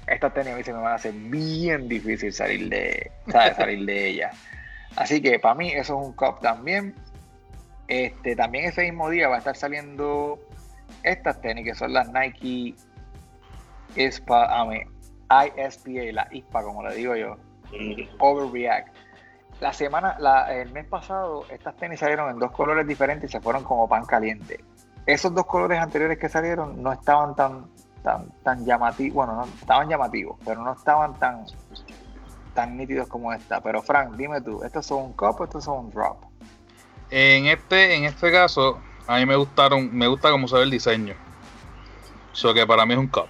estas 0.05 0.35
tenis 0.35 0.53
a 0.53 0.57
mí 0.57 0.63
se 0.63 0.71
me 0.71 0.79
van 0.81 0.91
a 0.91 0.95
hacer 0.95 1.13
bien 1.13 1.87
difícil 1.89 2.31
salir 2.31 2.69
de, 2.69 3.09
¿sabes? 3.31 3.55
salir 3.55 3.83
de 3.85 4.07
ellas. 4.09 4.37
Así 4.95 5.19
que 5.19 5.39
para 5.39 5.55
mí 5.55 5.71
eso 5.71 5.99
es 5.99 6.05
un 6.07 6.13
cup 6.13 6.39
también. 6.41 6.93
Este, 7.87 8.35
también 8.35 8.65
ese 8.65 8.83
mismo 8.83 9.09
día 9.09 9.29
va 9.29 9.35
a 9.37 9.39
estar 9.39 9.55
saliendo 9.57 10.39
estas 11.01 11.41
tenis 11.41 11.65
que 11.65 11.73
son 11.73 11.91
las 11.91 12.07
Nike 12.13 12.75
ISPA, 13.95 14.67
ISPA, 15.57 16.11
la 16.13 16.27
ISPA 16.31 16.63
como 16.63 16.87
le 16.87 16.93
digo 16.95 17.15
yo. 17.15 17.35
Overreact. 18.19 18.90
La 19.61 19.71
semana, 19.73 20.15
la- 20.19 20.51
el 20.53 20.71
mes 20.71 20.87
pasado, 20.87 21.45
estas 21.49 21.77
tenis 21.77 21.99
salieron 21.99 22.31
en 22.31 22.39
dos 22.39 22.51
colores 22.51 22.85
diferentes 22.87 23.29
y 23.29 23.31
se 23.31 23.39
fueron 23.39 23.63
como 23.63 23.87
pan 23.87 24.05
caliente. 24.05 24.63
Esos 25.05 25.33
dos 25.35 25.45
colores 25.45 25.79
anteriores 25.79 26.17
que 26.17 26.27
salieron 26.29 26.81
no 26.81 26.91
estaban 26.91 27.35
tan, 27.35 27.67
tan, 28.03 28.27
tan 28.43 28.65
llamativos, 28.65 29.13
bueno, 29.13 29.35
no, 29.35 29.45
estaban 29.45 29.87
llamativos, 29.87 30.35
pero 30.43 30.63
no 30.63 30.73
estaban 30.73 31.13
tan, 31.19 31.45
tan 32.55 32.75
nítidos 32.75 33.07
como 33.07 33.31
esta. 33.31 33.61
Pero 33.61 33.83
Frank, 33.83 34.15
dime 34.15 34.41
tú, 34.41 34.63
¿estos 34.63 34.83
son 34.85 35.03
un 35.03 35.13
cup 35.13 35.39
o 35.39 35.43
estos 35.43 35.63
son 35.63 35.85
un 35.85 35.91
drop? 35.91 36.17
En 37.11 37.45
este, 37.45 37.95
en 37.95 38.05
este 38.05 38.31
caso, 38.31 38.79
a 39.05 39.17
mí 39.17 39.27
me 39.27 39.35
gustaron, 39.35 39.95
me 39.95 40.07
gusta 40.07 40.31
cómo 40.31 40.47
se 40.47 40.55
ve 40.55 40.63
el 40.63 40.71
diseño. 40.71 41.13
So 42.33 42.51
que 42.51 42.65
para 42.65 42.83
mí 42.87 42.93
es 42.93 42.99
un 42.99 43.07
cup. 43.07 43.27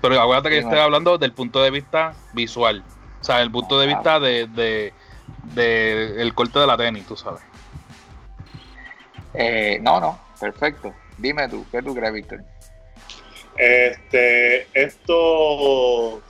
Pero 0.00 0.18
acuérdate 0.18 0.48
que 0.48 0.56
yo 0.56 0.62
estoy 0.62 0.78
hablando 0.78 1.18
del 1.18 1.34
punto 1.34 1.60
de 1.62 1.70
vista 1.70 2.14
visual. 2.32 2.82
O 3.20 3.24
sea, 3.24 3.42
el 3.42 3.50
punto 3.50 3.78
de 3.78 3.86
vista 3.86 4.18
de, 4.18 4.46
de, 4.46 4.94
de 5.54 6.20
el 6.22 6.34
corte 6.34 6.58
de 6.58 6.66
la 6.66 6.76
tenis, 6.76 7.06
tú 7.06 7.16
sabes. 7.16 7.40
Eh, 9.34 9.78
no, 9.80 10.00
no, 10.00 10.20
perfecto. 10.40 10.94
Dime 11.18 11.48
tú, 11.48 11.64
¿qué 11.70 11.82
tú 11.82 11.94
crees, 11.94 12.12
Víctor? 12.12 12.44
Este, 13.56 14.66
esto. 14.74 16.22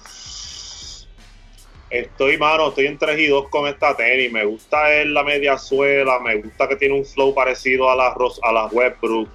Estoy, 1.91 2.39
mano, 2.39 2.69
estoy 2.69 2.87
en 2.87 2.99
3 2.99 3.19
y 3.19 3.27
2 3.27 3.49
con 3.49 3.67
esta 3.67 3.97
tenis. 3.97 4.31
Me 4.31 4.45
gusta 4.45 4.93
es 4.95 5.07
la 5.07 5.25
media 5.25 5.59
suela, 5.59 6.21
me 6.21 6.37
gusta 6.37 6.69
que 6.69 6.77
tiene 6.77 6.95
un 6.95 7.05
flow 7.05 7.35
parecido 7.35 7.91
a 7.91 7.97
las 7.97 8.15
Ros- 8.15 8.41
a 8.45 8.53
las 8.53 8.73
Westbrook. 8.73 9.29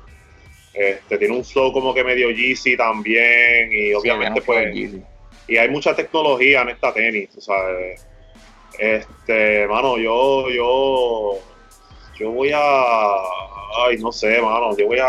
Este, 0.74 1.18
tiene 1.18 1.36
un 1.36 1.44
flow 1.44 1.72
como 1.74 1.94
que 1.94 2.04
medio 2.04 2.30
Yeezy 2.32 2.78
también. 2.78 3.70
Y 3.72 3.94
obviamente, 3.94 4.40
Sí, 4.42 4.48
no 4.48 4.54
pues. 4.54 4.92
Y 5.48 5.58
hay 5.58 5.70
mucha 5.70 5.96
tecnología 5.96 6.62
en 6.62 6.70
esta 6.70 6.94
tenis, 6.94 7.30
tú 7.30 7.42
sabes. 7.42 8.06
Este, 8.80 9.68
mano, 9.68 9.98
yo, 9.98 10.50
yo, 10.50 11.40
yo 12.18 12.32
voy 12.32 12.52
a, 12.54 12.60
ay, 13.88 13.98
no 14.00 14.12
sé, 14.12 14.42
mano, 14.42 14.76
yo 14.78 14.88
voy 14.88 15.00
a, 15.00 15.08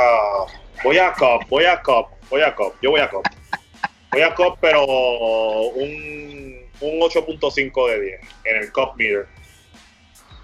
voy 0.82 0.98
a 0.98 1.12
Cup, 1.12 1.46
voy 1.48 1.64
a 1.64 1.80
Cup, 1.82 2.06
voy 2.30 2.42
a 2.42 2.54
Cup, 2.54 2.74
yo 2.82 2.90
voy 2.90 3.00
a 3.00 3.10
Cup. 3.10 3.22
Voy 4.12 4.22
a 4.22 4.34
Cup, 4.34 4.58
pero 4.60 4.84
un, 4.84 6.56
un 6.80 7.00
8.5 7.00 7.90
de 7.90 8.00
10 8.00 8.20
en 8.44 8.56
el 8.56 8.72
Cup 8.72 8.94
Meter. 8.96 9.26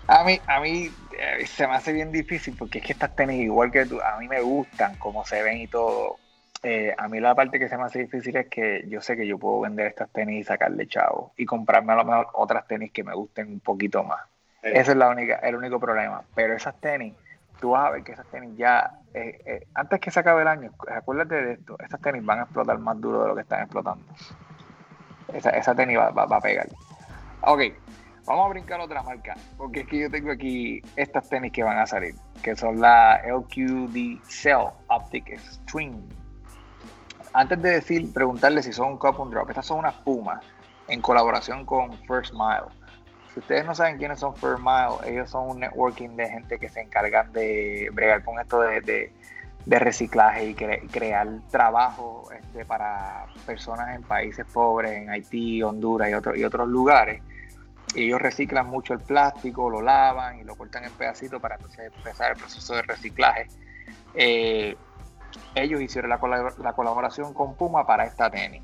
A 0.09 0.25
mí, 0.25 0.41
a 0.47 0.61
mí 0.61 0.91
eh, 1.19 1.47
se 1.47 1.67
me 1.67 1.75
hace 1.75 1.93
bien 1.93 2.13
difícil 2.13 2.55
porque 2.59 2.79
es 2.79 2.85
que 2.85 2.93
estas 2.93 3.15
tenis, 3.15 3.41
igual 3.41 3.71
que 3.71 3.87
tú, 3.87 4.01
a 4.01 4.19
mí 4.19 4.29
me 4.29 4.41
gustan 4.41 4.97
como 4.97 5.25
se 5.25 5.43
ven 5.43 5.59
y 5.59 5.69
todo. 5.69 6.19
Eh, 6.65 6.95
a 6.97 7.09
mí 7.09 7.19
la 7.19 7.35
parte 7.35 7.59
que 7.59 7.69
se 7.69 7.77
me 7.77 7.83
hace 7.85 7.99
difícil 8.01 8.37
es 8.37 8.47
que 8.49 8.85
yo 8.89 9.01
sé 9.01 9.17
que 9.17 9.27
yo 9.27 9.37
puedo 9.39 9.61
vender 9.61 9.89
estas 9.89 10.11
tenis 10.11 10.41
y 10.41 10.45
sacarle 10.45 10.87
chavo 10.87 11.33
y 11.37 11.45
comprarme 11.45 11.93
a 11.93 11.97
lo 11.97 12.05
mejor 12.05 12.29
otras 12.35 12.67
tenis 12.69 12.93
que 12.93 13.03
me 13.03 13.15
gusten 13.15 13.49
un 13.49 13.61
poquito 13.61 14.05
más. 14.05 14.21
Ese 14.63 14.93
es 14.93 14.97
la 14.97 15.09
única, 15.11 15.37
el 15.37 15.57
único 15.57 15.81
problema. 15.81 16.23
Pero 16.37 16.55
esas 16.55 16.81
tenis, 16.81 17.15
tú 17.61 17.71
vas 17.71 17.89
a 17.89 17.91
ver 17.91 18.05
que 18.05 18.13
esas 18.13 18.27
tenis 18.27 18.57
ya, 18.57 18.93
eh, 19.13 19.41
eh, 19.45 19.67
antes 19.75 19.99
que 19.99 20.13
se 20.13 20.21
acabe 20.21 20.43
el 20.43 20.49
año, 20.49 20.71
acuérdate 20.89 21.35
de 21.35 21.53
esto, 21.55 21.77
estas 21.81 22.01
tenis 22.01 22.25
van 22.25 22.39
a 22.39 22.43
explotar 22.45 22.79
más 22.79 23.01
duro 23.01 23.23
de 23.23 23.29
lo 23.29 23.35
que 23.35 23.41
están 23.43 23.63
explotando. 23.63 24.05
Esa, 25.35 25.51
esa 25.51 25.75
tenis 25.75 25.99
va, 25.99 26.11
va- 26.11 26.27
va 26.27 26.37
a 26.37 26.41
pegar. 26.41 26.69
Ok, 27.41 27.61
vamos 28.25 28.47
a 28.47 28.49
brincar 28.51 28.79
otra 28.81 29.03
marca, 29.03 29.35
porque 29.57 29.81
es 29.81 29.87
que 29.89 29.99
yo 29.99 30.11
tengo 30.11 30.31
aquí 30.31 30.81
estas 30.95 31.29
tenis 31.29 31.51
que 31.53 31.65
van 31.65 31.79
a 31.79 31.87
salir, 31.87 32.15
que 32.41 32.55
son 32.55 32.81
la 32.81 33.17
LQD 33.25 34.21
Cell 34.23 34.69
Optic 34.87 35.29
Extreme. 35.31 35.99
Antes 37.35 37.63
de 37.63 37.71
decir, 37.71 38.13
preguntarle 38.13 38.63
si 38.63 38.73
son 38.73 38.91
un 38.93 38.99
cup 38.99 39.19
un 39.21 39.31
drop, 39.31 39.49
estas 39.49 39.67
son 39.67 39.79
unas 39.79 39.95
pumas 39.97 40.45
en 40.89 41.01
colaboración 41.01 41.65
con 41.65 41.97
First 42.07 42.33
Mile. 42.35 42.71
Si 43.33 43.41
ustedes 43.41 43.65
no 43.65 43.75
saben 43.75 43.97
quiénes 43.97 44.21
son 44.21 44.35
First 44.37 44.61
Mile, 44.63 45.11
ellos 45.11 45.31
son 45.31 45.49
un 45.49 45.61
networking 45.61 46.11
de 46.17 46.29
gente 46.29 46.59
que 46.59 46.69
se 46.69 46.81
encargan 46.83 47.33
de 47.33 47.89
bregar 47.93 48.23
con 48.23 48.39
esto 48.39 48.61
de, 48.61 48.81
de- 48.83 49.13
reciclaje 49.79 50.45
y 50.45 50.55
cre- 50.55 50.91
crear 50.91 51.27
trabajo 51.51 52.29
este, 52.37 52.65
para 52.67 53.27
personas 53.47 53.95
en 53.95 54.03
países 54.03 54.45
pobres, 54.53 54.93
en 54.93 55.09
Haití, 55.09 55.63
Honduras 55.63 56.11
y, 56.11 56.15
otros 56.15 56.37
y 56.37 56.45
otros 56.45 56.69
lugares. 56.69 57.23
Ellos 57.95 58.21
reciclan 58.21 58.67
mucho 58.67 58.93
el 58.93 59.01
plástico, 59.01 59.71
lo 59.71 59.81
lavan 59.81 60.39
y 60.41 60.45
lo 60.45 60.57
cortan 60.57 60.85
en 60.85 60.93
pedacitos 60.93 61.41
para 61.41 61.55
entonces 61.55 61.93
empezar 61.97 62.33
el 62.33 62.39
proceso 62.39 62.75
de 62.75 62.83
reciclaje. 62.83 63.47
Eh, 64.15 64.77
ellos 65.55 65.81
hicieron 65.81 66.11
la, 66.11 66.19
la 66.59 66.73
colaboración 66.73 67.35
con 67.35 67.55
Puma 67.55 67.87
para 67.87 68.05
esta 68.05 68.31
tenis 68.31 68.63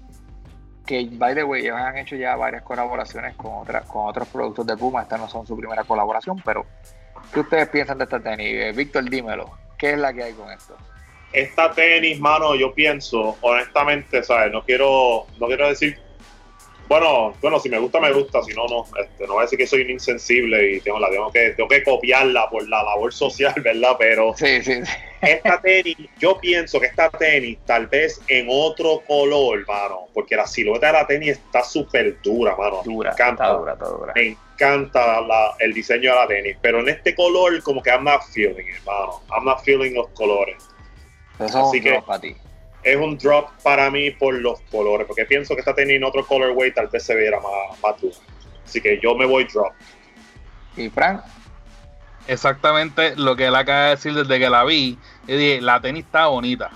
que 0.89 1.07
by 1.13 1.35
the 1.35 1.45
way, 1.45 1.63
ellos 1.63 1.77
han 1.77 1.99
hecho 1.99 2.17
ya 2.17 2.35
varias 2.35 2.63
colaboraciones 2.63 3.37
con 3.37 3.53
otras 3.59 3.85
con 3.85 4.09
otros 4.09 4.27
productos 4.29 4.67
de 4.67 4.75
Puma. 4.75 5.03
Esta 5.03 5.19
no 5.19 5.29
son 5.29 5.47
su 5.47 5.55
primera 5.55 5.85
colaboración, 5.85 6.41
pero 6.43 6.65
¿qué 7.33 7.41
ustedes 7.41 7.69
piensan 7.69 7.99
de 7.99 8.05
esta 8.05 8.19
tenis? 8.19 8.47
Eh, 8.49 8.73
Víctor, 8.75 9.09
dímelo. 9.09 9.51
¿Qué 9.77 9.93
es 9.93 9.99
la 9.99 10.15
que 10.15 10.23
hay 10.23 10.33
con 10.33 10.51
esto? 10.51 10.75
esta 11.33 11.73
tenis, 11.73 12.19
mano, 12.21 12.55
yo 12.55 12.73
pienso, 12.73 13.37
honestamente, 13.41 14.23
¿sabes? 14.23 14.53
No 14.53 14.65
quiero, 14.65 15.27
no 15.39 15.47
quiero 15.47 15.69
decir, 15.69 15.99
bueno, 16.89 17.35
bueno, 17.43 17.61
si 17.61 17.69
me 17.69 17.79
gusta, 17.79 18.01
me 18.01 18.13
gusta, 18.13 18.43
si 18.43 18.53
no, 18.55 18.67
no, 18.67 18.85
este, 19.01 19.27
no 19.27 19.35
voy 19.35 19.41
a 19.41 19.43
decir 19.43 19.59
que 19.59 19.67
soy 19.67 19.83
un 19.83 19.91
insensible 19.91 20.73
y 20.73 20.81
tengo, 20.81 20.99
la 20.99 21.11
tengo 21.11 21.31
que, 21.31 21.51
tengo 21.51 21.69
que 21.69 21.83
copiarla 21.83 22.49
por 22.49 22.67
la 22.69 22.83
labor 22.83 23.13
social, 23.13 23.55
¿verdad? 23.63 23.97
Pero 23.99 24.33
Sí, 24.37 24.63
sí, 24.63 24.85
sí. 24.85 24.93
esta 25.21 25.61
tenis, 25.61 25.97
yo 26.19 26.39
pienso 26.39 26.81
que 26.81 26.87
esta 26.87 27.11
tenis, 27.11 27.59
tal 27.67 27.87
vez 27.89 28.21
en 28.29 28.47
otro 28.51 29.03
color, 29.07 29.67
mano, 29.67 30.07
porque 30.15 30.35
la 30.37 30.47
silueta 30.47 30.87
de 30.89 30.93
la 30.95 31.07
tenis 31.07 31.31
está 31.31 31.63
súper 31.63 32.21
dura, 32.23 32.57
mano. 32.57 32.81
Dura, 32.85 33.11
me 33.11 33.15
encanta. 33.15 33.45
está 33.45 33.57
dura, 33.59 33.73
está 33.75 33.85
dura. 33.87 34.13
Me 34.15 34.27
encanta 34.29 35.21
la- 35.21 35.55
el 35.59 35.75
diseño 35.75 36.11
de 36.13 36.17
la 36.17 36.27
tenis, 36.27 36.57
pero 36.63 36.81
en 36.81 36.89
este 36.89 37.15
color, 37.15 37.63
como 37.63 37.83
que 37.83 37.91
I'm 37.91 38.05
not 38.05 38.23
feeling 38.33 38.65
it, 38.67 38.83
mano. 38.87 39.21
I'm 39.31 39.45
not 39.45 39.61
feeling 39.63 39.93
los 39.95 40.09
colores. 40.11 40.57
Así 41.39 41.81
que- 41.81 42.01
para 42.07 42.19
ti. 42.21 42.35
Es 42.83 42.97
un 42.97 43.19
drop 43.19 43.51
para 43.63 43.91
mí 43.91 44.11
por 44.13 44.35
los 44.35 44.61
colores, 44.71 45.07
porque 45.07 45.25
pienso 45.25 45.55
que 45.55 45.61
esta 45.61 45.75
tenis 45.75 45.97
en 45.97 46.05
otro 46.05 46.25
colorway 46.27 46.73
tal 46.73 46.89
vez 46.89 47.03
se 47.05 47.15
viera 47.17 47.39
más, 47.41 47.81
más 47.83 48.01
dura. 48.01 48.15
Así 48.65 48.81
que 48.81 49.01
yo 49.03 49.15
me 49.15 49.27
voy 49.27 49.45
drop. 49.45 49.73
¿Y 50.77 50.89
Frank? 50.89 51.23
Exactamente 52.27 53.17
lo 53.17 53.35
que 53.37 53.47
él 53.47 53.55
acaba 53.57 53.85
de 53.85 53.91
decir 53.91 54.15
desde 54.15 54.39
que 54.39 54.51
la 54.51 54.65
vi. 54.65 54.99
Yo 55.27 55.37
dije, 55.37 55.61
la 55.61 55.81
tenis 55.81 56.05
está 56.05 56.27
bonita. 56.27 56.71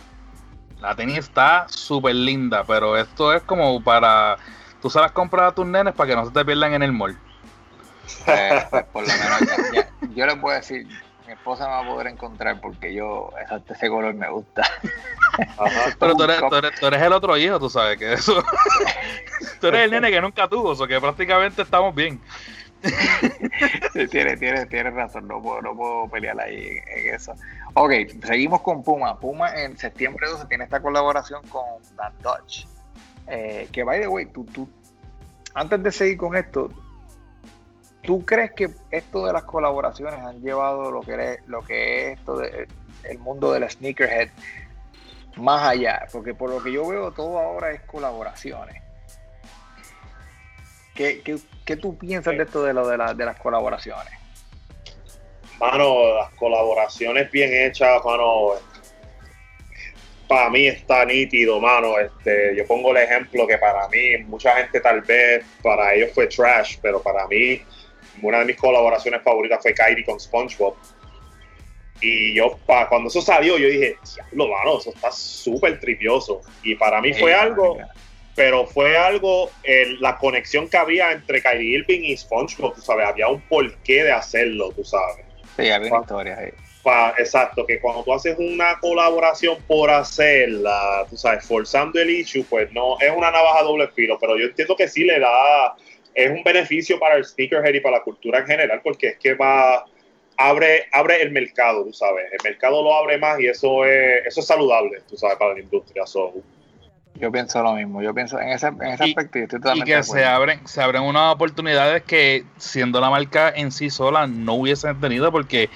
La 0.80 0.96
tenis 0.96 1.18
está 1.18 1.66
súper 1.68 2.14
linda, 2.14 2.64
pero 2.64 2.96
esto 2.96 3.32
es 3.32 3.42
como 3.42 3.82
para... 3.82 4.36
Tú 4.80 4.90
se 4.90 4.98
las 4.98 5.12
compras 5.12 5.52
a 5.52 5.54
tus 5.54 5.66
nenes 5.66 5.94
para 5.94 6.08
que 6.10 6.16
no 6.16 6.24
se 6.26 6.32
te 6.32 6.44
pierdan 6.44 6.74
en 6.74 6.82
el 6.82 6.92
mall. 6.92 7.16
Pues, 8.24 8.64
pues, 8.70 8.84
por 8.86 9.02
lo 9.06 9.08
menos 9.14 9.40
ya- 9.40 9.56
ya- 9.72 9.90
yo 10.14 10.26
les 10.26 10.34
puedo 10.36 10.56
decir, 10.56 10.88
mi 11.32 11.38
esposa 11.38 11.64
me 11.64 11.70
va 11.72 11.80
a 11.80 11.86
poder 11.86 12.08
encontrar 12.08 12.60
porque 12.60 12.92
yo, 12.92 13.30
esa- 13.42 13.62
ese 13.66 13.88
color 13.88 14.12
me 14.14 14.28
gusta. 14.28 14.62
Ajá. 15.58 15.94
Pero 15.98 16.14
tú 16.14 16.24
eres, 16.24 16.38
tú 16.46 16.54
eres- 16.54 16.78
tú 16.78 16.86
eres 16.86 17.00
el 17.02 17.12
otro 17.14 17.36
hijo, 17.38 17.58
tú 17.58 17.70
sabes 17.70 17.96
que 17.96 18.12
eso... 18.12 18.44
tú 19.60 19.66
eres 19.68 19.84
el 19.84 19.90
nene 19.92 20.10
que 20.10 20.20
nunca 20.20 20.46
tuvo, 20.46 20.68
o 20.70 20.74
sea 20.76 20.86
que 20.86 21.00
prácticamente 21.00 21.62
estamos 21.62 21.94
bien. 21.94 22.20
Sí, 23.92 24.08
tiene, 24.08 24.36
tiene, 24.36 24.66
tiene 24.66 24.90
razón, 24.90 25.28
no 25.28 25.40
puedo, 25.40 25.62
no 25.62 25.76
puedo 25.76 26.08
pelear 26.08 26.38
ahí 26.40 26.66
en, 26.66 26.98
en 27.08 27.14
eso. 27.14 27.32
Ok, 27.74 27.92
seguimos 28.24 28.60
con 28.62 28.82
Puma. 28.82 29.18
Puma 29.20 29.54
en 29.54 29.76
septiembre 29.78 30.26
12 30.28 30.46
tiene 30.46 30.64
esta 30.64 30.80
colaboración 30.80 31.42
con 31.48 31.62
Dan 31.96 32.12
Dutch. 32.22 32.66
Eh, 33.28 33.68
que 33.70 33.84
by 33.84 34.00
the 34.00 34.08
way, 34.08 34.26
tú, 34.26 34.44
tú, 34.46 34.68
antes 35.54 35.82
de 35.82 35.92
seguir 35.92 36.16
con 36.16 36.34
esto, 36.36 36.70
¿tú 38.02 38.24
crees 38.24 38.52
que 38.52 38.70
esto 38.90 39.26
de 39.26 39.32
las 39.32 39.44
colaboraciones 39.44 40.20
han 40.20 40.40
llevado 40.42 40.90
lo 40.90 41.00
que 41.00 41.32
es, 41.32 41.46
lo 41.46 41.62
que 41.62 42.12
es 42.12 42.18
esto 42.18 42.36
de, 42.38 42.68
el 43.04 43.18
mundo 43.18 43.52
de 43.52 43.60
la 43.60 43.70
sneakerhead 43.70 44.28
más 45.36 45.66
allá? 45.66 46.06
Porque 46.12 46.34
por 46.34 46.50
lo 46.50 46.62
que 46.62 46.72
yo 46.72 46.86
veo 46.86 47.12
todo 47.12 47.38
ahora 47.38 47.70
es 47.70 47.80
colaboraciones. 47.82 48.82
¿Qué, 50.94 51.22
qué, 51.22 51.38
qué 51.64 51.76
tú 51.76 51.96
piensas 51.96 52.36
de 52.36 52.42
esto 52.42 52.62
de 52.64 52.74
lo 52.74 52.86
de 52.86 53.24
las 53.24 53.38
colaboraciones? 53.38 54.12
Mano, 55.58 56.16
las 56.16 56.30
colaboraciones 56.32 57.30
bien 57.30 57.50
hechas, 57.52 58.04
mano. 58.04 58.54
Para 60.26 60.50
mí 60.50 60.66
está 60.66 61.04
nítido, 61.04 61.60
mano. 61.60 61.98
Este, 61.98 62.56
yo 62.56 62.66
pongo 62.66 62.90
el 62.90 62.96
ejemplo 62.98 63.46
que 63.46 63.58
para 63.58 63.88
mí, 63.88 64.18
mucha 64.26 64.56
gente 64.56 64.80
tal 64.80 65.02
vez, 65.02 65.44
para 65.62 65.94
ellos 65.94 66.10
fue 66.14 66.26
trash, 66.26 66.78
pero 66.82 67.00
para 67.00 67.26
mí, 67.28 67.62
una 68.22 68.38
de 68.40 68.44
mis 68.46 68.56
colaboraciones 68.56 69.22
favoritas 69.22 69.60
fue 69.62 69.74
Kyrie 69.74 70.04
con 70.04 70.18
SpongeBob. 70.18 70.74
Y 72.00 72.34
yo, 72.34 72.58
pa, 72.66 72.88
cuando 72.88 73.08
eso 73.08 73.20
salió, 73.20 73.58
yo 73.58 73.68
dije, 73.68 73.96
diablo, 74.14 74.48
mano, 74.48 74.78
eso 74.78 74.90
está 74.90 75.10
súper 75.12 75.78
tripioso. 75.78 76.40
Y 76.62 76.74
para 76.74 77.00
mí 77.00 77.12
fue 77.12 77.30
Eh, 77.30 77.34
algo, 77.34 77.76
marica. 77.76 77.94
pero 78.34 78.66
fue 78.66 78.96
algo, 78.96 79.50
el- 79.62 80.00
la 80.00 80.18
conexión 80.18 80.68
que 80.68 80.76
había 80.76 81.12
entre 81.12 81.40
Kyrie 81.40 81.78
Irving 81.78 82.00
y 82.02 82.16
SpongeBob, 82.16 82.74
tú 82.74 82.80
sabes, 82.80 83.06
había 83.06 83.28
un 83.28 83.40
porqué 83.42 84.02
de 84.04 84.10
hacerlo, 84.12 84.72
tú 84.72 84.82
sabes. 84.84 85.24
Sí, 85.56 85.70
había 85.70 85.92
una 85.92 86.00
historia 86.00 86.38
ahí. 86.38 86.50
Pa- 86.82 87.14
exacto, 87.16 87.64
que 87.64 87.78
cuando 87.78 88.02
tú 88.02 88.12
haces 88.12 88.34
una 88.36 88.80
colaboración 88.80 89.62
por 89.68 89.88
hacerla, 89.88 91.06
tú 91.08 91.16
sabes, 91.16 91.46
forzando 91.46 92.00
el 92.00 92.10
issue, 92.10 92.44
pues 92.50 92.72
no, 92.72 92.98
es 92.98 93.12
una 93.16 93.30
navaja 93.30 93.62
doble 93.62 93.86
filo, 93.94 94.18
pero 94.20 94.36
yo 94.36 94.46
entiendo 94.46 94.74
que 94.74 94.88
sí 94.88 95.04
le 95.04 95.20
da, 95.20 95.76
es 96.14 96.30
un 96.30 96.42
beneficio 96.44 96.98
para 96.98 97.16
el 97.16 97.24
sneakerhead 97.24 97.74
y 97.74 97.80
para 97.80 97.98
la 97.98 98.02
cultura 98.02 98.40
en 98.40 98.46
general, 98.46 98.80
porque 98.82 99.08
es 99.08 99.18
que 99.18 99.34
va, 99.34 99.84
abre, 100.36 100.86
abre 100.92 101.22
el 101.22 101.30
mercado, 101.30 101.84
tú 101.84 101.92
sabes, 101.92 102.24
el 102.32 102.38
mercado 102.44 102.82
lo 102.82 102.94
abre 102.94 103.18
más 103.18 103.38
y 103.40 103.46
eso 103.46 103.84
es, 103.84 104.26
eso 104.26 104.40
es 104.40 104.46
saludable, 104.46 105.00
tú 105.08 105.16
sabes, 105.16 105.36
para 105.36 105.54
la 105.54 105.60
industria. 105.60 106.06
So, 106.06 106.32
Yo 107.14 107.30
pienso 107.30 107.62
lo 107.62 107.74
mismo, 107.74 108.02
yo 108.02 108.12
pienso 108.14 108.38
en 108.40 108.48
ese, 108.50 108.66
en 108.68 108.82
ese 108.84 109.04
Y- 109.06 109.08
aspecto 109.10 109.38
y 109.38 109.42
estoy 109.42 109.60
totalmente 109.60 109.92
que 109.94 110.02
se 110.02 110.24
abren, 110.24 110.66
se 110.66 110.82
abren 110.82 111.02
unas 111.02 111.34
oportunidades 111.34 112.02
que 112.02 112.44
siendo 112.56 113.00
la 113.00 113.10
marca 113.10 113.52
en 113.54 113.70
sí 113.70 113.90
sola 113.90 114.26
no 114.26 114.54
hubiesen 114.54 114.98
tenido 115.00 115.30
porque 115.30 115.68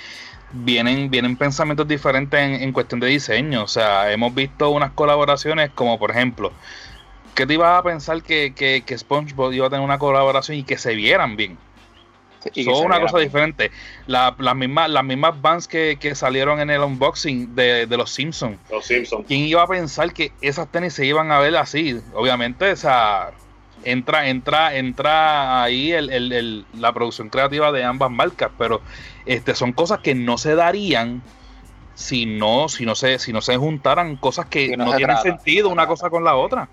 vienen, 0.52 1.10
vienen 1.10 1.36
pensamientos 1.36 1.86
diferentes 1.86 2.38
en, 2.40 2.54
en 2.62 2.72
cuestión 2.72 3.00
de 3.00 3.08
diseño. 3.08 3.64
O 3.64 3.68
sea, 3.68 4.10
hemos 4.12 4.34
visto 4.34 4.70
unas 4.70 4.92
colaboraciones 4.92 5.70
como 5.74 5.98
por 5.98 6.10
ejemplo, 6.10 6.52
¿qué 7.36 7.46
te 7.46 7.54
ibas 7.54 7.78
a 7.78 7.82
pensar 7.82 8.22
que, 8.22 8.52
que, 8.54 8.82
que 8.84 8.98
SpongeBob 8.98 9.52
iba 9.52 9.66
a 9.66 9.70
tener 9.70 9.84
una 9.84 9.98
colaboración 9.98 10.56
y 10.58 10.64
que 10.64 10.78
se 10.78 10.94
vieran 10.94 11.36
bien? 11.36 11.56
Sí, 12.54 12.64
Son 12.64 12.84
una 12.86 13.00
cosa 13.00 13.18
bien. 13.18 13.28
diferente. 13.28 13.70
La- 14.06 14.34
las 14.38 14.56
mismas, 14.56 14.88
las 14.90 15.04
mismas 15.04 15.40
bands 15.40 15.68
que, 15.68 15.98
que 16.00 16.14
salieron 16.14 16.60
en 16.60 16.70
el 16.70 16.80
unboxing 16.80 17.54
de, 17.54 17.86
de 17.86 17.96
los 17.96 18.10
Simpsons. 18.10 18.58
los 18.70 18.84
Simpsons. 18.86 19.26
¿Quién 19.26 19.40
iba 19.42 19.62
a 19.62 19.66
pensar 19.66 20.12
que 20.12 20.32
esas 20.40 20.68
tenis 20.68 20.94
se 20.94 21.04
iban 21.04 21.30
a 21.32 21.38
ver 21.38 21.56
así? 21.56 22.00
Obviamente, 22.14 22.70
o 22.72 22.76
sea, 22.76 23.30
entra, 23.84 24.28
entra, 24.28 24.74
entra 24.76 25.62
ahí 25.62 25.92
el, 25.92 26.08
el- 26.10 26.32
el- 26.32 26.64
la 26.78 26.92
producción 26.92 27.28
creativa 27.28 27.72
de 27.72 27.84
ambas 27.84 28.10
marcas, 28.10 28.50
pero 28.56 28.80
este 29.26 29.54
son 29.54 29.72
cosas 29.72 29.98
que 30.00 30.14
no 30.14 30.38
se 30.38 30.54
darían 30.54 31.22
si 31.94 32.26
no, 32.26 32.68
si 32.68 32.86
no 32.86 32.94
se, 32.94 33.18
si 33.18 33.32
no 33.32 33.40
se 33.40 33.56
juntaran 33.56 34.16
cosas 34.16 34.46
que 34.46 34.76
no 34.76 34.94
tienen 34.94 35.16
trata. 35.16 35.22
sentido 35.22 35.68
una 35.68 35.86
cosa 35.86 36.10
con 36.10 36.24
la 36.24 36.36
otra. 36.36 36.68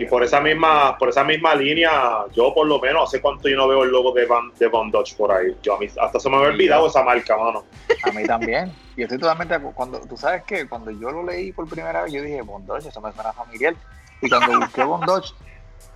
Y 0.00 0.06
por 0.06 0.22
esa 0.22 0.40
misma, 0.40 0.96
por 0.96 1.08
esa 1.08 1.24
misma 1.24 1.54
línea, 1.54 2.24
yo 2.32 2.54
por 2.54 2.66
lo 2.66 2.78
menos 2.78 3.08
hace 3.08 3.20
cuánto 3.20 3.48
yo 3.48 3.56
no 3.56 3.66
veo 3.66 3.82
el 3.82 3.90
logo 3.90 4.12
de 4.12 4.26
Van, 4.26 4.52
de 4.56 4.68
Von 4.68 4.90
Dodge 4.90 5.16
por 5.16 5.32
ahí. 5.32 5.56
Yo 5.62 5.74
a 5.74 5.78
mí 5.78 5.86
hasta 6.00 6.20
se 6.20 6.30
me 6.30 6.36
había 6.36 6.50
olvidado 6.50 6.86
esa 6.86 7.02
marca, 7.02 7.36
mano. 7.36 7.64
A 8.04 8.12
mí 8.12 8.24
también. 8.24 8.72
Yo 8.96 9.04
estoy 9.04 9.18
totalmente 9.18 9.58
cuando 9.74 10.00
Tú 10.00 10.16
sabes 10.16 10.44
que 10.44 10.68
cuando 10.68 10.90
yo 10.92 11.10
lo 11.10 11.24
leí 11.24 11.52
por 11.52 11.68
primera 11.68 12.02
vez, 12.02 12.12
yo 12.12 12.22
dije, 12.22 12.42
Bondoch, 12.42 12.78
eso 12.78 13.00
me 13.00 13.12
suena 13.12 13.32
familiar. 13.32 13.74
Y 14.20 14.28
cuando 14.28 14.60
busqué 14.60 14.84
Bondoch, 14.84 15.34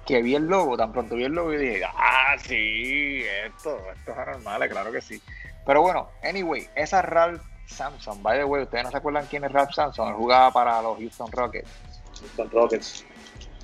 que 0.07 0.23
vi 0.23 0.35
el 0.35 0.47
logo, 0.47 0.77
tan 0.77 0.93
pronto 0.93 1.15
vi 1.15 1.25
el 1.25 1.33
logo, 1.33 1.53
yo 1.53 1.59
dije, 1.59 1.85
ah, 1.85 2.37
sí, 2.39 3.23
esto, 3.47 3.79
esto 3.95 4.13
es 4.13 4.19
anormal, 4.19 4.69
claro 4.69 4.91
que 4.91 5.01
sí. 5.01 5.23
Pero 5.65 5.83
bueno, 5.83 6.09
anyway, 6.25 6.69
esa 6.75 7.03
Ralph 7.03 7.43
Samson, 7.67 8.23
by 8.23 8.39
the 8.39 8.45
way, 8.45 8.63
ustedes 8.63 8.85
no 8.85 8.91
se 8.91 8.97
acuerdan 8.97 9.27
quién 9.31 9.45
es 9.45 9.53
Ralph 9.53 9.73
Samson, 9.73 10.09
él 10.09 10.15
jugaba 10.15 10.51
para 10.51 10.83
los 10.83 10.99
Houston 10.99 11.31
Rockets. 11.31 11.71
Houston 12.21 12.51
Rockets. 12.51 13.07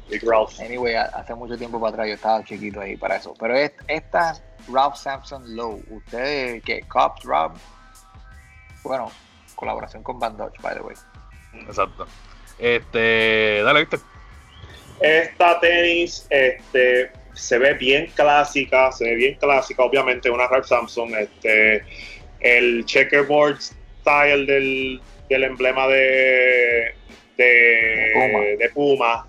Big 0.09 0.23
Ralph. 0.25 0.59
Anyway, 0.61 0.95
ha- 0.95 1.11
hace 1.15 1.35
mucho 1.35 1.57
tiempo 1.57 1.81
para 1.81 1.91
atrás 1.93 2.09
yo 2.09 2.15
estaba 2.15 2.45
chiquito 2.45 2.81
ahí 2.81 2.97
para 2.97 3.17
eso. 3.17 3.35
Pero 3.39 3.55
es- 3.57 3.73
esta 3.87 4.35
Ralph 4.73 4.97
Sampson 4.97 5.55
Low, 5.57 5.83
ustedes, 5.91 6.63
que 6.63 6.81
Cops, 6.83 7.23
Rob, 7.25 7.53
bueno, 8.83 9.11
colaboración 9.55 10.03
con 10.03 10.19
Van 10.19 10.37
Dodge, 10.37 10.61
by 10.63 10.75
the 10.75 10.81
way. 10.81 10.97
Exacto. 11.67 12.07
Este, 12.59 13.63
dale, 13.65 13.81
Víctor. 13.81 14.01
Esta 15.01 15.61
tenis 15.61 16.27
este, 16.31 17.13
se 17.33 17.59
ve 17.59 17.75
bien 17.75 18.11
clásica, 18.15 18.91
se 18.93 19.05
ve 19.05 19.15
bien 19.15 19.35
clásica, 19.37 19.83
obviamente 19.85 20.29
una 20.31 20.47
Ralph 20.49 20.67
Samson, 20.67 21.15
este, 21.15 21.85
el 22.41 22.85
checkerboard 22.85 23.61
style 23.61 24.47
del, 24.47 25.01
del 25.29 25.45
emblema 25.45 25.87
de, 25.87 26.95
de, 27.37 28.11
Puma. 28.15 28.41
de 28.59 28.71
Puma, 28.75 29.28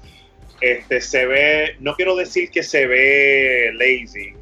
este, 0.61 1.01
se 1.01 1.25
ve, 1.25 1.75
no 1.79 1.95
quiero 1.95 2.15
decir 2.15 2.49
que 2.51 2.63
se 2.63 2.85
ve 2.85 3.71
lazy, 3.73 4.33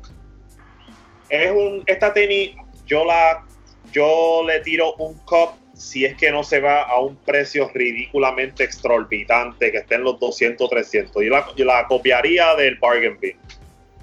es 1.30 1.52
un, 1.52 1.84
esta 1.86 2.14
tenis 2.14 2.56
yo 2.86 3.06
la, 3.06 3.46
yo 3.92 4.44
le 4.46 4.62
tiro 4.62 4.94
un 4.96 5.16
cup 5.26 5.52
si 5.78 6.06
es 6.06 6.18
que 6.18 6.32
no 6.32 6.44
se 6.44 6.60
va 6.60 6.84
a 6.84 7.00
un 7.00 7.16
precio 7.18 7.70
ridículamente 7.74 8.64
exorbitante, 8.64 9.72
que 9.72 9.78
esté 9.78 9.96
en 9.96 10.04
los 10.04 10.20
200, 10.20 10.70
300. 10.70 11.24
Yo 11.24 11.30
la, 11.30 11.46
yo 11.56 11.66
la 11.66 11.86
copiaría 11.88 12.56
del 12.56 12.76
Bargain 12.76 13.20
Bin, 13.20 13.38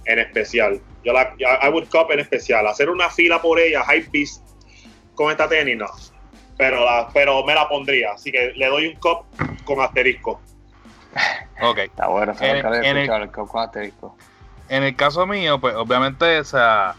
en 0.05 0.19
especial. 0.21 0.81
Yo 1.05 1.13
la, 1.13 1.35
I 1.39 1.69
would 1.71 1.89
cop 1.89 2.11
en 2.13 2.21
especial. 2.21 2.67
Hacer 2.69 2.89
una 2.89 3.11
fila 3.11 3.43
por 3.43 3.59
ella, 3.59 3.85
Hype 3.87 4.09
Beast, 4.13 4.43
con 5.15 5.33
esta 5.33 5.49
tenis, 5.49 5.77
no. 5.77 5.89
Pero, 6.57 6.85
la, 6.85 7.11
pero 7.13 7.45
me 7.45 7.55
la 7.55 7.69
pondría. 7.69 8.13
Así 8.13 8.31
que 8.31 8.53
le 8.55 8.67
doy 8.67 8.87
un 8.87 8.95
cop 8.97 9.27
con 9.65 9.81
asterisco. 9.81 10.41
Ok. 11.63 11.79
Está 11.79 12.09
bueno, 12.09 12.33
En- 12.41 12.97
el-. 12.97 13.07
En 14.69 14.95
caso 14.95 15.27
mío, 15.27 15.61
pues 15.61 15.75
obviamente, 15.75 16.41
o 16.41 16.45
sea, 16.45 16.95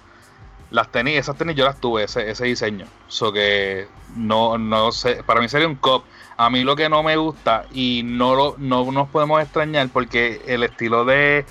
las 0.70 0.92
tenis, 0.92 1.18
esas 1.18 1.36
tenis 1.38 1.56
yo 1.56 1.66
las 1.66 1.78
tuve, 1.80 2.04
ese, 2.04 2.30
ese 2.30 2.46
diseño. 2.46 2.86
So 3.08 3.32
que 3.34 3.88
no, 4.16 4.58
no 4.58 4.92
sé, 4.92 5.24
para 5.24 5.42
mí 5.42 5.50
sería 5.50 5.68
un 5.68 5.76
cop. 5.76 6.06
A 6.38 6.50
mí 6.50 6.64
lo 6.64 6.76
que 6.76 6.90
no 6.90 7.02
me 7.02 7.16
gusta 7.16 7.66
y 7.72 8.02
no, 8.04 8.36
lo, 8.36 8.56
no 8.58 8.92
nos 8.92 9.10
podemos 9.10 9.42
extrañar 9.42 9.88
porque 9.92 10.42
el 10.48 10.64
estilo 10.64 11.06
de, 11.06 11.46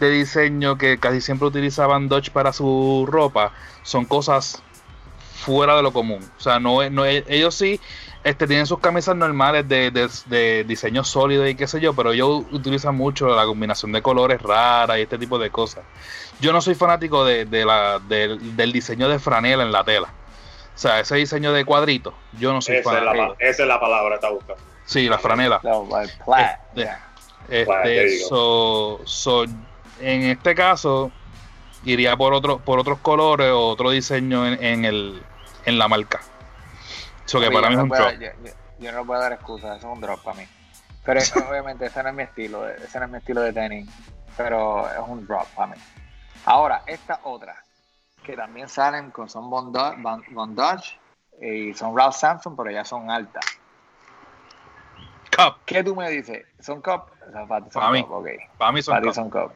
de 0.00 0.10
diseño 0.10 0.76
que 0.76 0.98
casi 0.98 1.20
siempre 1.20 1.46
utilizaban 1.46 2.08
Dodge 2.08 2.30
para 2.30 2.52
su 2.52 3.06
ropa 3.08 3.52
son 3.84 4.04
cosas 4.04 4.62
fuera 5.36 5.76
de 5.76 5.82
lo 5.82 5.92
común. 5.92 6.20
O 6.36 6.40
sea, 6.40 6.58
no, 6.58 6.88
no 6.90 7.04
ellos 7.04 7.54
sí 7.54 7.80
este, 8.24 8.46
tienen 8.46 8.66
sus 8.66 8.78
camisas 8.80 9.14
normales 9.14 9.68
de, 9.68 9.90
de, 9.90 10.08
de 10.26 10.64
diseño 10.64 11.04
sólido 11.04 11.46
y 11.46 11.54
qué 11.54 11.66
sé 11.66 11.78
yo, 11.80 11.92
pero 11.94 12.12
ellos 12.12 12.44
utilizan 12.52 12.94
mucho 12.96 13.28
la 13.28 13.44
combinación 13.44 13.92
de 13.92 14.00
colores 14.00 14.40
raras 14.40 14.98
y 14.98 15.02
este 15.02 15.18
tipo 15.18 15.38
de 15.38 15.50
cosas. 15.50 15.84
Yo 16.40 16.52
no 16.52 16.60
soy 16.62 16.74
fanático 16.74 17.24
de, 17.24 17.44
de 17.44 17.64
la, 17.64 17.98
del, 17.98 18.56
del 18.56 18.72
diseño 18.72 19.08
de 19.08 19.18
franela 19.18 19.62
en 19.62 19.72
la 19.72 19.84
tela. 19.84 20.08
O 20.74 20.78
sea, 20.78 20.98
ese 21.00 21.16
diseño 21.16 21.52
de 21.52 21.64
cuadritos, 21.64 22.14
yo 22.38 22.52
no 22.52 22.60
soy 22.60 22.76
Esa 22.76 22.98
es, 22.98 23.04
la, 23.04 23.10
fanático. 23.12 23.36
esa 23.38 23.62
es 23.62 23.68
la 23.68 23.78
palabra, 23.78 24.14
está 24.16 24.30
buscando. 24.30 24.62
Sí, 24.86 25.08
la 25.08 25.18
franela. 25.18 25.60
No, 25.62 25.86
Este, 26.00 26.90
Este, 27.48 28.18
so, 28.20 29.00
so, 29.04 29.44
en 30.00 30.22
este 30.22 30.54
caso, 30.54 31.12
iría 31.84 32.16
por 32.16 32.32
otro, 32.32 32.58
por 32.58 32.78
otros 32.78 32.98
colores 33.00 33.50
o 33.50 33.68
otro 33.68 33.90
diseño 33.90 34.46
en, 34.46 34.64
en 34.64 34.84
el, 34.84 35.22
en 35.66 35.78
la 35.78 35.88
marca. 35.88 36.22
So 37.26 37.40
que 37.40 37.50
para 37.50 37.68
mí 37.68 37.68
yo 37.68 37.70
es 37.70 37.76
no 37.78 37.82
un 37.84 37.88
puedo- 37.88 38.02
drop. 38.10 38.20
Yo, 38.20 38.28
yo- 38.44 38.52
yo 38.78 38.92
no 38.92 39.04
puedo 39.06 39.20
dar 39.20 39.32
excusas, 39.32 39.78
eso 39.78 39.88
es 39.88 39.94
un 39.94 40.00
drop 40.00 40.22
para 40.22 40.36
mí. 40.38 40.46
Pero 41.04 41.20
obviamente 41.50 41.86
ese 41.86 42.02
no 42.02 42.08
es 42.10 42.14
mi 42.14 42.22
estilo, 42.24 42.68
ese 42.68 42.98
no 42.98 43.04
es 43.06 43.10
mi 43.10 43.18
estilo 43.18 43.40
de 43.42 43.52
tenis, 43.52 43.88
pero 44.36 44.88
es 44.90 44.98
un 45.06 45.26
drop 45.26 45.46
para 45.54 45.72
mí. 45.74 45.80
Ahora, 46.46 46.82
esta 46.86 47.20
otra, 47.24 47.56
que 48.22 48.36
también 48.36 48.68
salen 48.68 49.10
con 49.10 49.28
son 49.28 49.48
Bondage, 49.50 50.98
y 51.40 51.74
son 51.74 51.96
Ralph 51.96 52.14
Sampson, 52.14 52.56
pero 52.56 52.70
ya 52.70 52.84
son 52.84 53.10
altas. 53.10 53.44
Cup, 55.36 55.56
¿Qué 55.66 55.82
tú 55.82 55.96
me 55.96 56.08
dices? 56.10 56.46
¿Son 56.60 56.80
cup? 56.80 57.06
O 57.28 57.32
sea, 57.32 57.44
para 57.46 57.64
ti 57.64 57.70
son 57.72 57.92
mí. 57.92 58.02
cup, 58.04 58.12
ok. 58.12 58.26
para 58.56 58.72
mí 58.72 58.82
son 58.82 58.92
Para 58.92 59.02
ti 59.02 59.08
cup. 59.08 59.14
son 59.14 59.30
cup. 59.30 59.52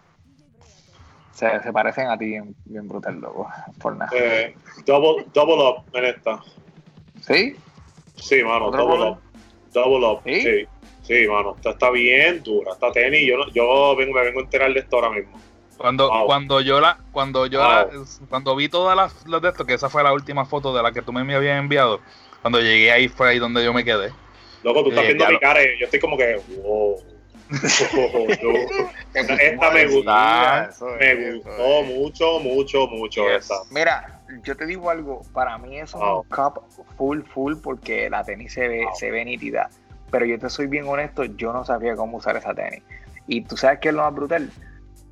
Se, 1.32 1.62
se 1.62 1.72
parecen 1.72 2.08
a 2.08 2.18
ti 2.18 2.24
bien, 2.26 2.54
bien 2.64 2.88
brutal, 2.88 3.20
loco, 3.20 3.48
por 3.80 3.94
nada. 3.96 4.10
Eh, 4.12 4.56
double, 4.84 5.24
double 5.32 5.54
up 5.62 5.84
en 5.92 6.04
esta. 6.06 6.40
¿Sí? 7.26 7.56
Sí, 8.16 8.42
mano, 8.42 8.66
¿Otro 8.68 8.84
double 8.84 9.10
up. 9.10 9.20
Double 9.72 10.06
up, 10.06 10.20
¿Sí? 10.24 10.42
sí. 10.42 10.66
Sí, 11.02 11.26
mano, 11.26 11.54
esta 11.56 11.70
está 11.70 11.90
bien 11.90 12.42
dura. 12.42 12.72
Esta 12.72 12.92
tenis, 12.92 13.26
yo, 13.26 13.38
no- 13.38 13.50
yo 13.52 13.96
vengo, 13.96 14.12
me 14.14 14.24
vengo 14.24 14.40
a 14.40 14.42
enterar 14.42 14.72
de 14.74 14.80
esto 14.80 14.96
ahora 14.96 15.10
mismo. 15.10 15.40
Cuando, 15.78 16.10
Wow. 16.10 16.26
cuando 16.26 16.60
yo 16.60 16.80
la, 16.80 16.98
cuando 17.12 17.46
yo 17.46 17.60
Wow. 17.60 17.68
la, 17.68 17.88
cuando 18.28 18.56
vi 18.56 18.68
todas 18.68 18.96
las, 18.96 19.26
las 19.26 19.40
de 19.40 19.48
esto, 19.48 19.64
que 19.64 19.74
esa 19.74 19.88
fue 19.88 20.02
la 20.02 20.12
última 20.12 20.44
foto 20.44 20.74
de 20.74 20.82
la 20.82 20.92
que 20.92 21.00
tú 21.02 21.12
me 21.12 21.20
habías 21.34 21.58
enviado, 21.58 22.00
cuando 22.42 22.60
llegué 22.60 22.90
ahí 22.92 23.08
fue 23.08 23.28
ahí 23.30 23.38
donde 23.38 23.64
yo 23.64 23.72
me 23.72 23.84
quedé. 23.84 24.12
Loco, 24.64 24.82
tú 24.82 24.90
estás 24.90 25.04
Eh, 25.04 25.14
viendo 25.14 25.26
mi 25.28 25.38
cara 25.38 25.62
y 25.62 25.78
yo 25.78 25.84
estoy 25.84 26.00
como 26.00 26.18
que, 26.18 26.36
wow. 26.48 26.96
Esta 29.14 29.70
me 29.70 29.82
eso 29.84 30.04
me 30.98 31.32
gustó 31.32 31.82
mucho, 31.84 32.40
mucho, 32.40 32.86
mucho 32.88 33.28
Yes. 33.28 33.44
esta. 33.44 33.54
Mira, 33.70 34.17
yo 34.42 34.56
te 34.56 34.66
digo 34.66 34.90
algo, 34.90 35.22
para 35.32 35.58
mí 35.58 35.78
eso 35.78 35.98
es 35.98 36.26
un 36.26 36.34
cup 36.34 36.62
full, 36.96 37.22
full, 37.22 37.56
porque 37.62 38.10
la 38.10 38.24
tenis 38.24 38.52
se 38.52 38.68
ve, 38.68 38.86
se 38.94 39.10
ve 39.10 39.24
nítida. 39.24 39.70
Pero 40.10 40.24
yo 40.24 40.38
te 40.38 40.48
soy 40.48 40.66
bien 40.66 40.86
honesto, 40.86 41.24
yo 41.24 41.52
no 41.52 41.64
sabía 41.64 41.94
cómo 41.94 42.18
usar 42.18 42.36
esa 42.36 42.54
tenis. 42.54 42.82
Y 43.26 43.42
tú 43.42 43.56
sabes 43.56 43.78
qué 43.80 43.88
es 43.88 43.94
lo 43.94 44.02
más 44.02 44.14
brutal. 44.14 44.50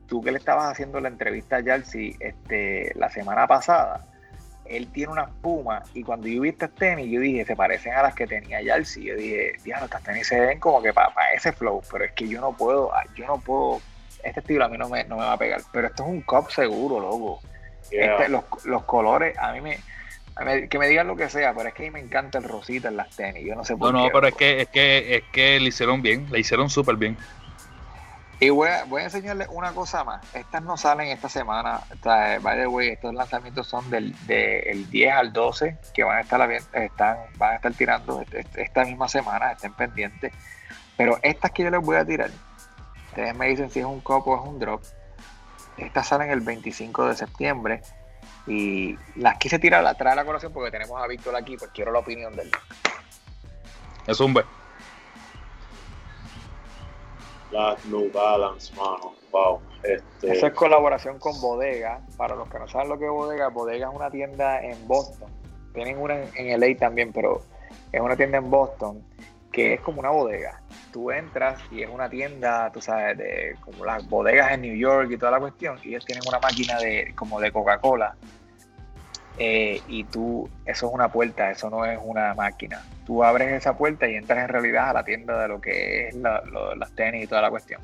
Tú 0.06 0.22
que 0.22 0.32
le 0.32 0.38
estabas 0.38 0.70
haciendo 0.70 1.00
la 1.00 1.08
entrevista 1.08 1.56
a 1.56 1.62
Jalsi 1.62 2.16
este, 2.20 2.92
la 2.94 3.10
semana 3.10 3.46
pasada, 3.46 4.06
él 4.64 4.88
tiene 4.88 5.12
unas 5.12 5.30
pumas 5.42 5.88
y 5.94 6.02
cuando 6.02 6.26
yo 6.28 6.42
vi 6.42 6.48
estas 6.50 6.74
tenis, 6.74 7.10
yo 7.10 7.20
dije, 7.20 7.44
se 7.44 7.54
parecen 7.54 7.92
a 7.94 8.02
las 8.02 8.14
que 8.14 8.26
tenía 8.26 8.60
Jalsi. 8.64 9.04
Yo 9.04 9.16
dije, 9.16 9.52
diablo, 9.64 9.86
estas 9.86 10.02
tenis 10.02 10.26
se 10.26 10.40
ven 10.40 10.58
como 10.58 10.82
que 10.82 10.92
para 10.92 11.10
ese 11.34 11.52
flow, 11.52 11.82
pero 11.90 12.04
es 12.04 12.12
que 12.12 12.28
yo 12.28 12.40
no 12.40 12.56
puedo, 12.56 12.90
yo 13.14 13.26
no 13.26 13.38
puedo, 13.38 13.80
este 14.22 14.40
estilo 14.40 14.64
a 14.64 14.68
mí 14.68 14.78
no 14.78 14.88
me, 14.88 15.04
no 15.04 15.16
me 15.16 15.24
va 15.24 15.32
a 15.32 15.38
pegar. 15.38 15.60
Pero 15.72 15.88
esto 15.88 16.04
es 16.04 16.08
un 16.08 16.22
cup 16.22 16.50
seguro, 16.50 17.00
loco. 17.00 17.40
Yeah. 17.90 18.12
Este, 18.16 18.28
los, 18.28 18.44
los 18.64 18.84
colores, 18.84 19.36
a 19.38 19.52
mí 19.52 19.60
me, 19.60 19.78
a 20.36 20.44
mí- 20.44 20.68
Que 20.68 20.78
me 20.78 20.88
digan 20.88 21.06
lo 21.06 21.16
que 21.16 21.28
sea, 21.28 21.54
pero 21.54 21.68
es 21.68 21.74
que 21.74 21.82
a 21.82 21.86
mí 21.86 21.90
me 21.92 22.00
encanta 22.00 22.38
el 22.38 22.44
rosita 22.44 22.88
en 22.88 22.96
las 22.96 23.10
tenis. 23.16 23.44
Yo 23.46 23.54
no 23.54 23.64
sé 23.64 23.74
No, 23.74 23.78
por 23.78 23.92
no, 23.94 24.04
qué. 24.04 24.10
pero 24.12 24.26
es 24.28 24.34
que, 24.34 24.60
es 24.62 24.68
que, 24.68 25.16
es 25.16 25.22
que 25.32 25.60
le 25.60 25.68
hicieron 25.68 26.02
bien, 26.02 26.26
le 26.30 26.38
hicieron 26.40 26.68
súper 26.70 26.96
bien. 26.96 27.16
Y 28.38 28.50
voy 28.50 28.68
a, 28.68 28.84
voy 28.84 29.00
a 29.00 29.04
enseñarles 29.04 29.48
una 29.50 29.72
cosa 29.72 30.04
más. 30.04 30.22
Estas 30.34 30.62
no 30.62 30.76
salen 30.76 31.08
esta 31.08 31.26
semana. 31.30 31.80
O 31.98 32.02
sea, 32.02 32.38
by 32.40 32.58
the 32.58 32.66
way, 32.66 32.88
estos 32.90 33.14
lanzamientos 33.14 33.66
son 33.66 33.88
del, 33.88 34.14
del 34.26 34.90
10 34.90 35.12
al 35.14 35.32
12 35.32 35.78
que 35.94 36.04
van 36.04 36.18
a 36.18 36.20
estar, 36.20 36.50
están, 36.50 37.16
van 37.38 37.52
a 37.52 37.56
estar 37.56 37.72
tirando 37.72 38.22
esta 38.56 38.84
misma 38.84 39.08
semana. 39.08 39.52
Estén 39.52 39.72
pendientes. 39.72 40.34
Pero 40.98 41.18
estas 41.22 41.50
que 41.52 41.62
yo 41.62 41.70
les 41.70 41.80
voy 41.80 41.96
a 41.96 42.04
tirar, 42.04 42.28
ustedes 43.08 43.34
me 43.34 43.48
dicen 43.48 43.70
si 43.70 43.78
es 43.80 43.86
un 43.86 44.00
copo 44.00 44.32
o 44.34 44.42
es 44.42 44.48
un 44.50 44.58
drop. 44.58 44.82
Estas 45.76 46.08
salen 46.08 46.30
el 46.30 46.40
25 46.40 47.08
de 47.08 47.16
septiembre. 47.16 47.82
Y 48.46 48.96
las 49.16 49.38
quise 49.38 49.58
tirar 49.58 49.84
atrás 49.84 50.12
de 50.12 50.16
la 50.16 50.24
colación 50.24 50.52
porque 50.52 50.70
tenemos 50.70 51.02
a 51.02 51.06
Víctor 51.06 51.34
aquí, 51.34 51.56
pues 51.56 51.70
quiero 51.72 51.92
la 51.92 51.98
opinión 51.98 52.34
de 52.36 52.42
él. 52.42 52.50
Es 54.06 54.20
un 54.20 54.34
B. 54.34 54.44
Las 57.50 57.84
New 57.86 58.10
Balance, 58.12 58.72
mano. 58.74 59.14
Wow. 59.32 59.60
Este, 59.82 60.32
Eso 60.32 60.46
es 60.46 60.52
colaboración 60.52 61.18
con 61.18 61.40
Bodega. 61.40 62.00
Para 62.16 62.36
los 62.36 62.48
que 62.48 62.58
no 62.58 62.68
saben 62.68 62.88
lo 62.88 62.98
que 62.98 63.06
es 63.06 63.10
Bodega, 63.10 63.48
Bodega 63.48 63.88
es 63.88 63.94
una 63.94 64.10
tienda 64.10 64.62
en 64.62 64.86
Boston. 64.86 65.30
Tienen 65.74 65.98
una 65.98 66.22
en, 66.22 66.30
en 66.36 66.60
LA 66.60 66.76
también, 66.78 67.12
pero 67.12 67.42
es 67.92 68.00
una 68.00 68.16
tienda 68.16 68.38
en 68.38 68.48
Boston 68.48 69.04
que 69.56 69.72
es 69.72 69.80
como 69.80 70.00
una 70.00 70.10
bodega. 70.10 70.60
Tú 70.92 71.10
entras 71.10 71.58
y 71.70 71.82
es 71.82 71.88
una 71.88 72.10
tienda, 72.10 72.70
tú 72.72 72.82
sabes, 72.82 73.16
de 73.16 73.56
como 73.62 73.86
las 73.86 74.06
bodegas 74.06 74.52
en 74.52 74.60
New 74.60 74.76
York 74.76 75.10
y 75.10 75.16
toda 75.16 75.32
la 75.32 75.40
cuestión. 75.40 75.78
Y 75.82 75.88
ellos 75.88 76.04
tienen 76.04 76.22
una 76.28 76.38
máquina 76.38 76.76
de 76.78 77.14
como 77.16 77.40
de 77.40 77.50
Coca-Cola. 77.50 78.16
Eh, 79.38 79.80
y 79.88 80.04
tú, 80.04 80.46
eso 80.66 80.88
es 80.88 80.92
una 80.94 81.08
puerta, 81.10 81.50
eso 81.50 81.70
no 81.70 81.86
es 81.86 81.98
una 82.02 82.34
máquina. 82.34 82.82
Tú 83.06 83.24
abres 83.24 83.50
esa 83.52 83.74
puerta 83.78 84.06
y 84.06 84.14
entras 84.16 84.40
en 84.40 84.48
realidad 84.48 84.90
a 84.90 84.92
la 84.92 85.04
tienda 85.04 85.40
de 85.40 85.48
lo 85.48 85.58
que 85.58 86.08
es 86.08 86.14
la- 86.16 86.42
lo- 86.42 86.74
las 86.74 86.92
tenis 86.94 87.24
y 87.24 87.26
toda 87.26 87.40
la 87.40 87.48
cuestión. 87.50 87.80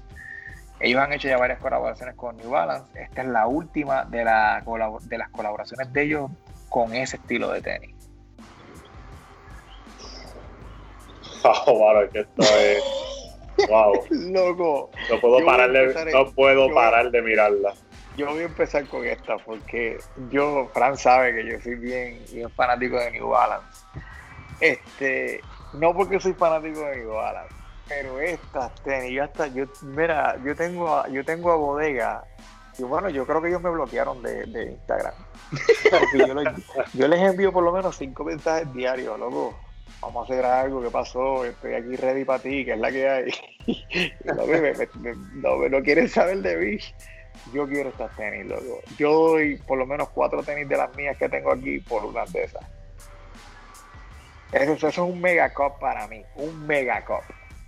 Ellos 0.78 1.00
han 1.00 1.12
hecho 1.14 1.28
ya 1.28 1.38
varias 1.38 1.58
colaboraciones 1.58 2.16
con 2.16 2.36
New 2.36 2.50
Balance. 2.50 3.02
Esta 3.02 3.22
es 3.22 3.28
la 3.28 3.46
última 3.46 4.04
de, 4.04 4.24
la 4.24 4.62
de 5.04 5.18
las 5.18 5.30
colaboraciones 5.30 5.90
de 5.92 6.02
ellos 6.02 6.30
con 6.68 6.94
ese 6.94 7.16
estilo 7.16 7.50
de 7.50 7.62
tenis. 7.62 7.94
wow, 11.66 12.00
es 12.02 12.10
que 12.10 12.20
esto 12.20 12.42
es. 12.42 13.68
Wow. 13.68 13.92
Loco, 14.10 14.90
No 15.10 15.20
puedo 15.20 15.44
parar 15.44 15.70
de, 15.72 16.12
no 16.12 16.26
puedo 16.32 16.68
yo- 16.68 16.74
parar 16.74 17.10
de 17.10 17.22
mirarla. 17.22 17.74
yo 18.16 18.26
voy 18.26 18.40
a 18.40 18.44
empezar 18.44 18.86
con 18.86 19.04
esta 19.06 19.36
porque 19.38 19.98
yo, 20.30 20.68
Fran 20.72 20.96
sabe 20.96 21.34
que 21.34 21.46
yo 21.50 21.60
soy 21.60 21.74
bien, 21.76 22.24
bien 22.32 22.50
fanático 22.50 22.98
de 22.98 23.10
New 23.12 23.28
Balance. 23.28 23.66
Este, 24.60 25.40
no 25.74 25.92
porque 25.94 26.20
soy 26.20 26.32
fanático 26.34 26.80
de 26.80 26.98
New 26.98 27.12
Balance, 27.12 27.54
pero 27.88 28.20
estas 28.20 28.74
tenis, 28.82 29.12
yo 29.12 29.24
hasta, 29.24 29.46
yo, 29.48 29.64
mira, 29.82 30.36
yo 30.44 30.54
tengo 30.56 30.94
a, 30.94 31.08
yo 31.08 31.24
tengo 31.24 31.50
a 31.52 31.56
bodega. 31.56 32.24
Y 32.78 32.84
bueno, 32.84 33.10
yo 33.10 33.26
creo 33.26 33.42
que 33.42 33.48
ellos 33.48 33.60
me 33.60 33.68
bloquearon 33.70 34.22
de, 34.22 34.46
de 34.46 34.70
Instagram. 34.72 35.12
Yo, 36.16 36.32
les- 36.34 36.94
yo 36.94 37.06
les 37.06 37.20
envío 37.20 37.52
por 37.52 37.62
lo 37.62 37.70
menos 37.70 37.96
cinco 37.98 38.24
mensajes 38.24 38.72
diarios, 38.72 39.18
loco. 39.18 39.54
Vamos 40.02 40.28
a 40.28 40.32
hacer 40.34 40.44
algo, 40.44 40.82
¿qué 40.82 40.90
pasó? 40.90 41.44
Estoy 41.44 41.74
aquí 41.74 41.94
ready 41.96 42.24
para 42.24 42.42
ti, 42.42 42.64
que 42.64 42.72
es 42.72 42.78
la 42.78 42.90
que 42.90 43.08
hay. 43.08 43.30
No, 44.24 44.44
me, 44.46 44.60
me- 44.60 44.74
me- 44.96 45.68
no, 45.70 45.82
quieren 45.82 46.08
saber 46.08 46.38
de 46.38 46.56
mí. 46.56 46.78
Yo 47.54 47.66
quiero 47.68 47.90
estas 47.90 48.14
tenis, 48.16 48.46
loco. 48.46 48.80
Yo 48.98 49.12
doy 49.12 49.56
por 49.58 49.78
lo 49.78 49.86
menos 49.86 50.08
cuatro 50.10 50.42
tenis 50.42 50.68
de 50.68 50.76
las 50.76 50.94
mías 50.96 51.16
que 51.16 51.28
tengo 51.28 51.52
aquí 51.52 51.78
por 51.80 52.04
una 52.04 52.24
de 52.26 52.44
esas. 52.44 52.64
Eso, 54.50 54.72
eso 54.72 54.88
es 54.88 54.98
un 54.98 55.20
mega 55.20 55.52
cup 55.54 55.78
para 55.80 56.06
mí, 56.08 56.22
un 56.34 56.66
mega 56.66 57.04
cup. 57.04 57.22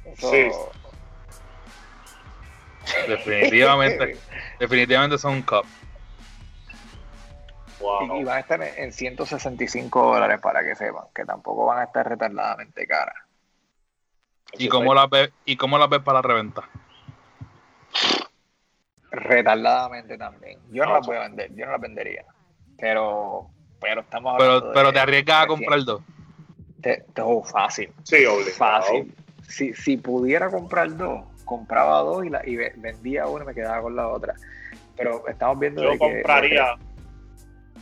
Eso- 0.04 0.30
Sí. 0.30 0.50
Definitivamente, 3.08 4.18
definitivamente 4.60 5.16
son 5.18 5.34
un 5.34 5.42
cup. 5.42 5.64
Wow. 7.84 8.16
Y, 8.16 8.20
y 8.20 8.24
van 8.24 8.36
a 8.36 8.40
estar 8.40 8.62
en, 8.62 8.84
en 8.84 8.92
165 8.92 10.02
dólares 10.14 10.40
para 10.40 10.64
que 10.64 10.74
sepan, 10.74 11.04
que 11.14 11.24
tampoco 11.26 11.66
van 11.66 11.80
a 11.80 11.84
estar 11.84 12.08
retardadamente 12.08 12.86
caras. 12.86 13.16
¿Y 14.54 14.68
cómo 14.68 14.94
las 14.94 15.10
ves, 15.10 15.30
y 15.44 15.56
cómo 15.56 15.76
las 15.78 15.88
ves 15.90 16.00
para 16.00 16.18
la 16.18 16.22
reventa? 16.22 16.62
Retardadamente 19.10 20.16
también. 20.18 20.58
Yo 20.70 20.84
no 20.84 20.90
No, 20.92 20.96
las 20.98 21.06
voy 21.06 21.16
a 21.16 21.20
vender, 21.20 21.54
yo 21.54 21.66
no 21.66 21.72
las 21.72 21.80
vendería. 21.80 22.24
Pero, 22.78 23.48
pero 23.80 24.00
estamos 24.00 24.34
Pero, 24.38 24.50
hablando 24.52 24.72
pero 24.72 24.86
de- 24.88 24.92
te 24.94 24.98
arriesgas 25.00 25.44
a 25.44 25.46
comprar 25.46 25.84
dos. 25.84 26.02
Te- 26.80 27.04
te- 27.14 27.22
oh, 27.22 27.42
fácil, 27.44 27.92
Sí, 28.02 28.24
obligado. 28.26 28.54
fácil. 28.56 29.14
Si, 29.48 29.72
si 29.74 29.96
pudiera 29.96 30.50
comprar 30.50 30.96
dos, 30.96 31.22
compraba 31.44 32.00
dos 32.00 32.24
y, 32.24 32.30
la, 32.30 32.46
y 32.46 32.56
ve- 32.56 32.72
vendía 32.76 33.26
una 33.26 33.44
y 33.44 33.46
me 33.48 33.54
quedaba 33.54 33.82
con 33.82 33.94
la 33.94 34.08
otra. 34.08 34.34
Pero 34.96 35.26
estamos 35.28 35.58
viendo 35.58 35.82
Yo 35.82 35.90
de 35.90 35.98
que- 35.98 35.98
compraría. 35.98 36.76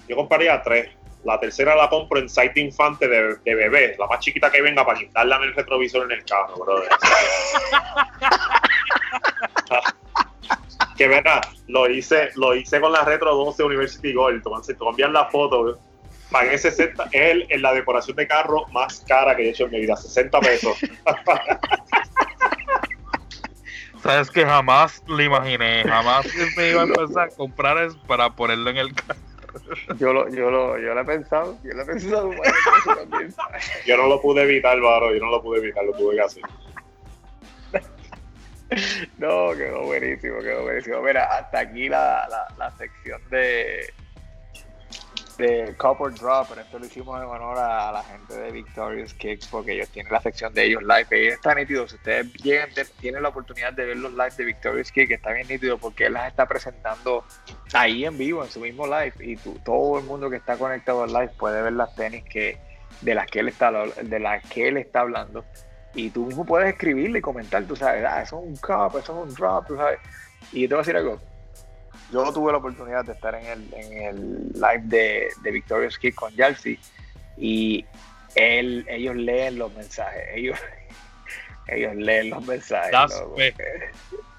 Yo 0.08 0.16
compraría 0.16 0.62
tres. 0.62 0.88
La 1.24 1.38
tercera 1.38 1.76
la 1.76 1.88
compro 1.88 2.18
en 2.18 2.28
site 2.28 2.58
infante 2.58 3.06
de, 3.06 3.36
de 3.44 3.54
bebé, 3.54 3.94
la 3.96 4.08
más 4.08 4.18
chiquita 4.18 4.50
que 4.50 4.60
venga 4.60 4.84
para 4.84 4.98
quitarla 4.98 5.36
en 5.36 5.42
el 5.44 5.54
retrovisor 5.54 6.10
en 6.10 6.18
el 6.18 6.24
carro, 6.24 6.56
brother. 6.58 6.88
que 10.96 11.06
verá, 11.08 11.40
lo 11.68 11.88
hice, 11.88 12.30
lo 12.34 12.54
hice 12.56 12.80
con 12.80 12.90
la 12.92 13.04
Retro 13.04 13.34
12 13.36 13.62
University 13.62 14.12
Gold. 14.12 14.42
Toman, 14.42 14.64
se 14.64 14.74
toman 14.74 15.12
la 15.12 15.26
foto. 15.26 15.78
Pagué 16.30 16.58
60, 16.58 17.04
es 17.12 17.30
el- 17.30 17.46
en 17.50 17.62
la 17.62 17.72
decoración 17.72 18.16
de 18.16 18.26
carro 18.26 18.66
más 18.72 19.04
cara 19.06 19.36
que 19.36 19.44
he 19.46 19.50
hecho 19.50 19.64
en 19.66 19.70
mi 19.70 19.78
vida, 19.80 19.94
60 19.96 20.40
pesos. 20.40 20.76
Sabes 24.02 24.28
que 24.30 24.44
jamás 24.44 25.02
lo 25.06 25.22
imaginé, 25.22 25.84
jamás 25.86 26.26
me 26.56 26.70
iba 26.70 26.82
a 26.82 26.86
empezar 26.86 27.28
a 27.28 27.36
comprar 27.36 27.78
eso 27.78 27.96
para 28.08 28.30
ponerlo 28.30 28.70
en 28.70 28.78
el 28.78 28.92
carro. 28.94 29.20
Yo 29.98 30.12
lo, 30.12 30.28
yo 30.28 30.50
lo, 30.50 30.78
yo 30.78 30.94
lo 30.94 31.00
he 31.00 31.04
pensado, 31.04 31.58
yo 31.62 31.74
lo 31.74 31.82
he 31.82 31.86
pensado. 31.86 32.30
Yo 33.86 33.96
no 33.96 34.06
lo 34.06 34.20
pude 34.20 34.42
evitar, 34.42 34.80
Varo, 34.80 35.12
yo 35.14 35.20
no 35.20 35.30
lo 35.30 35.42
pude 35.42 35.58
evitar, 35.58 35.84
lo 35.84 35.92
tuve 35.92 36.16
que 36.16 36.20
hacer. 36.22 36.42
No, 39.18 39.50
quedó 39.54 39.82
buenísimo, 39.84 40.38
quedó 40.40 40.62
buenísimo. 40.62 41.02
Mira, 41.02 41.24
hasta 41.24 41.58
aquí 41.58 41.90
la, 41.90 42.26
la, 42.30 42.46
la 42.56 42.70
sección 42.78 43.20
de 43.28 43.92
de 45.38 45.74
Copper 45.76 46.12
Drop, 46.14 46.46
pero 46.48 46.60
esto 46.60 46.78
lo 46.78 46.86
hicimos 46.86 47.20
en 47.20 47.28
honor 47.28 47.58
a, 47.58 47.92
la 47.92 48.02
gente 48.02 48.34
de 48.34 48.50
Victorious 48.50 49.14
Kicks 49.14 49.46
porque 49.48 49.72
ellos 49.72 49.88
tienen 49.88 50.12
la 50.12 50.20
sección 50.20 50.52
de 50.54 50.64
ellos 50.64 50.82
live 50.82 51.06
y 51.24 51.28
está 51.28 51.54
nítido. 51.54 51.88
Si 51.88 51.96
ustedes 51.96 52.32
llegan, 52.34 52.68
tienen 53.00 53.22
la 53.22 53.28
oportunidad 53.30 53.72
de 53.72 53.86
ver 53.86 53.96
los 53.96 54.12
live 54.12 54.30
de 54.36 54.44
Victorious 54.44 54.92
Kicks, 54.92 55.10
está 55.12 55.32
bien 55.32 55.48
nítido 55.48 55.78
porque 55.78 56.06
él 56.06 56.12
las 56.14 56.28
está 56.28 56.46
presentando 56.46 57.24
ahí 57.72 58.04
en 58.04 58.16
vivo, 58.18 58.44
en 58.44 58.50
su 58.50 58.60
mismo 58.60 58.86
live 58.86 59.14
y 59.20 59.36
tú- 59.36 59.58
todo 59.64 59.98
el 59.98 60.04
mundo 60.04 60.28
que 60.30 60.36
está 60.36 60.56
conectado 60.56 61.02
al 61.04 61.12
live 61.12 61.30
puede 61.38 61.62
ver 61.62 61.72
las 61.72 61.94
tenis 61.94 62.24
que 62.24 62.58
de 63.00 63.14
las 63.14 63.26
que 63.26 63.40
él 63.40 63.48
está 63.48 63.70
de 63.70 64.18
las 64.20 64.44
que 64.48 64.68
él 64.68 64.76
está 64.76 65.00
hablando 65.00 65.44
y 65.94 66.10
tú 66.10 66.26
mismo 66.26 66.44
puedes 66.46 66.68
escribirle 66.72 67.18
y 67.18 67.22
comentar, 67.22 67.64
tú 67.64 67.74
sabes, 67.76 68.04
ah, 68.04 68.22
eso 68.22 68.38
es 68.40 68.46
un 68.48 68.56
cup, 68.56 68.98
eso 68.98 69.12
es 69.22 69.28
un 69.28 69.34
drop, 69.34 69.66
tú 69.66 69.76
sabes. 69.76 69.98
Y 70.52 70.62
yo 70.62 70.68
te 70.68 70.74
voy 70.74 70.80
a 70.80 70.82
decir 70.84 70.96
algo. 70.96 71.20
Yo 72.12 72.30
tuve 72.32 72.52
la 72.52 72.58
oportunidad 72.58 73.04
de 73.04 73.12
estar 73.12 73.34
en 73.34 73.46
el, 73.46 73.74
en 73.74 74.02
el 74.02 74.52
live 74.52 74.82
de, 74.84 75.28
de 75.42 75.50
Victorious 75.50 75.98
Kid 75.98 76.14
con 76.14 76.34
Jalsi 76.36 76.78
y 77.38 77.84
él, 78.34 78.84
ellos 78.88 79.16
leen 79.16 79.58
los 79.58 79.74
mensajes, 79.74 80.22
ellos, 80.34 80.58
ellos 81.68 81.96
leen 81.96 82.30
los 82.30 82.46
mensajes. 82.46 82.92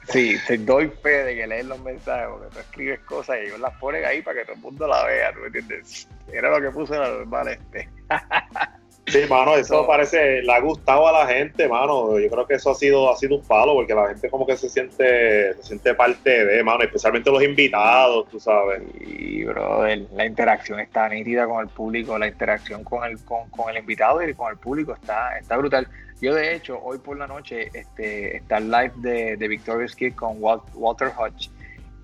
Sí, 0.09 0.36
te 0.47 0.57
doy 0.57 0.89
fe 1.01 1.24
de 1.24 1.36
que 1.36 1.47
leen 1.47 1.69
los 1.69 1.80
mensajes 1.80 2.28
porque 2.30 2.53
tú 2.53 2.59
escribes 2.59 2.99
cosas 3.01 3.38
y 3.41 3.47
ellos 3.47 3.59
las 3.59 3.74
ponen 3.78 4.05
ahí 4.05 4.21
para 4.21 4.39
que 4.39 4.45
todo 4.45 4.55
el 4.55 4.61
mundo 4.61 4.88
la 4.88 5.05
vea, 5.05 5.34
¿tú 5.34 5.39
me 5.39 5.47
entiendes? 5.47 6.07
Era 6.32 6.51
lo 6.51 6.61
que 6.61 6.71
puse 6.71 6.95
en 6.95 7.03
el 7.03 7.13
normal 7.19 7.47
este. 7.47 7.89
Sí, 9.06 9.20
mano, 9.30 9.56
eso 9.56 9.86
parece, 9.86 10.41
le 10.41 10.51
ha 10.51 10.62
gustado 10.62 11.08
a 11.08 11.12
la 11.12 11.28
gente, 11.28 11.68
mano. 11.68 12.18
Yo 12.18 12.30
creo 12.30 12.47
que 12.47 12.56
eso 12.56 12.72
ha 12.72 12.76
sido, 12.76 13.12
ha 13.12 13.18
sido 13.18 13.36
un 13.36 13.43
palo, 13.43 13.74
porque 13.74 13.93
la 13.93 14.08
gente 14.08 14.30
como 14.30 14.47
que 14.47 14.56
se 14.56 14.70
siente, 14.70 15.54
se 15.56 15.64
siente 15.64 15.93
parte 15.93 16.45
de, 16.45 16.64
mano, 16.64 16.84
especialmente 16.84 17.30
los 17.30 17.43
invitados, 17.43 18.30
tú 18.30 18.39
sabes. 18.39 18.82
Y, 19.01 19.43
brother, 19.43 20.08
la 20.14 20.26
interacción 20.26 20.80
está 20.80 21.10
nítida 21.10 21.45
con 21.45 21.62
el 21.62 21.68
público, 21.68 22.18
la 22.18 22.28
interacción 22.28 22.84
con 22.86 23.04
el, 23.04 23.24
con, 23.26 23.49
con 23.49 23.70
el 23.70 23.78
invitado 23.78 24.24
y 24.28 24.34
con 24.34 24.49
el 24.49 24.58
público 24.58 24.93
está, 24.93 25.38
está 25.38 25.58
brutal. 25.58 25.86
Yo, 26.22 26.34
de 26.34 26.56
hecho, 26.56 26.80
hoy 26.82 26.97
por 26.99 27.18
la 27.18 27.28
noche 27.28 27.70
este, 27.74 28.38
está 28.38 28.58
el 28.58 28.72
live 28.72 28.93
de, 28.95 29.36
de 29.36 29.47
Victorious 29.49 29.95
Kid 29.95 30.16
con 30.16 30.41
Wal- 30.41 30.62
Walter 30.76 31.12
Hodge 31.18 31.49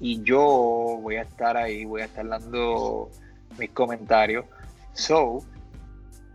y 0.02 0.22
yo 0.24 0.42
voy 1.02 1.16
a 1.16 1.22
estar 1.22 1.56
ahí, 1.56 1.86
voy 1.86 2.02
a 2.02 2.06
estar 2.06 2.28
dando 2.28 3.10
mis 3.58 3.70
comentarios. 3.70 4.44
So, 4.94 5.42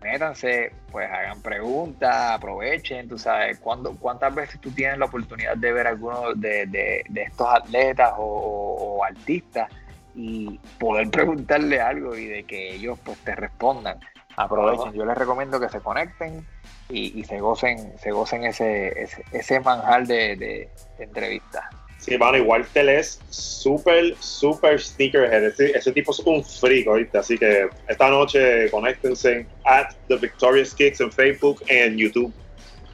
métanse, 0.04 0.70
pues 0.92 1.10
hagan 1.10 1.40
preguntas, 1.40 2.14
aprovechen, 2.32 3.08
tú 3.08 3.18
sabes, 3.18 3.58
¿cuándo, 3.58 3.96
¿cuántas 3.98 4.32
veces 4.34 4.60
tú 4.60 4.70
tienes 4.70 4.98
la 4.98 5.06
oportunidad 5.06 5.56
de 5.56 5.72
ver 5.72 5.86
alguno 5.86 6.34
de, 6.34 6.66
de- 6.66 7.02
de 7.08 7.22
estos 7.22 7.48
atletas 7.48 8.12
o, 8.18 8.22
o- 8.22 8.96
o 8.98 9.04
artistas 9.04 9.68
y 10.14 10.58
poder 10.78 11.10
preguntarle 11.10 11.80
algo 11.80 12.14
y 12.16 12.26
de 12.26 12.44
que 12.44 12.74
ellos 12.74 12.98
pues 13.02 13.18
te 13.24 13.34
respondan? 13.34 13.98
Aprovechen, 14.36 14.92
yo 14.92 15.04
les 15.06 15.16
recomiendo 15.16 15.58
que 15.58 15.68
se 15.68 15.80
conecten 15.80 16.44
y, 16.88 17.18
y 17.18 17.24
se 17.24 17.40
gocen, 17.40 17.96
se 17.98 18.10
gocen 18.10 18.44
ese, 18.44 19.00
ese, 19.02 19.24
ese 19.32 19.60
manjar 19.60 20.06
de 20.06 20.68
entrevistas. 20.98 21.64
Sí, 22.04 22.18
mano, 22.18 22.36
igual 22.36 22.66
te 22.66 22.98
es 22.98 23.18
súper, 23.30 24.14
súper 24.18 24.78
sneakerhead. 24.78 25.42
Ese, 25.44 25.70
ese 25.70 25.90
tipo 25.90 26.12
es 26.12 26.18
un 26.18 26.44
freak, 26.44 26.86
¿oíste? 26.86 27.16
Así 27.16 27.38
que 27.38 27.66
esta 27.88 28.10
noche 28.10 28.70
conéctense 28.70 29.46
at 29.64 29.94
The 30.08 30.16
Victorious 30.16 30.74
Kicks 30.74 31.00
en 31.00 31.10
Facebook 31.10 31.62
y 31.66 31.72
en 31.72 31.96
YouTube. 31.96 32.30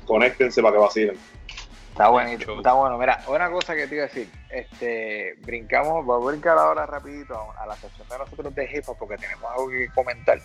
Conéctense 0.07 0.63
para 0.63 0.75
que 0.75 0.79
vacilen. 0.79 1.19
Está 1.91 2.09
bonito, 2.09 2.57
está 2.59 2.73
bueno. 2.75 2.99
Mira, 2.99 3.21
una 3.27 3.51
cosa 3.51 3.75
que 3.75 3.89
te 3.89 3.97
iba 3.97 4.05
a 4.05 4.07
decir, 4.07 4.29
este, 4.49 5.35
brincamos, 5.41 6.07
voy 6.07 6.23
a 6.23 6.31
brincar 6.31 6.57
ahora 6.57 6.87
rapidito 6.87 7.35
a, 7.35 7.65
a 7.65 7.67
la 7.67 7.75
sección 7.75 8.09
de 8.09 8.17
nosotros 8.17 8.55
de 8.55 8.65
hip 8.73 8.85
hop 8.87 8.97
porque 8.97 9.17
tenemos 9.17 9.51
algo 9.51 9.71
que 9.71 9.89
comentar. 9.93 10.39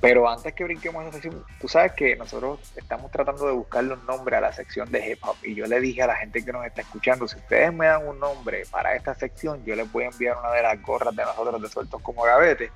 Pero 0.00 0.28
antes 0.28 0.52
que 0.52 0.64
brinquemos 0.64 1.02
esa 1.04 1.12
sección, 1.12 1.44
tú 1.60 1.66
sabes 1.68 1.92
que 1.92 2.14
nosotros 2.16 2.60
estamos 2.76 3.10
tratando 3.10 3.46
de 3.46 3.52
buscarle 3.52 3.94
un 3.94 4.04
nombre 4.04 4.36
a 4.36 4.40
la 4.40 4.52
sección 4.52 4.90
de 4.92 5.10
hip 5.12 5.18
hop. 5.22 5.36
Y 5.42 5.54
yo 5.54 5.66
le 5.66 5.80
dije 5.80 6.02
a 6.02 6.06
la 6.08 6.16
gente 6.16 6.44
que 6.44 6.52
nos 6.52 6.66
está 6.66 6.82
escuchando, 6.82 7.26
si 7.26 7.36
ustedes 7.36 7.72
me 7.72 7.86
dan 7.86 8.06
un 8.06 8.18
nombre 8.20 8.64
para 8.70 8.94
esta 8.94 9.14
sección, 9.14 9.64
yo 9.64 9.74
les 9.74 9.90
voy 9.90 10.04
a 10.04 10.08
enviar 10.08 10.36
una 10.36 10.50
de 10.52 10.62
las 10.62 10.82
gorras 10.82 11.16
de 11.16 11.22
nosotros 11.24 11.62
de 11.62 11.68
sueltos 11.68 12.02
como 12.02 12.22
gavete. 12.22 12.70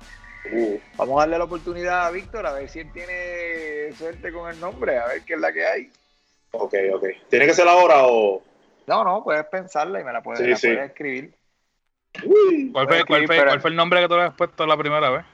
Uh, 0.51 0.79
Vamos 0.95 1.17
a 1.17 1.19
darle 1.23 1.37
la 1.37 1.43
oportunidad 1.43 2.07
a 2.07 2.11
Víctor 2.11 2.45
a 2.47 2.53
ver 2.53 2.67
si 2.69 2.79
él 2.79 2.91
tiene 2.93 3.91
suerte 3.95 4.31
con 4.31 4.49
el 4.49 4.59
nombre, 4.59 4.97
a 4.97 5.05
ver 5.07 5.21
qué 5.23 5.33
es 5.35 5.39
la 5.39 5.51
que 5.51 5.65
hay. 5.67 5.91
ok, 6.51 6.73
ok. 6.95 7.05
¿Tiene 7.29 7.45
que 7.45 7.53
ser 7.53 7.67
ahora 7.67 8.05
o...? 8.07 8.41
No, 8.87 9.03
no, 9.03 9.23
puedes 9.23 9.45
pensarla 9.45 9.99
y 9.99 10.03
me 10.03 10.11
la 10.13 10.23
puedes, 10.23 10.39
Sí, 10.39 10.47
la 10.47 10.55
sí. 10.55 10.67
puedes 10.69 10.89
escribir. 10.89 11.35
Uy, 12.23 12.71
¿Cuál 12.71 12.87
fue, 12.87 13.05
cuál, 13.05 13.27
fue, 13.27 13.35
Pero- 13.35 13.49
cuál 13.49 13.61
fue 13.61 13.69
el 13.69 13.75
nombre 13.75 14.01
que 14.01 14.07
tú 14.07 14.15
le 14.15 14.23
has 14.23 14.33
puesto 14.33 14.65
la 14.65 14.75
primera 14.77 15.09
vez? 15.11 15.25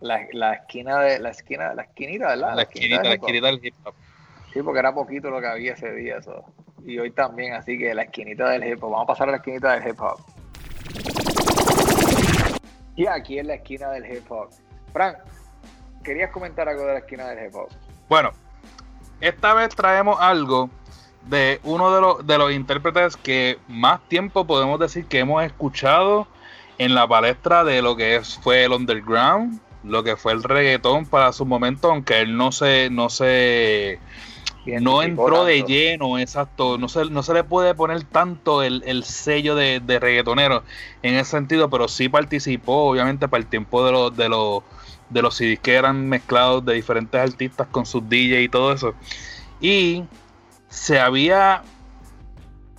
La, 0.00 0.26
la 0.32 0.54
esquina 0.54 1.00
de 1.00 1.18
la 1.18 1.30
esquina, 1.30 1.74
la 1.74 1.82
esquinita, 1.82 2.28
¿verdad? 2.28 2.54
La 2.54 2.62
esquinita, 2.62 3.02
la 3.02 3.14
hip 3.14 3.22
hop. 3.22 3.26
esquinita 3.26 3.46
del 3.48 3.66
hip 3.66 3.74
hop. 3.84 3.94
Sí, 4.52 4.62
porque 4.62 4.78
era 4.78 4.94
poquito 4.94 5.30
lo 5.30 5.40
que 5.40 5.46
había 5.46 5.72
ese 5.72 5.92
día 5.92 6.18
eso. 6.18 6.44
Y 6.84 6.98
hoy 6.98 7.10
también, 7.10 7.54
así 7.54 7.76
que 7.78 7.94
la 7.94 8.02
esquinita 8.02 8.48
del 8.50 8.64
hip 8.64 8.82
hop. 8.82 8.90
Vamos 8.90 9.04
a 9.04 9.06
pasar 9.06 9.28
a 9.28 9.32
la 9.32 9.36
esquinita 9.38 9.78
del 9.78 9.88
hip 9.88 10.00
hop. 10.00 10.20
Y 12.96 13.06
aquí 13.06 13.38
es 13.38 13.46
la 13.46 13.54
esquina 13.54 13.90
del 13.90 14.10
hip 14.10 14.30
hop. 14.30 14.50
Frank, 14.92 15.18
¿querías 16.02 16.30
comentar 16.30 16.68
algo 16.68 16.86
de 16.86 16.92
la 16.94 16.98
esquina 17.00 17.28
del 17.28 17.46
hip 17.46 17.54
hop? 17.54 17.68
Bueno, 18.08 18.30
esta 19.20 19.54
vez 19.54 19.74
traemos 19.74 20.18
algo 20.20 20.70
de 21.26 21.60
uno 21.64 21.94
de 21.94 22.00
los, 22.00 22.26
de 22.26 22.38
los 22.38 22.52
intérpretes 22.52 23.16
que 23.16 23.58
más 23.68 24.00
tiempo 24.08 24.46
podemos 24.46 24.80
decir 24.80 25.06
que 25.06 25.18
hemos 25.18 25.44
escuchado 25.44 26.26
en 26.78 26.94
la 26.94 27.06
palestra 27.06 27.64
de 27.64 27.82
lo 27.82 27.96
que 27.96 28.16
es, 28.16 28.38
fue 28.38 28.64
el 28.64 28.72
underground, 28.72 29.60
lo 29.84 30.02
que 30.02 30.16
fue 30.16 30.32
el 30.32 30.42
reggaetón 30.42 31.06
para 31.06 31.32
su 31.32 31.46
momento, 31.46 31.90
aunque 31.90 32.20
él 32.20 32.36
no 32.36 32.52
se, 32.52 32.90
no 32.90 33.10
se, 33.10 33.98
no 34.80 35.02
entró 35.02 35.44
de 35.44 35.62
lleno, 35.62 36.18
exacto, 36.18 36.78
no 36.78 36.88
se, 36.88 37.06
no 37.06 37.22
se 37.22 37.34
le 37.34 37.44
puede 37.44 37.74
poner 37.74 38.02
tanto 38.04 38.62
el, 38.62 38.82
el 38.86 39.04
sello 39.04 39.54
de, 39.54 39.80
de 39.80 39.98
reggaetonero 39.98 40.62
en 41.02 41.14
ese 41.14 41.30
sentido, 41.30 41.70
pero 41.70 41.88
sí 41.88 42.08
participó, 42.08 42.90
obviamente, 42.90 43.28
para 43.28 43.42
el 43.42 43.48
tiempo 43.48 43.84
de 43.84 43.92
los, 43.92 44.16
de 44.16 44.28
los, 44.28 44.62
de 45.10 45.22
los 45.22 45.36
CDs 45.36 45.60
que 45.60 45.74
eran 45.74 46.08
mezclados 46.08 46.64
de 46.64 46.74
diferentes 46.74 47.20
artistas 47.20 47.68
con 47.70 47.86
sus 47.86 48.08
DJ 48.08 48.42
y 48.42 48.48
todo 48.48 48.72
eso. 48.72 48.94
Y 49.60 50.04
se 50.68 51.00
había, 51.00 51.62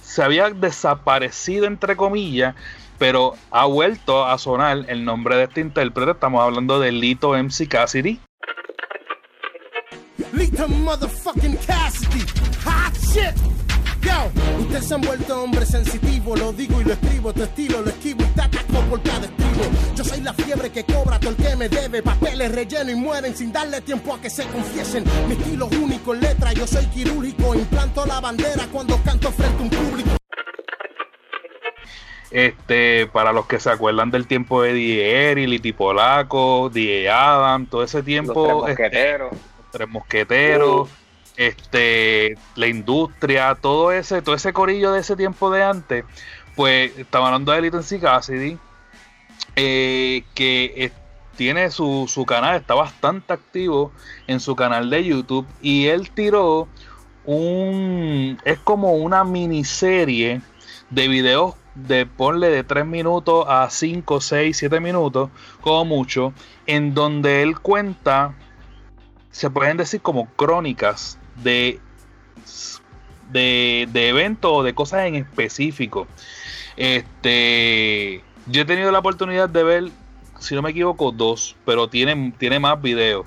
se 0.02 0.24
había 0.24 0.50
desaparecido, 0.50 1.66
entre 1.66 1.96
comillas, 1.96 2.56
pero 3.00 3.34
ha 3.50 3.66
vuelto 3.66 4.26
a 4.26 4.38
sonar 4.38 4.86
el 4.88 5.06
nombre 5.06 5.38
de 5.38 5.46
este 5.46 5.62
intérprete. 5.62 6.12
Estamos 6.12 6.44
hablando 6.44 6.80
de 6.80 6.92
Lito 6.92 7.34
MC 7.36 7.68
Cassidy. 7.68 8.20
Lita 10.34 10.68
motherfucking 10.68 11.58
Cassidy. 11.66 12.26
Hot 12.66 12.96
shit. 13.00 13.34
Yo, 14.02 14.32
ustedes 14.60 14.86
se 14.86 14.94
han 14.94 15.02
vuelto 15.02 15.44
hombres 15.44 15.70
sensitivos, 15.70 16.40
lo 16.40 16.54
digo 16.54 16.80
y 16.80 16.86
lo 16.86 16.94
escribo, 16.94 17.34
tu 17.34 17.44
estilo 17.44 17.82
lo 17.82 17.90
esquivo 17.90 18.24
y 18.24 18.28
te 18.28 18.42
ataco 18.42 18.82
por 18.90 19.02
cada 19.02 19.26
estribo. 19.26 19.66
Yo 19.96 20.04
soy 20.06 20.22
la 20.22 20.34
fiebre 20.34 20.70
que 20.72 20.86
cobra 20.86 21.20
todo 21.20 21.32
el 21.32 21.36
que 21.36 21.56
me 21.58 21.68
debe, 21.68 22.02
papeles 22.02 22.52
relleno 22.54 22.92
y 22.92 22.96
mueren 22.96 23.36
sin 23.36 23.52
darle 23.52 23.82
tiempo 23.82 24.14
a 24.14 24.22
que 24.22 24.30
se 24.30 24.46
confiesen. 24.48 25.04
Mi 25.28 25.34
estilo 25.34 25.68
es 25.70 25.78
único 25.78 26.14
en 26.14 26.22
letra, 26.22 26.54
yo 26.54 26.66
soy 26.66 26.86
quirúrgico, 26.88 27.56
implanto 27.56 28.06
la 28.06 28.22
bandera 28.22 28.68
cuando 28.72 28.98
canto 29.04 29.32
frente 29.32 29.58
a 29.58 29.62
un 29.64 29.70
público. 29.70 30.19
Este, 32.32 33.08
para 33.08 33.34
los 33.34 33.48
que 33.48 33.60
se 33.60 33.72
acuerdan 33.72 34.12
del 34.12 34.28
tiempo 34.28 34.62
de 34.62 34.74
DJ 34.74 35.32
Eri, 35.32 35.48
Liti 35.48 35.74
Polaco, 35.74 36.70
DJ 36.72 37.10
Adam, 37.10 37.66
todo 37.66 37.84
ese 37.84 37.98
Los 37.98 38.06
tres 38.06 38.06
tiempo, 38.06 38.68
este, 38.68 38.84
mosqueteros. 38.84 39.34
Tres 39.72 39.90
Mosqueteros, 39.90 40.90
este, 41.38 42.38
la 42.56 42.68
industria, 42.68 43.56
todo 43.56 43.92
ese, 43.92 44.22
todo 44.22 44.36
ese 44.36 44.54
corillo 44.54 44.92
de 44.92 45.00
ese 45.00 45.16
tiempo 45.16 45.50
de 45.50 45.64
antes, 45.64 46.06
pues 46.56 46.98
estaba 46.98 47.28
hablando 47.28 47.52
de 47.52 47.72
MC 47.72 48.00
Cassidy, 48.00 48.58
eh, 49.56 50.24
que 50.34 50.92
tiene 51.40 51.72
su, 51.72 52.06
su 52.10 52.26
canal, 52.26 52.58
está 52.58 52.74
bastante 52.74 53.32
activo 53.32 53.94
en 54.28 54.42
su 54.42 54.58
canal 54.58 54.90
de 54.90 55.06
YouTube 55.06 55.48
y 55.62 55.88
él 55.88 56.12
tiró 56.12 56.68
un, 57.24 58.38
es 58.44 58.60
como 58.60 58.96
una 58.96 59.24
miniserie 59.24 60.42
de 60.90 61.08
videos 61.08 61.56
de 61.88 62.06
ponle 62.06 62.50
de 62.50 62.64
3 62.64 62.86
minutos 62.86 63.46
a 63.48 63.70
5, 63.70 64.22
6, 64.22 64.58
7 64.58 64.80
minutos, 64.80 65.30
como 65.62 65.86
mucho, 65.86 66.34
en 66.66 66.94
donde 66.94 67.42
él 67.42 67.60
cuenta, 67.60 68.36
se 69.32 69.50
pueden 69.50 69.78
decir 69.78 70.02
como 70.02 70.28
crónicas 70.36 71.18
de, 71.44 71.80
de, 73.32 73.88
de 73.92 74.10
eventos 74.10 74.52
o 74.54 74.64
de 74.64 74.74
cosas 74.74 75.06
en 75.06 75.16
específico. 75.16 76.08
Este, 76.76 78.24
yo 78.48 78.62
he 78.62 78.66
tenido 78.66 78.92
la 78.92 79.00
oportunidad 79.00 79.50
de 79.50 79.64
ver, 79.64 79.84
si 80.40 80.56
no 80.56 80.62
me 80.62 80.72
equivoco, 80.72 81.12
dos, 81.12 81.56
pero 81.66 81.90
tiene, 81.90 82.34
tiene 82.38 82.60
más 82.60 82.82
videos. 82.82 83.26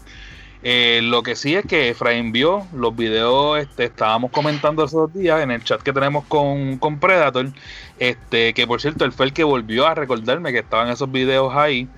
Eh, 0.64 1.00
lo 1.02 1.24
que 1.24 1.34
sí 1.34 1.56
es 1.56 1.66
que 1.66 1.88
Efraín 1.88 2.30
vio 2.30 2.66
los 2.72 2.94
videos, 2.94 3.58
este, 3.58 3.84
estábamos 3.84 4.30
comentando 4.30 4.84
esos 4.84 5.12
días 5.12 5.40
en 5.42 5.50
el 5.50 5.64
chat 5.64 5.82
que 5.82 5.92
tenemos 5.92 6.24
con, 6.26 6.78
con 6.78 7.00
Predator, 7.00 7.46
este, 7.98 8.54
que 8.54 8.66
por 8.66 8.80
cierto, 8.80 9.04
él 9.04 9.12
fue 9.12 9.26
el 9.26 9.32
que 9.32 9.42
volvió 9.42 9.86
a 9.86 9.94
recordarme 9.94 10.52
que 10.52 10.60
estaban 10.60 10.88
esos 10.88 11.10
videos 11.10 11.52
ahí, 11.56 11.88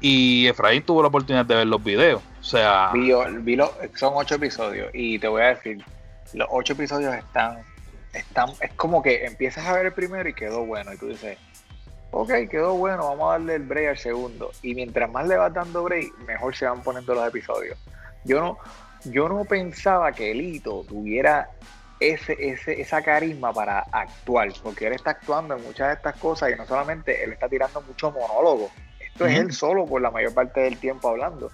y 0.00 0.48
Efraín 0.48 0.82
tuvo 0.82 1.02
la 1.02 1.08
oportunidad 1.08 1.46
de 1.46 1.54
ver 1.54 1.66
los 1.68 1.82
videos. 1.82 2.20
O 2.40 2.44
sea, 2.44 2.90
Vi, 2.92 3.12
vi 3.40 3.56
son 3.94 4.14
ocho 4.16 4.34
episodios 4.34 4.90
y 4.94 5.18
te 5.18 5.28
voy 5.28 5.42
a 5.42 5.54
decir, 5.54 5.84
los 6.34 6.48
ocho 6.50 6.72
episodios 6.72 7.14
están, 7.14 7.58
están, 8.12 8.50
es 8.60 8.72
como 8.72 9.00
que 9.00 9.26
empiezas 9.26 9.64
a 9.66 9.74
ver 9.74 9.86
el 9.86 9.92
primero 9.92 10.28
y 10.28 10.34
quedó 10.34 10.64
bueno 10.64 10.92
y 10.92 10.96
tú 10.96 11.06
dices, 11.06 11.38
ok, 12.10 12.32
quedó 12.50 12.74
bueno, 12.74 13.08
vamos 13.08 13.28
a 13.28 13.32
darle 13.32 13.56
el 13.56 13.62
break 13.62 13.90
al 13.90 13.98
segundo. 13.98 14.50
Y 14.62 14.74
mientras 14.74 15.10
más 15.10 15.28
le 15.28 15.36
vas 15.36 15.52
dando 15.52 15.84
break, 15.84 16.16
mejor 16.26 16.56
se 16.56 16.66
van 16.66 16.82
poniendo 16.82 17.14
los 17.14 17.28
episodios. 17.28 17.78
Yo 18.24 18.40
no, 18.40 18.58
yo 19.04 19.28
no 19.28 19.44
pensaba 19.44 20.12
que 20.12 20.30
Elito 20.30 20.84
tuviera 20.88 21.50
ese, 22.00 22.36
ese, 22.38 22.80
esa 22.80 23.02
carisma 23.02 23.52
para 23.52 23.80
actuar, 23.92 24.48
porque 24.62 24.86
él 24.86 24.92
está 24.92 25.10
actuando 25.10 25.56
en 25.56 25.62
muchas 25.64 25.88
de 25.88 25.94
estas 25.94 26.16
cosas 26.16 26.50
y 26.52 26.56
no 26.56 26.66
solamente 26.66 27.24
él 27.24 27.32
está 27.32 27.48
tirando 27.48 27.80
muchos 27.82 28.12
monólogos. 28.12 28.70
Esto 29.00 29.26
es 29.26 29.36
él 29.38 29.52
solo 29.52 29.84
por 29.86 30.00
la 30.00 30.10
mayor 30.10 30.32
parte 30.32 30.60
del 30.60 30.78
tiempo 30.78 31.08
hablando. 31.08 31.50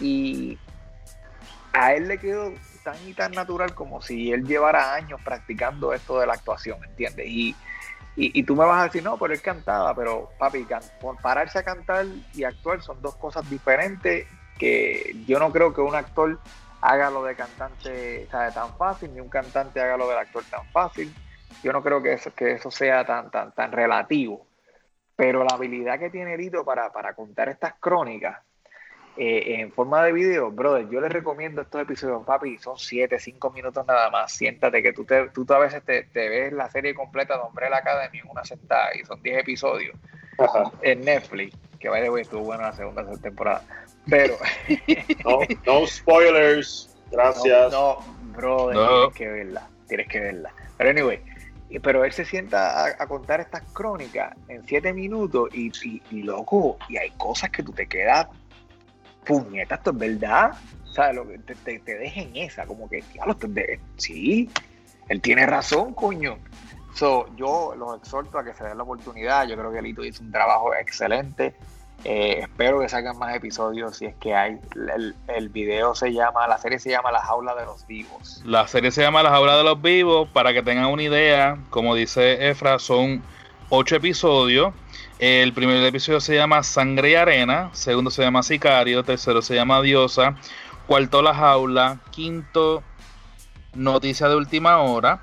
Y 0.00 0.58
a 1.72 1.94
él 1.94 2.08
le 2.08 2.18
quedó 2.18 2.52
tan 2.82 2.96
y 3.06 3.12
tan 3.14 3.32
natural 3.32 3.74
como 3.74 4.00
si 4.02 4.32
él 4.32 4.44
llevara 4.44 4.94
años 4.94 5.20
practicando 5.22 5.92
esto 5.92 6.18
de 6.18 6.26
la 6.26 6.32
actuación, 6.34 6.82
¿entiendes? 6.84 7.26
Y, 7.28 7.50
y, 8.16 8.40
y 8.40 8.42
tú 8.42 8.56
me 8.56 8.64
vas 8.64 8.80
a 8.80 8.84
decir, 8.84 9.02
no, 9.02 9.16
pero 9.16 9.32
él 9.32 9.40
cantaba, 9.40 9.94
pero 9.94 10.30
papi, 10.38 10.64
can- 10.64 10.82
pararse 11.22 11.58
a 11.60 11.62
cantar 11.62 12.06
y 12.34 12.42
actuar 12.42 12.82
son 12.82 13.00
dos 13.00 13.14
cosas 13.16 13.48
diferentes 13.48 14.26
que 14.58 15.14
yo 15.26 15.38
no 15.38 15.52
creo 15.52 15.72
que 15.72 15.80
un 15.80 15.94
actor 15.94 16.38
haga 16.80 17.10
lo 17.10 17.24
de 17.24 17.34
cantante 17.34 18.26
¿sabe? 18.30 18.52
tan 18.52 18.76
fácil, 18.76 19.12
ni 19.14 19.20
un 19.20 19.28
cantante 19.28 19.80
haga 19.80 19.96
lo 19.96 20.08
del 20.08 20.18
actor 20.18 20.44
tan 20.50 20.66
fácil. 20.70 21.12
Yo 21.62 21.72
no 21.72 21.82
creo 21.82 22.02
que 22.02 22.12
eso, 22.12 22.32
que 22.34 22.52
eso 22.52 22.70
sea 22.70 23.04
tan, 23.04 23.30
tan, 23.30 23.52
tan 23.52 23.72
relativo. 23.72 24.46
Pero 25.16 25.42
la 25.42 25.56
habilidad 25.56 25.98
que 25.98 26.10
tiene 26.10 26.36
Lito 26.36 26.64
para, 26.64 26.92
para 26.92 27.14
contar 27.14 27.48
estas 27.48 27.74
crónicas 27.80 28.38
eh, 29.20 29.60
en 29.60 29.72
forma 29.72 30.04
de 30.04 30.12
video, 30.12 30.52
brother, 30.52 30.88
yo 30.88 31.00
les 31.00 31.10
recomiendo 31.10 31.62
estos 31.62 31.82
episodios, 31.82 32.24
papi, 32.24 32.56
son 32.58 32.78
7, 32.78 33.18
5 33.18 33.50
minutos 33.50 33.84
nada 33.84 34.10
más. 34.10 34.32
Siéntate, 34.32 34.80
que 34.80 34.92
tú, 34.92 35.04
te, 35.04 35.30
tú 35.30 35.44
a 35.52 35.58
veces 35.58 35.82
te, 35.84 36.06
ves 36.12 36.52
la 36.52 36.70
serie 36.70 36.94
completa 36.94 37.36
de 37.36 37.42
Umbrella 37.42 37.78
Academy 37.78 38.20
en 38.20 38.30
una 38.30 38.44
sentada 38.44 38.90
y 38.94 39.04
son 39.04 39.20
10 39.20 39.38
episodios 39.38 39.96
Ajá. 40.38 40.70
en 40.82 41.02
Netflix, 41.04 41.56
que 41.78 41.88
vaya, 41.88 42.08
güey, 42.08 42.22
estuvo 42.22 42.42
bueno 42.42 42.62
la 42.62 42.72
segunda 42.72 43.04
temporada. 43.18 43.62
Pero, 44.08 44.36
No, 45.24 45.38
no 45.66 45.86
spoilers. 45.86 46.94
Gracias. 47.10 47.72
no, 47.72 47.98
no, 47.98 48.32
brother, 48.36 48.76
No. 48.76 48.88
tienes 49.10 49.14
que 49.16 49.28
verla, 49.28 49.68
tienes 49.88 50.08
que 50.08 50.20
verla. 50.20 50.52
Pero, 50.76 50.90
anyway, 50.90 51.20
pero 51.82 52.04
él 52.04 52.12
se 52.12 52.24
sienta 52.24 52.84
a, 52.84 52.86
a 52.98 53.06
contar 53.06 53.40
estas 53.40 53.62
crónicas 53.72 54.34
en 54.48 54.66
7 54.66 54.92
minutos 54.92 55.48
y, 55.54 55.70
y, 55.84 56.02
y, 56.10 56.22
loco, 56.22 56.78
y 56.88 56.96
hay 56.98 57.10
cosas 57.12 57.50
que 57.50 57.62
tú 57.62 57.72
te 57.72 57.86
quedas, 57.86 58.26
puñeta, 59.24 59.76
esto 59.76 59.90
es 59.90 59.98
verdad. 59.98 60.52
O 60.84 60.92
sea, 60.92 61.12
lo 61.12 61.26
que 61.28 61.38
te, 61.38 61.54
te, 61.54 61.78
te 61.80 61.96
deja 61.98 62.20
en 62.22 62.36
esa, 62.36 62.66
como 62.66 62.88
que, 62.88 63.02
de- 63.48 63.78
sí, 63.96 64.50
él 65.08 65.20
tiene 65.20 65.46
razón, 65.46 65.94
coño. 65.94 66.38
Yo 66.98 67.74
los 67.76 67.98
exhorto 67.98 68.38
a 68.38 68.44
que 68.44 68.54
se 68.54 68.64
den 68.64 68.76
la 68.76 68.82
oportunidad. 68.82 69.46
Yo 69.46 69.56
creo 69.56 69.72
que 69.72 69.82
Lito 69.82 70.04
hizo 70.04 70.22
un 70.22 70.32
trabajo 70.32 70.74
excelente. 70.74 71.54
Eh, 72.04 72.40
espero 72.42 72.78
que 72.80 72.88
salgan 72.88 73.18
más 73.18 73.34
episodios 73.34 73.96
si 73.96 74.06
es 74.06 74.14
que 74.16 74.34
hay. 74.34 74.58
El, 74.74 75.14
el, 75.26 75.48
video 75.48 75.94
se 75.94 76.12
llama, 76.12 76.46
la 76.46 76.58
serie 76.58 76.78
se 76.78 76.90
llama 76.90 77.10
La 77.10 77.20
Jaula 77.20 77.54
de 77.54 77.64
los 77.64 77.86
Vivos. 77.86 78.42
La 78.44 78.68
serie 78.68 78.90
se 78.90 79.02
llama 79.02 79.22
La 79.22 79.30
Jaula 79.30 79.56
de 79.56 79.64
los 79.64 79.80
Vivos. 79.80 80.28
Para 80.28 80.52
que 80.52 80.62
tengan 80.62 80.86
una 80.86 81.02
idea, 81.02 81.58
como 81.70 81.94
dice 81.94 82.48
Efra, 82.48 82.78
son 82.78 83.22
ocho 83.68 83.96
episodios. 83.96 84.72
El 85.18 85.52
primer 85.52 85.82
episodio 85.84 86.20
se 86.20 86.36
llama 86.36 86.62
Sangre 86.62 87.10
y 87.10 87.14
Arena. 87.16 87.70
Segundo 87.72 88.10
se 88.10 88.22
llama 88.22 88.42
Sicario. 88.42 89.02
Tercero 89.02 89.42
se 89.42 89.54
llama 89.54 89.82
Diosa. 89.82 90.36
Cuarto 90.86 91.22
La 91.22 91.34
Jaula. 91.34 91.98
Quinto 92.10 92.82
Noticia 93.74 94.28
de 94.28 94.36
Última 94.36 94.78
Hora. 94.78 95.20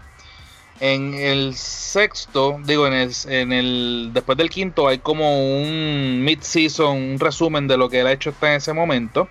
En 0.80 1.14
el 1.14 1.56
sexto, 1.56 2.60
digo, 2.66 2.86
en 2.86 3.54
el, 3.54 4.10
después 4.14 4.38
del 4.38 4.50
quinto 4.50 4.90
hay 4.90 4.98
como 5.00 5.62
un 5.62 6.22
mid-season, 6.26 6.98
un 6.98 7.20
resumen 7.20 7.68
de 7.68 7.78
lo 7.78 7.90
que 7.90 8.02
él 8.02 8.08
ha 8.08 8.12
hecho 8.12 8.32
hasta 8.32 8.50
en 8.50 8.58
ese 8.58 8.74
momento. 8.74 9.30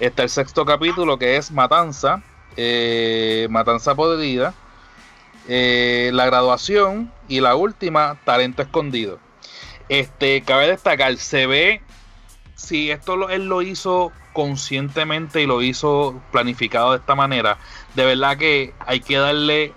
Está 0.00 0.22
el 0.22 0.30
sexto 0.30 0.64
capítulo 0.64 1.18
que 1.18 1.36
es 1.36 1.50
Matanza, 1.50 2.22
eh, 2.56 3.48
Matanza 3.50 3.94
Podrida, 3.94 4.54
eh, 5.46 6.10
la 6.14 6.24
graduación 6.24 7.12
y 7.28 7.40
la 7.40 7.54
última, 7.54 8.18
Talento 8.24 8.62
Escondido. 8.62 9.18
Este, 9.90 10.42
cabe 10.42 10.68
destacar, 10.68 11.16
se 11.18 11.46
ve 11.46 11.82
si 12.54 12.90
esto 12.90 13.28
él 13.28 13.46
lo 13.46 13.60
hizo 13.60 14.10
conscientemente 14.32 15.42
y 15.42 15.46
lo 15.46 15.62
hizo 15.62 16.20
planificado 16.32 16.92
de 16.92 16.98
esta 16.98 17.14
manera, 17.14 17.58
de 17.94 18.04
verdad 18.04 18.38
que 18.38 18.72
hay 18.80 19.00
que 19.00 19.16
darle 19.16 19.72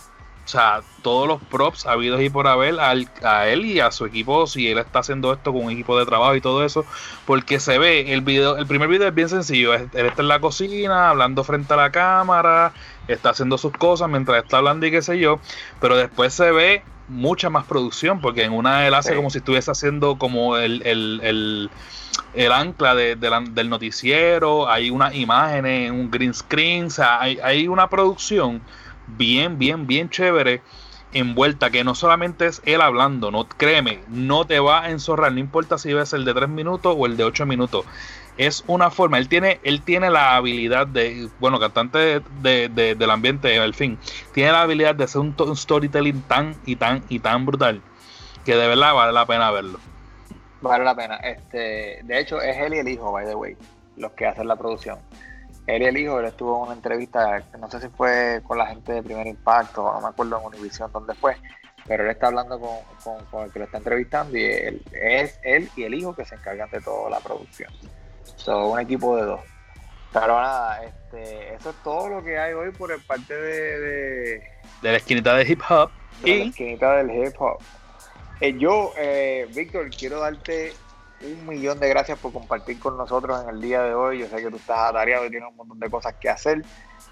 sea, 0.51 0.81
todos 1.01 1.27
los 1.27 1.41
props 1.43 1.85
habidos 1.85 2.21
y 2.21 2.29
por 2.29 2.47
haber 2.47 2.77
a 2.79 3.47
él 3.47 3.65
y 3.65 3.79
a 3.79 3.91
su 3.91 4.05
equipo, 4.05 4.47
si 4.47 4.67
él 4.67 4.79
está 4.79 4.99
haciendo 4.99 5.31
esto 5.31 5.53
con 5.53 5.65
un 5.65 5.71
equipo 5.71 5.97
de 5.97 6.05
trabajo 6.05 6.35
y 6.35 6.41
todo 6.41 6.65
eso, 6.65 6.85
porque 7.25 7.59
se 7.59 7.77
ve, 7.77 8.13
el 8.13 8.21
video, 8.21 8.57
el 8.57 8.67
primer 8.67 8.89
video 8.89 9.07
es 9.07 9.15
bien 9.15 9.29
sencillo, 9.29 9.73
él 9.73 9.89
está 9.93 10.21
en 10.21 10.27
la 10.27 10.41
cocina, 10.41 11.09
hablando 11.09 11.43
frente 11.45 11.73
a 11.73 11.77
la 11.77 11.91
cámara, 11.91 12.73
está 13.07 13.29
haciendo 13.29 13.57
sus 13.57 13.71
cosas 13.71 14.09
mientras 14.09 14.43
está 14.43 14.57
hablando 14.57 14.85
y 14.85 14.91
qué 14.91 15.01
sé 15.01 15.19
yo, 15.19 15.39
pero 15.79 15.95
después 15.95 16.33
se 16.33 16.51
ve 16.51 16.83
mucha 17.07 17.49
más 17.49 17.65
producción, 17.65 18.19
porque 18.19 18.43
en 18.43 18.51
una 18.51 18.85
él 18.87 18.93
hace 18.93 19.15
como 19.15 19.29
si 19.29 19.37
estuviese 19.37 19.71
haciendo 19.71 20.17
como 20.17 20.57
el, 20.57 20.81
el, 20.85 21.69
el, 22.33 22.51
ancla 22.51 22.93
de, 22.93 23.15
del 23.15 23.69
noticiero, 23.69 24.69
hay 24.69 24.89
unas 24.89 25.15
imágenes, 25.15 25.91
un 25.91 26.11
green 26.11 26.33
screen, 26.33 26.87
o 26.87 26.89
sea, 26.89 27.21
hay, 27.21 27.39
hay 27.41 27.67
una 27.67 27.87
producción 27.89 28.61
bien, 29.07 29.57
bien, 29.57 29.87
bien 29.87 30.09
chévere 30.09 30.61
envuelta, 31.13 31.69
que 31.69 31.83
no 31.83 31.95
solamente 31.95 32.47
es 32.47 32.61
él 32.65 32.81
hablando, 32.81 33.31
no 33.31 33.47
créeme, 33.47 33.99
no 34.07 34.45
te 34.45 34.59
va 34.59 34.83
a 34.83 34.91
enzorrar, 34.91 35.31
no 35.31 35.39
importa 35.39 35.77
si 35.77 35.93
ves 35.93 36.13
el 36.13 36.25
de 36.25 36.33
3 36.33 36.49
minutos 36.49 36.95
o 36.97 37.05
el 37.05 37.17
de 37.17 37.23
8 37.23 37.45
minutos. 37.45 37.85
Es 38.37 38.63
una 38.67 38.89
forma, 38.89 39.17
él 39.17 39.27
tiene, 39.27 39.59
él 39.63 39.81
tiene 39.81 40.09
la 40.09 40.35
habilidad 40.35 40.87
de, 40.87 41.29
bueno, 41.39 41.59
cantante 41.59 42.21
de, 42.41 42.69
del 42.69 43.11
ambiente, 43.11 43.59
al 43.59 43.73
fin, 43.73 43.97
tiene 44.33 44.53
la 44.53 44.61
habilidad 44.61 44.95
de 44.95 45.03
hacer 45.03 45.21
un, 45.21 45.35
storytelling 45.55 46.21
tan 46.23 46.55
y 46.65 46.77
tan 46.77 47.03
y 47.09 47.19
tan 47.19 47.45
brutal 47.45 47.81
que 48.45 48.55
de 48.55 48.67
verdad 48.67 48.93
vale 48.93 49.11
la 49.11 49.25
pena 49.25 49.51
verlo. 49.51 49.79
Vale 50.61 50.83
la 50.83 50.95
pena. 50.95 51.15
Este, 51.17 51.99
de 52.03 52.19
hecho, 52.19 52.41
es 52.41 52.57
él 52.57 52.73
y 52.75 52.77
el 52.77 52.87
hijo, 52.87 53.11
by 53.11 53.25
the 53.25 53.35
way, 53.35 53.57
los 53.97 54.11
que 54.13 54.25
hacen 54.25 54.47
la 54.47 54.55
producción 54.55 54.97
él 55.67 55.81
y 55.81 55.85
el 55.85 55.97
hijo, 55.97 56.19
él 56.19 56.25
estuvo 56.25 56.57
en 56.57 56.63
una 56.63 56.73
entrevista, 56.73 57.43
no 57.59 57.69
sé 57.69 57.81
si 57.81 57.89
fue 57.89 58.41
con 58.45 58.57
la 58.57 58.67
gente 58.67 58.93
de 58.93 59.03
Primer 59.03 59.27
Impacto, 59.27 59.83
no 59.83 60.01
me 60.01 60.07
acuerdo 60.07 60.39
en 60.39 60.45
Univision 60.45 60.91
dónde 60.91 61.13
fue, 61.13 61.35
pero 61.87 62.03
él 62.03 62.11
está 62.11 62.27
hablando 62.27 62.59
con, 62.59 63.25
con, 63.25 63.43
el 63.45 63.51
que 63.51 63.59
lo 63.59 63.65
está 63.65 63.77
entrevistando 63.77 64.37
y 64.37 64.43
él, 64.43 64.81
es 64.91 65.39
él 65.43 65.69
y 65.75 65.83
el 65.83 65.93
hijo 65.93 66.15
que 66.15 66.25
se 66.25 66.35
encargan 66.35 66.69
de 66.69 66.81
toda 66.81 67.09
la 67.09 67.19
producción. 67.19 67.71
Son 68.35 68.71
un 68.71 68.79
equipo 68.79 69.15
de 69.17 69.23
dos. 69.23 69.41
Pero 70.13 70.41
nada, 70.41 70.83
este, 70.83 71.53
eso 71.53 71.69
es 71.69 71.75
todo 71.83 72.09
lo 72.09 72.23
que 72.23 72.37
hay 72.37 72.53
hoy 72.53 72.71
por 72.71 72.91
el 72.91 72.99
parte 73.01 73.33
de... 73.33 73.79
De, 74.81 74.91
la 74.91 74.97
esquinita 74.97 75.35
de 75.35 75.49
hip 75.49 75.61
hop. 75.69 75.89
De 76.23 76.37
la 76.37 76.45
esquinita 76.45 76.97
del 76.97 77.11
hip 77.11 77.35
hop. 77.39 77.59
Eh, 78.41 78.57
yo, 78.57 78.91
eh, 78.97 79.47
Víctor, 79.53 79.89
quiero 79.89 80.19
darte 80.19 80.73
un 81.23 81.47
millón 81.47 81.79
de 81.79 81.89
gracias 81.89 82.19
por 82.19 82.33
compartir 82.33 82.79
con 82.79 82.97
nosotros 82.97 83.43
en 83.43 83.49
el 83.49 83.61
día 83.61 83.81
de 83.83 83.93
hoy. 83.93 84.19
Yo 84.19 84.27
sé 84.27 84.37
que 84.37 84.49
tú 84.49 84.57
estás 84.57 84.89
atareado 84.89 85.25
y 85.25 85.29
tienes 85.29 85.49
un 85.49 85.55
montón 85.55 85.79
de 85.79 85.89
cosas 85.89 86.15
que 86.15 86.29
hacer. 86.29 86.63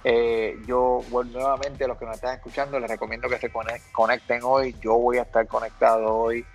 Eh, 0.04 0.58
yo, 0.66 1.02
bueno, 1.10 1.32
nuevamente, 1.32 1.84
a 1.84 1.88
los 1.88 1.98
que 1.98 2.06
nos 2.06 2.16
están 2.16 2.36
escuchando, 2.36 2.80
les 2.80 2.90
recomiendo 2.90 3.28
que 3.28 3.38
se 3.38 3.52
conecten 3.92 4.42
hoy. 4.44 4.76
Yo 4.82 4.96
voy 4.96 5.18
a 5.18 5.24
estar 5.24 5.46
conectado 5.48 6.16
hoy 6.16 6.46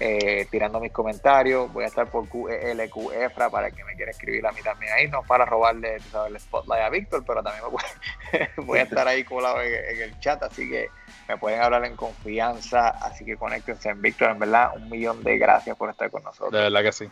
eh, 0.00 0.46
tirando 0.50 0.80
mis 0.80 0.92
comentarios. 0.92 1.72
Voy 1.72 1.84
a 1.84 1.88
estar 1.88 2.10
por 2.10 2.28
QLQ 2.28 3.12
e 3.12 3.30
para 3.50 3.70
que 3.70 3.84
me 3.84 3.94
quiera 3.94 4.10
escribir 4.10 4.46
a 4.46 4.52
mí 4.52 4.62
también 4.62 4.92
ahí. 4.92 5.08
No 5.08 5.22
para 5.22 5.44
robarle 5.44 5.98
sabes, 6.00 6.32
el 6.32 6.40
spotlight 6.40 6.82
a 6.82 6.90
Víctor, 6.90 7.24
pero 7.26 7.42
también 7.42 7.64
voy, 8.66 8.78
a 8.78 8.82
estar 8.82 9.08
ahí 9.08 9.24
colado 9.24 9.60
en 9.62 10.02
el 10.02 10.18
chat. 10.20 10.42
Así 10.42 10.68
que 10.68 10.88
me 11.28 11.36
pueden 11.36 11.60
hablar 11.60 11.84
en 11.84 11.94
confianza, 11.94 12.88
así 12.88 13.24
que 13.24 13.36
conéctense 13.36 13.90
en 13.90 14.00
Víctor, 14.00 14.30
en 14.30 14.38
verdad, 14.38 14.70
un 14.74 14.88
millón 14.88 15.22
de 15.22 15.36
gracias 15.36 15.76
por 15.76 15.90
estar 15.90 16.10
con 16.10 16.22
nosotros. 16.22 16.52
De 16.52 16.60
verdad 16.60 16.82
que 16.82 16.92
sí. 16.92 17.08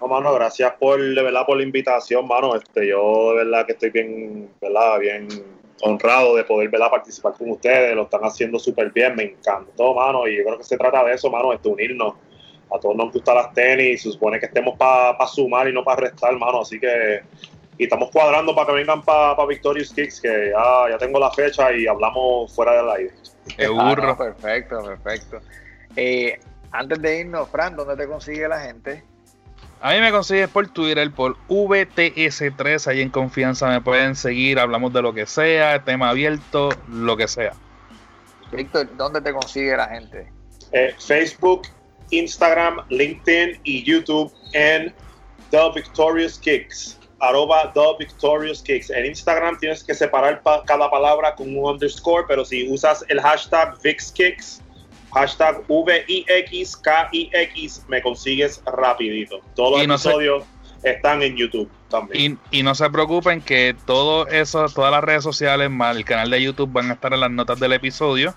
No, 0.00 0.08
mano, 0.08 0.34
gracias 0.34 0.72
por, 0.80 1.00
de 1.00 1.22
verdad, 1.22 1.46
por 1.46 1.56
la 1.56 1.62
invitación, 1.62 2.26
mano. 2.26 2.56
Este, 2.56 2.88
yo 2.88 3.30
de 3.30 3.44
verdad 3.44 3.64
que 3.64 3.72
estoy 3.72 3.90
bien, 3.90 4.50
verdad, 4.60 4.98
bien 4.98 5.28
honrado 5.82 6.34
de 6.34 6.44
poder 6.44 6.68
¿verdad? 6.70 6.90
participar 6.90 7.34
con 7.34 7.50
ustedes, 7.50 7.94
lo 7.94 8.02
están 8.02 8.22
haciendo 8.22 8.58
súper 8.58 8.90
bien, 8.90 9.14
me 9.14 9.24
encantó, 9.24 9.94
mano, 9.94 10.26
y 10.26 10.38
yo 10.38 10.44
creo 10.44 10.58
que 10.58 10.64
se 10.64 10.76
trata 10.76 11.04
de 11.04 11.14
eso, 11.14 11.30
mano, 11.30 11.56
de 11.56 11.68
unirnos. 11.68 12.14
A 12.74 12.80
todos 12.80 12.96
nos 12.96 13.12
gustan 13.12 13.34
las 13.34 13.52
tenis, 13.52 14.02
se 14.02 14.10
supone 14.10 14.40
que 14.40 14.46
estemos 14.46 14.76
para 14.78 15.26
sumar 15.26 15.68
y 15.68 15.72
no 15.72 15.84
para 15.84 16.00
restar, 16.00 16.36
mano, 16.36 16.62
así 16.62 16.80
que 16.80 17.22
y 17.78 17.84
estamos 17.84 18.10
cuadrando 18.10 18.54
para 18.54 18.68
que 18.68 18.72
vengan 18.74 19.02
para 19.02 19.36
pa 19.36 19.46
Victorious 19.46 19.92
Kicks, 19.92 20.20
que 20.20 20.52
ya, 20.52 20.90
ya 20.90 20.98
tengo 20.98 21.18
la 21.18 21.30
fecha 21.30 21.72
y 21.72 21.86
hablamos 21.86 22.54
fuera 22.54 22.72
del 22.72 22.90
aire. 22.90 23.14
Ah, 23.78 24.16
perfecto, 24.16 24.82
perfecto. 24.84 25.40
Eh, 25.96 26.38
antes 26.70 27.00
de 27.02 27.20
irnos, 27.20 27.48
Fran, 27.48 27.76
¿dónde 27.76 27.96
te 27.96 28.08
consigue 28.08 28.46
la 28.48 28.60
gente? 28.60 29.02
A 29.80 29.92
mí 29.92 30.00
me 30.00 30.12
consigues 30.12 30.48
por 30.48 30.68
Twitter, 30.68 31.10
por 31.10 31.36
VTS3, 31.48 32.86
ahí 32.86 33.00
en 33.00 33.10
confianza 33.10 33.68
me 33.68 33.80
pueden 33.80 34.14
seguir, 34.14 34.60
hablamos 34.60 34.92
de 34.92 35.02
lo 35.02 35.12
que 35.12 35.26
sea, 35.26 35.82
tema 35.82 36.10
abierto, 36.10 36.68
lo 36.88 37.16
que 37.16 37.26
sea. 37.26 37.52
Víctor, 38.52 38.88
¿dónde 38.96 39.20
te 39.20 39.32
consigue 39.32 39.76
la 39.76 39.88
gente? 39.88 40.30
Eh, 40.70 40.94
Facebook, 41.04 41.62
Instagram, 42.10 42.84
LinkedIn 42.90 43.60
y 43.64 43.82
YouTube 43.82 44.32
en 44.52 44.94
The 45.50 45.72
Victorious 45.74 46.38
Kicks 46.38 47.00
arroba 47.22 47.72
Victorious 47.98 48.60
Kicks. 48.62 48.90
En 48.90 49.06
Instagram 49.06 49.56
tienes 49.58 49.82
que 49.82 49.94
separar 49.94 50.42
cada 50.66 50.90
palabra 50.90 51.34
con 51.34 51.56
un 51.56 51.64
underscore, 51.64 52.26
pero 52.28 52.44
si 52.44 52.68
usas 52.68 53.02
el 53.08 53.20
hashtag 53.20 53.78
VixKicks, 53.82 54.60
hashtag 55.14 55.62
V-I-X-K-I-X, 55.68 56.74
me 57.88 58.02
consigues 58.02 58.60
rapidito. 58.66 59.40
Todos 59.54 59.86
los 59.86 60.04
episodios 60.04 60.44
están 60.82 61.22
en 61.22 61.36
YouTube 61.36 61.70
también. 61.88 62.40
Y, 62.50 62.64
no 62.64 62.74
se 62.74 62.90
preocupen 62.90 63.40
que 63.40 63.76
todo 63.86 64.26
eso, 64.26 64.66
todas 64.68 64.90
las 64.90 65.04
redes 65.04 65.22
sociales, 65.22 65.70
más 65.70 65.96
el 65.96 66.04
canal 66.04 66.28
de 66.30 66.42
YouTube 66.42 66.72
van 66.72 66.90
a 66.90 66.94
estar 66.94 67.12
en 67.12 67.20
las 67.20 67.30
notas 67.30 67.60
del 67.60 67.72
episodio. 67.72 68.34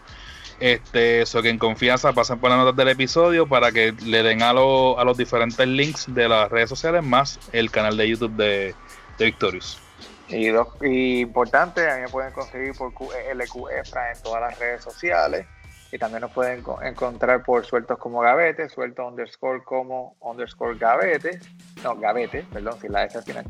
Este, 0.60 1.22
eso 1.22 1.41
que 1.41 1.49
en 1.49 1.58
confianza 1.58 2.14
pasen 2.14 2.39
por 2.39 2.49
las 2.49 2.60
notas 2.60 2.76
del 2.78 2.88
episodio 2.88 3.45
para 3.45 3.72
que 3.72 3.93
le 4.06 4.24
den 4.24 4.41
a, 4.41 4.51
a 4.51 4.53
los 5.03 5.18
diferentes 5.18 5.68
links 5.68 6.06
de 6.08 6.30
las 6.30 6.49
redes 6.49 6.70
sociales 6.70 7.03
más 7.03 7.39
el 7.51 7.72
canal 7.72 7.97
de 7.97 8.08
YouTube 8.08 8.36
de, 8.38 8.74
de 9.18 9.26
Victorious. 9.26 9.80
Y, 10.28 10.47
dos, 10.47 10.70
y 10.82 11.20
importante, 11.20 11.89
a 11.89 11.95
mí 11.95 12.01
me 12.03 12.08
pueden 12.08 12.32
conseguir 12.32 12.74
por 12.74 12.93
LQEFRA 12.93 14.14
en 14.14 14.24
todas 14.24 14.41
las 14.41 14.60
redes 14.60 14.82
sociales. 14.82 15.45
Y 15.91 15.97
también 15.97 16.22
nos 16.22 16.32
pueden 16.32 16.64
encontrar 16.82 17.43
por 17.43 17.66
sueltos 17.66 17.97
como 17.99 18.20
gavete, 18.20 18.68
suelto 18.70 19.08
underscore 19.08 19.64
como 19.64 20.16
underscore 20.20 20.78
gavete. 20.78 21.39
No, 21.84 21.95
gavete, 21.95 22.43
perdón, 22.51 22.80
si 22.82 22.89
la 22.89 23.03
S 23.06 23.18
al 23.18 23.24
final. 23.24 23.45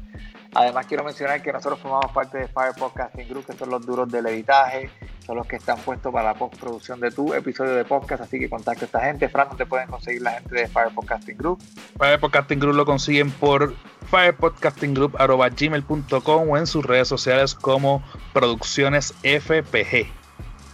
Además, 0.56 0.88
quiero 0.88 1.04
mencionar 1.04 1.42
que 1.42 1.52
nosotros 1.52 1.82
formamos 1.82 2.14
parte 2.14 2.38
de 2.38 2.48
Fire 2.48 2.72
Podcasting 2.78 3.28
Group, 3.28 3.46
que 3.46 3.58
son 3.58 3.70
los 3.70 3.86
duros 3.86 4.10
del 4.10 4.26
editaje, 4.26 4.90
son 5.26 5.36
los 5.36 5.46
que 5.46 5.58
están 5.58 5.78
puestos 5.80 6.14
para 6.14 6.30
la 6.30 6.34
postproducción 6.34 7.02
de 7.02 7.12
tu 7.12 7.34
episodio 7.34 7.76
de 7.76 7.84
podcast. 7.84 8.24
Así 8.24 8.40
que 8.40 8.50
contacta 8.50 8.84
a 8.84 8.86
esta 8.86 9.02
gente. 9.02 9.28
Fran, 9.28 9.50
¿dónde 9.50 9.66
pueden 9.66 9.90
conseguir 9.90 10.22
la 10.22 10.32
gente 10.32 10.56
de 10.56 10.68
Fire 10.68 10.96
Podcasting 10.96 11.38
Group? 11.38 11.62
Fire 11.98 12.22
Podcasting 12.22 12.60
Group 12.60 12.76
lo 12.76 12.86
consiguen 12.86 13.32
por 13.32 13.76
firepodcastinggroup.gmail.com 14.10 16.50
o 16.50 16.58
en 16.58 16.68
sus 16.68 16.86
redes 16.86 17.10
sociales 17.10 17.54
como 17.54 18.02
Producciones 18.32 19.14
FPG. 19.24 20.08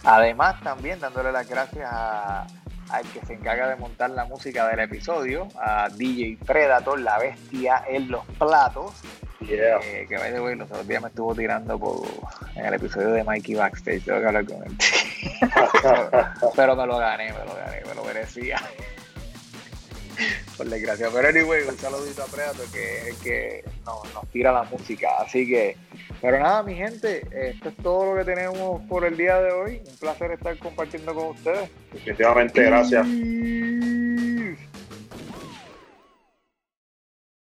Además, 0.04 0.62
también 0.62 1.00
dándole 1.00 1.32
las 1.32 1.48
gracias 1.48 1.90
a 1.92 2.46
al 2.92 3.04
que 3.06 3.24
se 3.24 3.34
encarga 3.34 3.68
de 3.68 3.76
montar 3.76 4.10
la 4.10 4.26
música 4.26 4.68
del 4.68 4.80
episodio, 4.80 5.48
a 5.58 5.88
DJ 5.88 6.38
Predator, 6.44 7.00
la 7.00 7.18
bestia 7.18 7.82
en 7.88 8.10
los 8.10 8.24
platos. 8.38 8.92
Eh, 9.48 10.06
que 10.08 10.16
by 10.16 10.32
the 10.32 10.40
way, 10.40 10.54
los 10.54 10.70
otros 10.70 10.86
días 10.86 11.02
me 11.02 11.08
estuvo 11.08 11.34
tirando 11.34 11.78
por, 11.78 12.02
en 12.56 12.66
el 12.66 12.74
episodio 12.74 13.10
de 13.10 13.24
Mikey 13.24 13.54
Backstage. 13.54 14.04
Tengo 14.04 14.20
que 14.20 14.26
hablar 14.26 14.46
con 14.46 14.62
él. 14.64 14.72
pero 16.56 16.76
me 16.76 16.86
lo 16.86 16.98
gané, 16.98 17.32
me 17.32 17.44
lo 17.44 17.54
gané, 17.54 17.82
me 17.86 17.94
lo 17.94 18.04
merecía. 18.04 18.60
Por 20.56 20.68
desgracia. 20.68 21.08
Pero 21.12 21.28
anyway, 21.28 21.62
un 21.66 21.78
saludito 21.78 22.22
a 22.22 22.26
Predator 22.26 22.66
que 22.72 22.98
es 22.98 23.06
el 23.08 23.16
que 23.16 23.64
nos, 23.84 24.14
nos 24.14 24.28
tira 24.28 24.52
la 24.52 24.64
música. 24.64 25.08
Así 25.18 25.46
que, 25.48 25.76
pero 26.20 26.38
nada, 26.38 26.62
mi 26.62 26.74
gente, 26.74 27.26
esto 27.32 27.70
es 27.70 27.76
todo 27.76 28.12
lo 28.12 28.18
que 28.18 28.24
tenemos 28.24 28.82
por 28.88 29.04
el 29.04 29.16
día 29.16 29.40
de 29.40 29.52
hoy. 29.52 29.82
Un 29.88 29.96
placer 29.96 30.30
estar 30.32 30.56
compartiendo 30.58 31.14
con 31.14 31.28
ustedes. 31.28 31.70
Definitivamente, 31.92 32.62
gracias. 32.62 33.06
Y 33.06 34.11